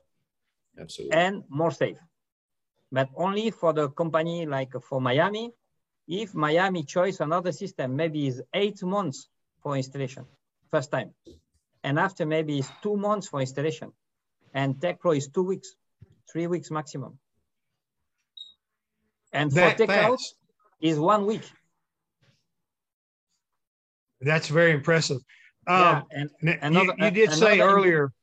Absolutely. 0.80 1.18
and 1.18 1.44
more 1.50 1.72
safe. 1.72 1.98
But 2.92 3.10
only 3.16 3.52
for 3.52 3.74
the 3.74 3.90
company 3.90 4.46
like 4.46 4.74
for 4.82 5.02
Miami, 5.02 5.52
if 6.08 6.36
Miami 6.36 6.84
choose 6.84 7.20
another 7.20 7.52
system, 7.52 7.96
maybe 7.96 8.28
it's 8.28 8.42
eight 8.54 8.84
months 8.84 9.28
for 9.62 9.76
installation, 9.76 10.26
first 10.72 10.92
time. 10.92 11.12
And 11.84 12.00
after 12.00 12.26
maybe 12.26 12.60
it's 12.60 12.70
two 12.82 12.98
months 12.98 13.28
for 13.28 13.40
installation. 13.42 13.92
And 14.54 14.76
TecPro 14.76 15.16
is 15.18 15.28
two 15.28 15.44
weeks, 15.44 15.76
three 16.32 16.48
weeks 16.48 16.72
maximum. 16.72 17.20
And 19.34 19.52
for 19.52 19.56
That 19.60 19.78
takeout 19.78 19.88
fast. 20.18 20.36
is 20.82 20.98
one 20.98 21.26
week. 21.26 21.44
That's 24.22 24.48
very 24.48 24.72
impressive. 24.72 25.20
Yeah, 25.68 25.90
Um, 26.00 26.04
and 26.12 26.30
N- 26.42 26.48
you- 26.48 26.58
Another- 26.62 26.96
you, 27.06 27.12
did 27.12 27.32
say 27.34 27.60
another- 27.60 27.72
earlier 27.72 28.14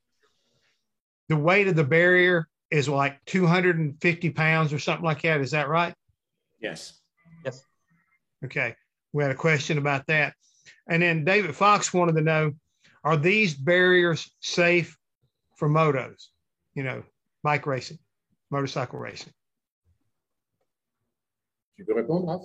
the 1.29 1.37
weight 1.37 1.67
of 1.67 1.75
the 1.75 1.83
barrier 1.83 2.47
is 2.69 2.89
like 2.89 3.23
250 3.25 4.29
pounds 4.31 4.73
or 4.73 4.79
something 4.79 5.05
like 5.05 5.21
that. 5.21 5.39
Is 5.41 5.51
that 5.51 5.67
right? 5.69 5.93
yes. 6.59 6.99
yes. 7.45 7.63
Okay. 8.43 8.75
We 9.13 9.23
had 9.23 9.31
a 9.31 9.35
question 9.35 9.77
about 9.77 10.05
that. 10.07 10.33
And 10.87 11.01
then 11.01 11.23
David 11.23 11.55
Fox 11.55 11.93
wanted 11.93 12.15
to 12.15 12.21
know 12.21 12.53
are 13.03 13.17
these 13.17 13.53
barriers 13.53 14.29
safe 14.39 14.97
for 15.55 15.69
motos, 15.69 16.27
you 16.73 16.83
know, 16.83 17.03
bike 17.43 17.65
racing, 17.65 17.99
motorcycle 18.49 18.99
racing? 18.99 19.33
Tu 21.77 21.85
peux 21.85 21.95
répondre, 21.95 22.27
Raph? 22.27 22.43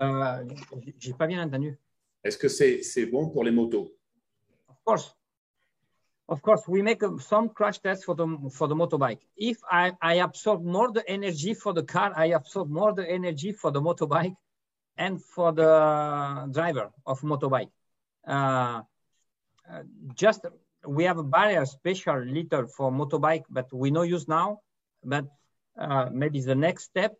Euh, 0.00 0.44
j'ai 0.98 1.12
pas 1.12 1.26
bien 1.26 1.42
entendu. 1.42 1.78
Est-ce 2.22 2.38
que 2.38 2.48
c'est 2.48 2.82
c'est 2.82 3.06
bon 3.06 3.30
pour 3.30 3.44
les 3.44 3.50
motos? 3.50 3.92
Of 4.68 4.76
course. 4.84 5.14
Of 6.26 6.40
course, 6.40 6.66
we 6.66 6.82
make 6.82 7.02
some 7.20 7.50
crash 7.50 7.78
tests 7.80 8.04
for 8.04 8.14
the 8.14 8.26
for 8.50 8.66
the 8.66 8.74
motorbike. 8.74 9.20
If 9.36 9.58
I, 9.70 9.92
I 10.00 10.14
absorb 10.14 10.64
more 10.64 10.90
the 10.90 11.06
energy 11.06 11.52
for 11.52 11.74
the 11.74 11.82
car, 11.82 12.12
I 12.16 12.32
absorb 12.32 12.70
more 12.70 12.94
the 12.94 13.08
energy 13.08 13.52
for 13.52 13.70
the 13.70 13.80
motorbike 13.80 14.34
and 14.96 15.22
for 15.22 15.52
the 15.52 16.48
driver 16.52 16.90
of 17.06 17.20
motorbike. 17.20 17.70
Uh, 18.26 18.82
uh, 19.70 19.82
just 20.14 20.46
we 20.86 21.04
have 21.04 21.18
a 21.18 21.24
barrier 21.24 21.64
special 21.64 22.20
liter 22.20 22.66
for 22.66 22.90
motorbike, 22.90 23.44
but 23.50 23.72
we 23.72 23.90
no 23.90 24.02
use 24.02 24.28
now. 24.28 24.60
But 25.02 25.26
uh, 25.78 26.08
maybe 26.12 26.40
the 26.40 26.54
next 26.54 26.84
step. 26.84 27.16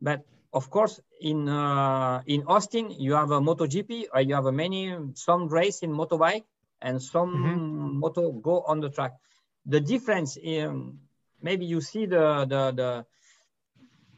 But 0.00 0.24
of 0.52 0.70
course, 0.70 1.00
in 1.20 1.48
uh, 1.48 2.22
in 2.26 2.44
Austin, 2.46 2.90
you 2.90 3.14
have 3.14 3.30
a 3.30 3.40
MotoGP, 3.40 4.06
or 4.14 4.20
you 4.20 4.34
have 4.34 4.46
a 4.46 4.52
many 4.52 4.94
some 5.14 5.48
race 5.48 5.80
in 5.82 5.92
motorbike, 5.92 6.44
and 6.80 7.02
some 7.02 7.98
moto 7.98 8.32
go 8.32 8.62
on 8.62 8.80
the 8.80 8.88
track. 8.88 9.12
The 9.66 9.80
difference 9.80 10.36
in 10.36 10.98
maybe 11.42 11.66
you 11.66 11.80
see 11.80 12.06
the 12.06 12.46
the 12.48 12.72
the 12.72 13.06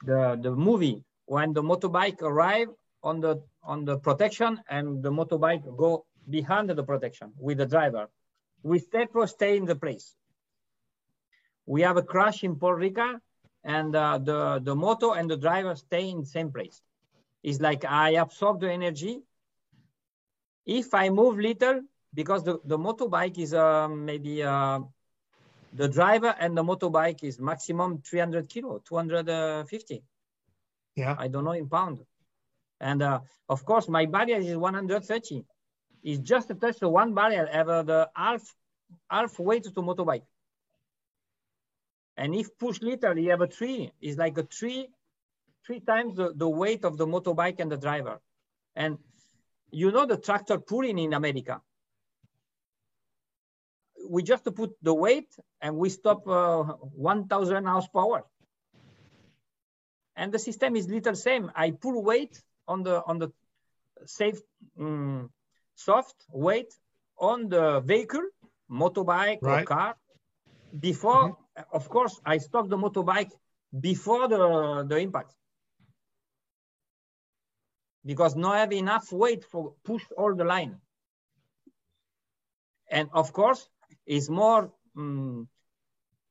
the, 0.04 0.38
the 0.40 0.50
movie 0.52 1.04
when 1.26 1.52
the 1.52 1.62
motorbike 1.62 2.22
arrive 2.22 2.68
on 3.02 3.20
the 3.20 3.42
on 3.62 3.84
the 3.84 3.98
protection 3.98 4.60
and 4.68 5.02
the 5.02 5.10
motorbike 5.10 5.64
go 5.76 6.04
behind 6.28 6.70
the 6.70 6.82
protection 6.82 7.32
with 7.38 7.58
the 7.58 7.66
driver. 7.66 8.08
With 8.62 8.90
TecPro 8.90 9.28
stay 9.28 9.56
in 9.56 9.64
the 9.64 9.76
place. 9.76 10.14
We 11.66 11.82
have 11.82 11.96
a 11.96 12.02
crash 12.02 12.44
in 12.44 12.56
Puerto 12.56 12.78
Rico 12.78 13.20
and 13.64 13.94
uh, 13.94 14.18
the, 14.18 14.60
the 14.62 14.74
moto 14.74 15.12
and 15.12 15.30
the 15.30 15.36
driver 15.36 15.74
stay 15.74 16.08
in 16.08 16.20
the 16.20 16.26
same 16.26 16.50
place. 16.50 16.82
It's 17.42 17.60
like 17.60 17.84
I 17.84 18.10
absorb 18.10 18.60
the 18.60 18.70
energy. 18.70 19.22
If 20.66 20.94
I 20.94 21.08
move 21.08 21.38
little, 21.38 21.82
because 22.12 22.44
the, 22.44 22.58
the 22.64 22.78
motorbike 22.78 23.38
is 23.38 23.54
uh, 23.54 23.88
maybe 23.88 24.42
uh, 24.42 24.80
the 25.72 25.88
driver 25.88 26.34
and 26.38 26.56
the 26.56 26.62
motorbike 26.62 27.22
is 27.22 27.38
maximum 27.38 28.02
300 28.02 28.48
kilo, 28.48 28.82
250. 28.86 30.02
Yeah. 30.96 31.16
I 31.18 31.28
don't 31.28 31.44
know 31.44 31.52
in 31.52 31.68
pound. 31.68 32.00
And 32.80 33.02
uh, 33.02 33.20
of 33.48 33.64
course, 33.64 33.88
my 33.88 34.06
barrier 34.06 34.38
is 34.38 34.56
130. 34.56 35.44
It's 36.02 36.20
just 36.20 36.48
to 36.48 36.54
touch 36.54 36.78
the 36.78 36.88
one 36.88 37.14
barrier, 37.14 37.46
ever 37.46 37.82
the 37.82 38.08
half 38.16 38.42
half 39.10 39.38
weight 39.38 39.64
to 39.64 39.70
motorbike. 39.70 40.22
And 42.16 42.34
if 42.34 42.58
push 42.58 42.80
little, 42.80 43.18
you 43.18 43.30
have 43.30 43.42
a 43.42 43.46
three. 43.46 43.92
It's 44.00 44.18
like 44.18 44.36
a 44.38 44.42
three, 44.42 44.88
three 45.66 45.80
times 45.80 46.16
the, 46.16 46.32
the 46.34 46.48
weight 46.48 46.84
of 46.84 46.96
the 46.96 47.06
motorbike 47.06 47.60
and 47.60 47.70
the 47.70 47.76
driver. 47.76 48.20
And 48.74 48.98
you 49.70 49.90
know 49.90 50.06
the 50.06 50.16
tractor 50.16 50.58
pulling 50.58 50.98
in 50.98 51.12
America. 51.12 51.60
We 54.08 54.22
just 54.22 54.44
put 54.54 54.72
the 54.82 54.94
weight 54.94 55.28
and 55.60 55.76
we 55.76 55.90
stop 55.90 56.26
uh, 56.26 56.62
1,000 56.62 57.64
horsepower. 57.66 58.24
And 60.16 60.32
the 60.32 60.38
system 60.38 60.76
is 60.76 60.88
little 60.88 61.14
same. 61.14 61.50
I 61.54 61.70
pull 61.70 62.02
weight 62.02 62.40
on 62.70 62.82
the 62.82 63.02
on 63.10 63.18
the 63.18 63.28
safe 64.06 64.40
um, 64.78 65.30
soft 65.74 66.16
weight 66.32 66.72
on 67.18 67.48
the 67.48 67.80
vehicle, 67.80 68.26
motorbike 68.70 69.42
Right. 69.42 69.62
or 69.62 69.64
car. 69.64 69.96
Before, 70.78 71.36
of 71.72 71.88
course, 71.88 72.20
I 72.24 72.38
stop 72.38 72.68
the 72.68 72.76
motorbike 72.76 73.32
before 73.78 74.28
the, 74.28 74.86
the 74.88 74.98
impact. 74.98 75.34
Because 78.04 78.36
not 78.36 78.56
have 78.56 78.72
enough 78.72 79.12
weight 79.12 79.44
for 79.44 79.74
push 79.84 80.04
all 80.16 80.34
the 80.34 80.44
line. 80.44 80.80
And 82.90 83.10
of 83.12 83.32
course, 83.32 83.68
it's 84.06 84.28
more 84.30 84.72
um, 84.96 85.48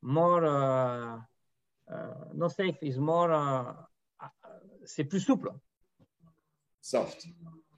more 0.02 0.46
uh, 0.46 1.20
uh, 1.94 2.14
not 2.34 2.52
safe, 2.56 2.78
is 2.82 2.98
more 2.98 3.32
uh, 3.32 3.74
uh, 4.22 4.28
c'est 4.86 5.04
plus 5.04 5.20
souple. 5.20 5.54
Soft. 6.82 7.28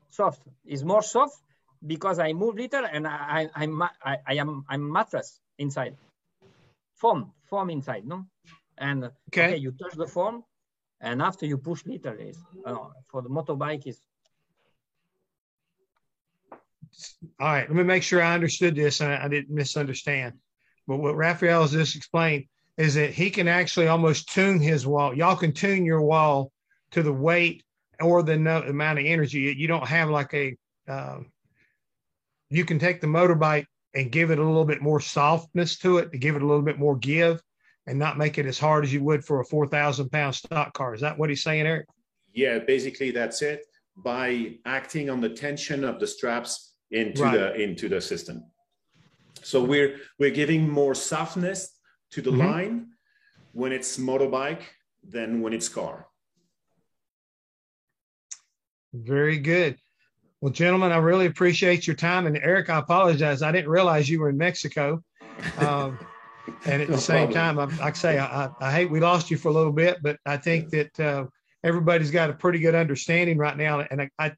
soft. 0.10 0.42
It's 0.66 0.84
more 0.84 1.02
soft 1.02 1.42
because 1.86 2.20
I 2.20 2.34
move 2.34 2.56
little 2.56 2.86
and 2.86 3.08
I, 3.08 3.50
I, 3.56 3.64
I'm, 3.64 3.82
I, 3.82 4.18
I 4.28 4.34
am 4.36 4.64
I'm 4.70 4.92
mattress 4.92 5.40
inside, 5.58 5.98
foam, 6.96 7.34
foam 7.50 7.70
inside, 7.70 8.06
no? 8.06 8.26
And 8.78 9.12
Okay. 9.30 9.58
you 9.58 9.72
touch 9.72 9.96
the 9.96 10.08
foam, 10.08 10.44
and 11.02 11.22
after 11.22 11.46
you 11.46 11.58
push 11.58 11.86
little, 11.86 12.14
is 12.14 12.38
uh, 12.66 12.78
for 13.10 13.22
the 13.22 13.30
motorbike 13.30 13.88
is 13.88 14.02
All 17.40 17.48
right, 17.48 17.68
let 17.68 17.76
me 17.76 17.84
make 17.84 18.04
sure 18.04 18.22
I 18.22 18.34
understood 18.34 18.76
this 18.76 19.02
and 19.02 19.12
I, 19.12 19.26
I 19.26 19.28
didn't 19.28 19.56
misunderstand. 19.56 20.34
But 20.88 20.98
what 20.98 21.16
Raphael 21.16 21.62
has 21.62 21.72
just 21.72 21.96
explained 21.96 22.46
is 22.78 22.96
that 22.96 23.12
he 23.12 23.30
can 23.30 23.48
actually 23.48 23.88
almost 23.88 24.30
tune 24.30 24.60
his 24.60 24.86
wall. 24.86 25.16
Y'all 25.16 25.36
can 25.36 25.54
tune 25.54 25.86
your 25.86 26.02
wall 26.02 26.52
to 26.92 27.04
the 27.04 27.14
weight 27.14 27.64
or 28.02 28.24
the 28.24 28.38
no, 28.38 28.62
amount 28.62 29.00
of 29.00 29.06
energy. 29.06 29.40
You 29.58 29.68
don't 29.68 29.88
have 29.88 30.10
like 30.10 30.34
a, 30.34 30.56
um, 30.88 31.32
you 32.50 32.66
can 32.66 32.80
take 32.80 33.02
the 33.02 33.08
motorbike 33.08 33.66
and 33.94 34.12
give 34.12 34.32
it 34.32 34.40
a 34.40 34.44
little 34.44 34.66
bit 34.66 34.82
more 34.82 35.00
softness 35.00 35.78
to 35.80 35.98
it 36.00 36.12
to 36.12 36.18
give 36.18 36.36
it 36.36 36.42
a 36.42 36.46
little 36.46 36.62
bit 36.64 36.80
more 36.80 36.96
give 36.98 37.42
and 37.88 37.98
not 37.98 38.18
make 38.18 38.38
it 38.38 38.46
as 38.46 38.60
hard 38.60 38.84
as 38.84 38.94
you 38.94 39.04
would 39.04 39.24
for 39.24 39.40
a 39.42 39.46
4,000 39.46 40.10
pound 40.10 40.36
stock 40.36 40.74
car. 40.74 40.94
Is 40.94 41.02
that 41.02 41.18
what 41.18 41.30
he's 41.30 41.44
saying, 41.44 41.66
Eric? 41.66 41.88
Yeah, 42.34 42.60
basically 42.60 43.12
that's 43.12 43.42
it. 43.42 43.66
By 43.98 44.56
acting 44.66 45.10
on 45.10 45.20
the 45.20 45.30
tension 45.30 45.84
of 45.84 46.00
the 46.00 46.08
straps 46.08 46.76
into 46.92 47.24
Right. 47.24 47.38
the 47.38 47.56
into 47.62 47.90
the 47.90 48.02
system. 48.02 48.44
So 49.44 49.64
we're 49.64 49.98
we're 50.20 50.30
giving 50.32 50.70
more 50.70 50.96
softness 50.96 51.78
to 52.12 52.22
the 52.22 52.32
Mhm. 52.32 52.38
line 52.40 52.88
when 53.54 53.72
it's 53.72 53.98
motorbike 53.98 54.62
than 55.04 55.42
when 55.42 55.54
it's 55.54 55.68
car. 55.68 56.08
Very 58.94 59.38
good. 59.38 59.78
Well, 60.42 60.52
gentlemen, 60.52 60.92
I 60.92 60.98
really 60.98 61.28
appreciate 61.28 61.86
your 61.86 61.96
time. 61.96 62.26
And 62.28 62.38
Eric, 62.38 62.70
I 62.70 62.80
apologize. 62.80 63.42
I 63.42 63.52
didn't 63.52 63.70
realize 63.70 64.10
you 64.10 64.20
were 64.20 64.30
in 64.30 64.38
Mexico. 64.38 65.04
Um, 65.60 66.00
and 66.66 66.82
at 66.82 66.90
No 66.90 66.96
the 66.96 67.02
same 67.02 67.32
problem. 67.32 67.70
time, 67.70 67.80
I, 67.80 67.84
like 67.86 67.94
I 67.96 67.98
say, 67.98 68.20
I, 68.20 68.50
I- 68.60 68.72
hate 68.72 68.90
we 68.90 69.00
lost 69.00 69.30
you 69.30 69.38
for 69.38 69.50
a 69.50 69.54
little 69.54 69.72
bit, 69.72 70.00
but 70.02 70.18
I 70.26 70.38
think 70.38 70.70
that 70.72 71.00
uh, 71.00 71.26
everybody's 71.64 72.12
got 72.12 72.30
a 72.30 72.34
pretty 72.34 72.60
good 72.60 72.76
understanding 72.76 73.38
right 73.38 73.56
now. 73.56 73.82
And 73.82 74.02
I, 74.02 74.10
I 74.18 74.34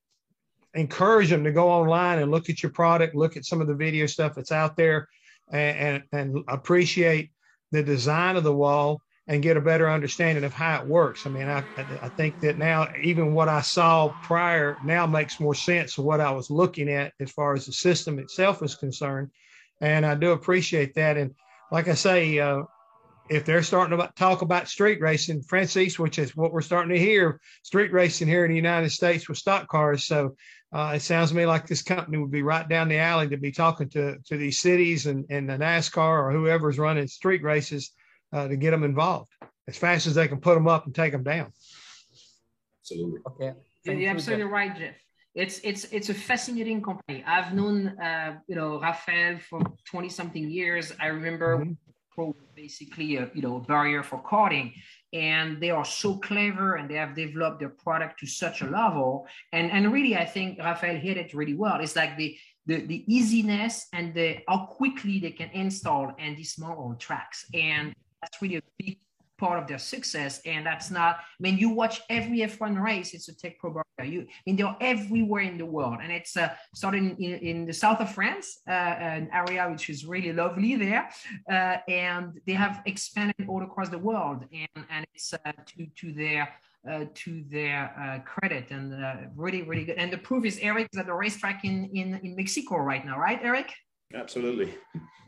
encourage 0.73 1.29
them 1.29 1.43
to 1.45 1.51
go 1.51 1.69
online 1.69 2.19
and 2.19 2.31
look 2.31 2.49
at 2.49 2.61
your 2.61 2.71
product, 2.71 3.15
look 3.15 3.37
at 3.37 3.45
some 3.45 3.61
of 3.61 3.67
the 3.67 3.75
video 3.75 4.05
stuff 4.05 4.33
that's 4.35 4.51
out 4.51 4.75
there. 4.75 5.07
and, 5.51 6.03
and, 6.11 6.35
and 6.35 6.43
appreciate 6.47 7.31
the 7.71 7.81
design 7.83 8.35
of 8.35 8.43
the 8.43 8.53
wall 8.53 9.01
and 9.27 9.41
get 9.41 9.57
a 9.57 9.61
better 9.61 9.89
understanding 9.89 10.43
of 10.43 10.53
how 10.53 10.81
it 10.81 10.87
works. 10.87 11.25
I 11.25 11.29
mean, 11.29 11.47
I, 11.47 11.63
I 11.77 12.09
think 12.09 12.39
that 12.41 12.57
now 12.57 12.89
even 13.01 13.33
what 13.33 13.47
I 13.47 13.61
saw 13.61 14.13
prior 14.21 14.77
now 14.83 15.07
makes 15.07 15.39
more 15.39 15.55
sense 15.55 15.97
of 15.97 16.03
what 16.03 16.19
I 16.19 16.31
was 16.31 16.49
looking 16.49 16.89
at 16.89 17.13
as 17.19 17.31
far 17.31 17.53
as 17.53 17.65
the 17.65 17.71
system 17.71 18.19
itself 18.19 18.61
is 18.61 18.75
concerned. 18.75 19.29
And 19.79 20.05
I 20.05 20.15
do 20.15 20.31
appreciate 20.31 20.95
that. 20.95 21.17
And 21.17 21.31
like 21.71 21.87
I 21.87 21.93
say, 21.93 22.37
uh, 22.39 22.63
if 23.29 23.45
they're 23.45 23.63
starting 23.63 23.97
to 23.97 24.11
talk 24.17 24.41
about 24.41 24.67
street 24.67 24.99
racing, 24.99 25.43
Francis, 25.43 25.97
which 25.97 26.19
is 26.19 26.35
what 26.35 26.51
we're 26.51 26.61
starting 26.61 26.93
to 26.93 26.99
hear, 26.99 27.39
street 27.63 27.93
racing 27.93 28.27
here 28.27 28.43
in 28.43 28.51
the 28.51 28.57
United 28.57 28.89
States 28.89 29.29
with 29.29 29.37
stock 29.37 29.69
cars. 29.69 30.05
So 30.05 30.35
uh, 30.73 30.93
it 30.95 31.01
sounds 31.01 31.29
to 31.29 31.35
me 31.35 31.45
like 31.45 31.65
this 31.65 31.81
company 31.81 32.17
would 32.17 32.31
be 32.31 32.43
right 32.43 32.67
down 32.67 32.89
the 32.89 32.97
alley 32.97 33.29
to 33.29 33.37
be 33.37 33.51
talking 33.51 33.87
to 33.89 34.17
to 34.25 34.37
these 34.37 34.59
cities 34.59 35.05
and, 35.05 35.25
and 35.29 35.49
the 35.49 35.53
NASCAR 35.53 36.23
or 36.23 36.31
whoever's 36.31 36.77
running 36.77 37.07
street 37.07 37.43
races 37.43 37.91
uh, 38.33 38.47
to 38.47 38.55
get 38.55 38.71
them 38.71 38.83
involved 38.83 39.31
as 39.67 39.77
fast 39.77 40.07
as 40.07 40.15
they 40.15 40.27
can 40.27 40.39
put 40.39 40.55
them 40.55 40.67
up 40.67 40.85
and 40.85 40.93
take 40.95 41.11
them 41.11 41.23
down. 41.23 41.51
Absolutely. 42.81 43.19
Okay. 43.27 43.53
You're 43.85 44.09
absolutely 44.11 44.45
Jeff. 44.45 44.51
right, 44.51 44.77
Jeff. 44.77 44.95
It's 45.35 45.59
it's 45.63 45.85
it's 45.85 46.09
a 46.09 46.13
fascinating 46.13 46.81
company. 46.81 47.23
I've 47.25 47.53
known 47.53 47.87
uh, 47.99 48.37
you 48.47 48.55
know 48.55 48.79
Rafael 48.79 49.39
for 49.39 49.61
twenty 49.89 50.09
something 50.09 50.49
years. 50.49 50.91
I 50.99 51.07
remember 51.07 51.57
Mhm. 51.57 51.77
Basically 52.55 53.15
a 53.15 53.31
you 53.33 53.41
know 53.41 53.55
a 53.55 53.61
barrier 53.61 54.03
for 54.03 54.21
karting, 54.21 54.71
and 55.13 55.59
they 55.59 55.71
are 55.71 55.83
so 55.83 56.17
clever 56.17 56.75
and 56.75 56.87
they 56.87 56.93
have 57.03 57.15
developed 57.15 57.59
their 57.59 57.73
product 57.85 58.19
to 58.19 58.27
such 58.27 58.61
a 58.61 58.67
level. 58.67 59.25
And 59.51 59.71
and 59.71 59.91
really, 59.91 60.15
I 60.15 60.25
think 60.25 60.59
Rafael 60.59 60.97
hit 60.97 61.17
it 61.17 61.33
really 61.33 61.55
well. 61.55 61.81
It's 61.81 61.95
like 61.95 62.15
the 62.15 62.37
the, 62.67 62.85
the 62.85 63.03
easiness 63.11 63.87
and 63.93 64.13
the 64.13 64.37
how 64.47 64.67
quickly 64.67 65.19
they 65.19 65.31
can 65.31 65.49
install 65.53 66.13
and 66.19 66.37
dismantle 66.37 66.85
on 66.85 66.97
tracks, 66.99 67.47
and 67.55 67.95
that's 68.23 68.41
really 68.41 68.57
a 68.57 68.61
big 68.77 68.97
part 69.37 69.59
of 69.61 69.67
their 69.67 69.79
success. 69.79 70.41
And 70.45 70.65
that's 70.65 70.89
not, 70.89 71.17
I 71.17 71.39
mean, 71.39 71.57
you 71.57 71.69
watch 71.69 72.01
every 72.09 72.39
F1 72.39 72.81
race, 72.81 73.13
it's 73.13 73.27
a 73.29 73.33
TecPro. 73.33 73.81
You, 74.03 74.21
I 74.21 74.41
mean, 74.45 74.55
they're 74.55 74.75
everywhere 74.79 75.43
in 75.43 75.57
the 75.57 75.65
world. 75.65 75.97
And 76.01 76.11
it's 76.11 76.35
uh, 76.37 76.49
started 76.73 77.03
in, 77.19 77.33
in 77.49 77.65
the 77.65 77.73
south 77.73 77.99
of 77.99 78.11
France, 78.13 78.59
uh, 78.67 78.71
an 78.71 79.29
area 79.33 79.69
which 79.69 79.89
is 79.89 80.05
really 80.05 80.33
lovely 80.33 80.75
there. 80.75 81.09
Uh, 81.51 81.77
and 81.87 82.39
they 82.47 82.53
have 82.53 82.81
expanded 82.85 83.47
all 83.47 83.63
across 83.63 83.89
the 83.89 83.97
world. 83.97 84.45
And, 84.51 84.85
and 84.89 85.05
it's 85.13 85.33
uh, 85.33 85.51
to, 85.69 85.85
to 85.99 86.13
their 86.13 86.49
uh, 86.89 87.05
to 87.13 87.45
their 87.49 87.81
uh, 87.97 88.19
credit 88.25 88.65
and 88.69 88.93
uh, 88.93 89.15
really, 89.37 89.61
really 89.61 89.85
good. 89.85 89.97
And 89.97 90.11
the 90.11 90.17
proof 90.17 90.43
is 90.43 90.59
Eric 90.61 90.89
is 90.91 90.99
at 90.99 91.05
the 91.05 91.13
racetrack 91.13 91.63
in, 91.63 91.89
in, 91.93 92.19
in 92.25 92.35
Mexico 92.35 92.75
right 92.75 93.05
now, 93.05 93.17
right, 93.17 93.39
Eric? 93.41 93.71
Absolutely. 94.13 94.73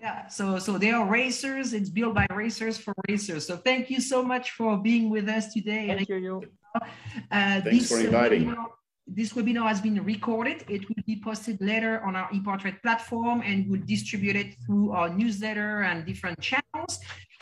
Yeah, 0.02 0.28
so 0.28 0.60
so 0.60 0.78
they 0.78 0.92
are 0.92 1.06
racers. 1.06 1.74
It's 1.74 1.90
built 1.90 2.14
by 2.14 2.28
racers 2.30 2.78
for 2.78 2.94
racers. 3.10 3.48
So 3.48 3.58
thank 3.58 3.90
you 3.90 4.00
so 4.00 4.22
much 4.22 4.52
for 4.52 4.78
being 4.78 5.10
with 5.10 5.28
us 5.28 5.54
today. 5.54 5.88
Thank 5.88 6.10
you. 6.10 6.18
you. 6.18 6.44
Uh, 7.32 7.62
Thanks 7.62 7.64
this 7.64 7.90
for 7.90 8.00
inviting. 8.00 8.46
Webinar, 8.46 8.66
this 9.08 9.34
webinar 9.34 9.68
has 9.68 9.80
been 9.82 10.04
recorded. 10.04 10.66
It 10.68 10.88
will 10.90 11.04
be 11.06 11.22
posted 11.24 11.62
later 11.62 12.02
on 12.02 12.16
our 12.16 12.30
ePartrade 12.32 12.82
platform 12.82 13.42
and 13.42 13.70
we'll 13.70 13.86
distribute 13.86 14.36
it 14.36 14.56
through 14.66 14.92
our 14.92 15.10
newsletter 15.10 15.82
and 15.84 16.06
different 16.06 16.40
channels. 16.42 17.00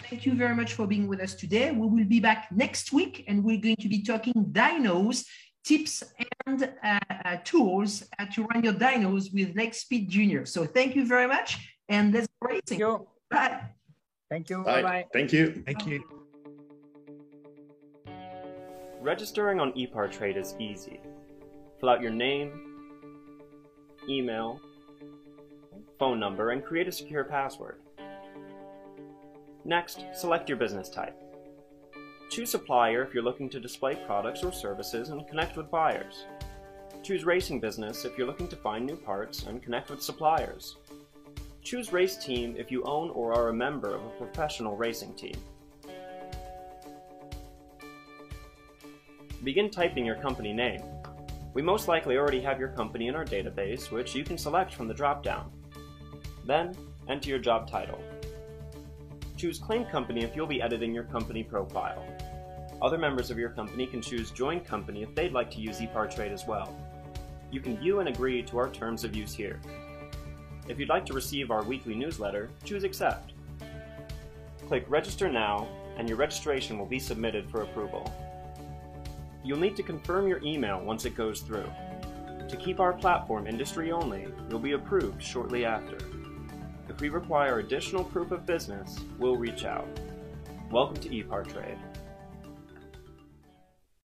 Thank 0.09 0.25
you 0.25 0.35
very 0.35 0.55
much 0.55 0.73
for 0.73 0.85
being 0.85 1.07
with 1.07 1.21
us 1.21 1.33
today. 1.33 1.71
We 1.71 1.87
will 1.87 2.05
be 2.05 2.19
back 2.19 2.51
next 2.51 2.91
week 2.91 3.23
and 3.27 3.43
we're 3.43 3.61
going 3.61 3.77
to 3.77 3.87
be 3.87 4.03
talking 4.03 4.33
dynos, 4.51 5.25
tips 5.63 6.03
and 6.19 6.27
uh, 6.45 6.67
uh, 6.83 7.37
tools 7.43 8.03
uh, 8.19 8.25
to 8.33 8.43
run 8.45 8.63
your 8.63 8.73
dynos 8.73 9.33
with 9.33 9.55
Leggspeed 9.55 10.09
Junior. 10.09 10.45
So 10.45 10.65
thank 10.65 10.95
you 10.95 11.05
very 11.05 11.27
much 11.27 11.77
and 11.89 12.13
let's 12.13 12.27
racing. 12.41 12.61
Thank 12.67 12.79
you. 12.79 13.07
Bye. 13.29 13.61
Thank 14.29 14.49
you. 14.49 14.63
Bye. 14.63 14.81
Bye 14.81 14.81
bye. 14.81 15.05
Thank 15.13 15.31
you. 15.31 15.63
Thank 15.65 15.87
you. 15.87 16.03
Registering 19.01 19.59
on 19.59 19.73
ePartrade 19.73 20.37
is 20.37 20.55
easy. 20.59 20.99
Fill 21.79 21.89
out 21.89 22.01
your 22.01 22.11
name, 22.11 22.51
email, 24.07 24.59
phone 25.99 26.19
number, 26.19 26.51
and 26.51 26.63
create 26.63 26.87
a 26.87 26.91
secure 26.91 27.23
password. 27.23 27.79
Next, 29.65 30.05
select 30.13 30.49
your 30.49 30.57
business 30.57 30.89
type. 30.89 31.22
Choose 32.29 32.49
supplier 32.49 33.03
if 33.03 33.13
you're 33.13 33.23
looking 33.23 33.49
to 33.49 33.59
display 33.59 33.95
products 33.95 34.43
or 34.43 34.51
services 34.51 35.09
and 35.09 35.27
connect 35.27 35.55
with 35.55 35.69
buyers. 35.69 36.25
Choose 37.03 37.25
racing 37.25 37.59
business 37.59 38.05
if 38.05 38.17
you're 38.17 38.27
looking 38.27 38.47
to 38.47 38.55
find 38.55 38.85
new 38.85 38.95
parts 38.95 39.43
and 39.43 39.61
connect 39.61 39.89
with 39.89 40.01
suppliers. 40.01 40.77
Choose 41.61 41.93
race 41.93 42.17
team 42.17 42.55
if 42.57 42.71
you 42.71 42.83
own 42.83 43.09
or 43.11 43.33
are 43.33 43.49
a 43.49 43.53
member 43.53 43.93
of 43.93 44.03
a 44.03 44.09
professional 44.11 44.75
racing 44.75 45.13
team. 45.13 45.35
Begin 49.43 49.69
typing 49.69 50.05
your 50.05 50.15
company 50.15 50.53
name. 50.53 50.81
We 51.53 51.61
most 51.61 51.87
likely 51.87 52.17
already 52.17 52.41
have 52.41 52.59
your 52.59 52.69
company 52.69 53.07
in 53.07 53.15
our 53.15 53.25
database, 53.25 53.91
which 53.91 54.15
you 54.15 54.23
can 54.23 54.37
select 54.37 54.73
from 54.73 54.87
the 54.87 54.93
drop-down. 54.93 55.51
Then, 56.45 56.75
enter 57.07 57.29
your 57.29 57.39
job 57.39 57.69
title. 57.69 58.01
Choose 59.35 59.59
Claim 59.59 59.85
Company 59.85 60.23
if 60.23 60.35
you'll 60.35 60.47
be 60.47 60.61
editing 60.61 60.93
your 60.93 61.05
company 61.05 61.43
profile. 61.43 62.05
Other 62.81 62.97
members 62.97 63.31
of 63.31 63.37
your 63.37 63.49
company 63.49 63.87
can 63.87 64.01
choose 64.01 64.31
Join 64.31 64.59
Company 64.59 65.03
if 65.03 65.13
they'd 65.15 65.33
like 65.33 65.49
to 65.51 65.59
use 65.59 65.79
ePartrade 65.79 66.31
as 66.31 66.45
well. 66.45 66.75
You 67.51 67.59
can 67.59 67.77
view 67.77 67.99
and 67.99 68.09
agree 68.09 68.43
to 68.43 68.57
our 68.57 68.69
terms 68.69 69.03
of 69.03 69.15
use 69.15 69.33
here. 69.33 69.59
If 70.67 70.79
you'd 70.79 70.89
like 70.89 71.05
to 71.07 71.13
receive 71.13 71.51
our 71.51 71.63
weekly 71.63 71.95
newsletter, 71.95 72.49
choose 72.63 72.83
Accept. 72.83 73.33
Click 74.67 74.85
Register 74.87 75.29
Now, 75.29 75.67
and 75.97 76.07
your 76.07 76.17
registration 76.17 76.77
will 76.77 76.85
be 76.85 76.99
submitted 76.99 77.49
for 77.49 77.63
approval. 77.63 78.11
You'll 79.43 79.59
need 79.59 79.75
to 79.75 79.83
confirm 79.83 80.27
your 80.27 80.41
email 80.43 80.81
once 80.81 81.05
it 81.05 81.15
goes 81.15 81.41
through. 81.41 81.69
To 82.47 82.57
keep 82.57 82.79
our 82.79 82.93
platform 82.93 83.47
industry 83.47 83.91
only, 83.91 84.27
you'll 84.49 84.59
be 84.59 84.71
approved 84.73 85.21
shortly 85.21 85.65
after. 85.65 85.97
If 86.93 87.01
we 87.01 87.09
require 87.09 87.57
additional 87.57 88.03
proof 88.03 88.29
of 88.29 88.45
business, 88.45 88.99
we'll 89.17 89.35
reach 89.35 89.65
out. 89.65 89.87
Welcome 90.69 90.97
to 90.97 91.09
ePartrade. 91.09 91.79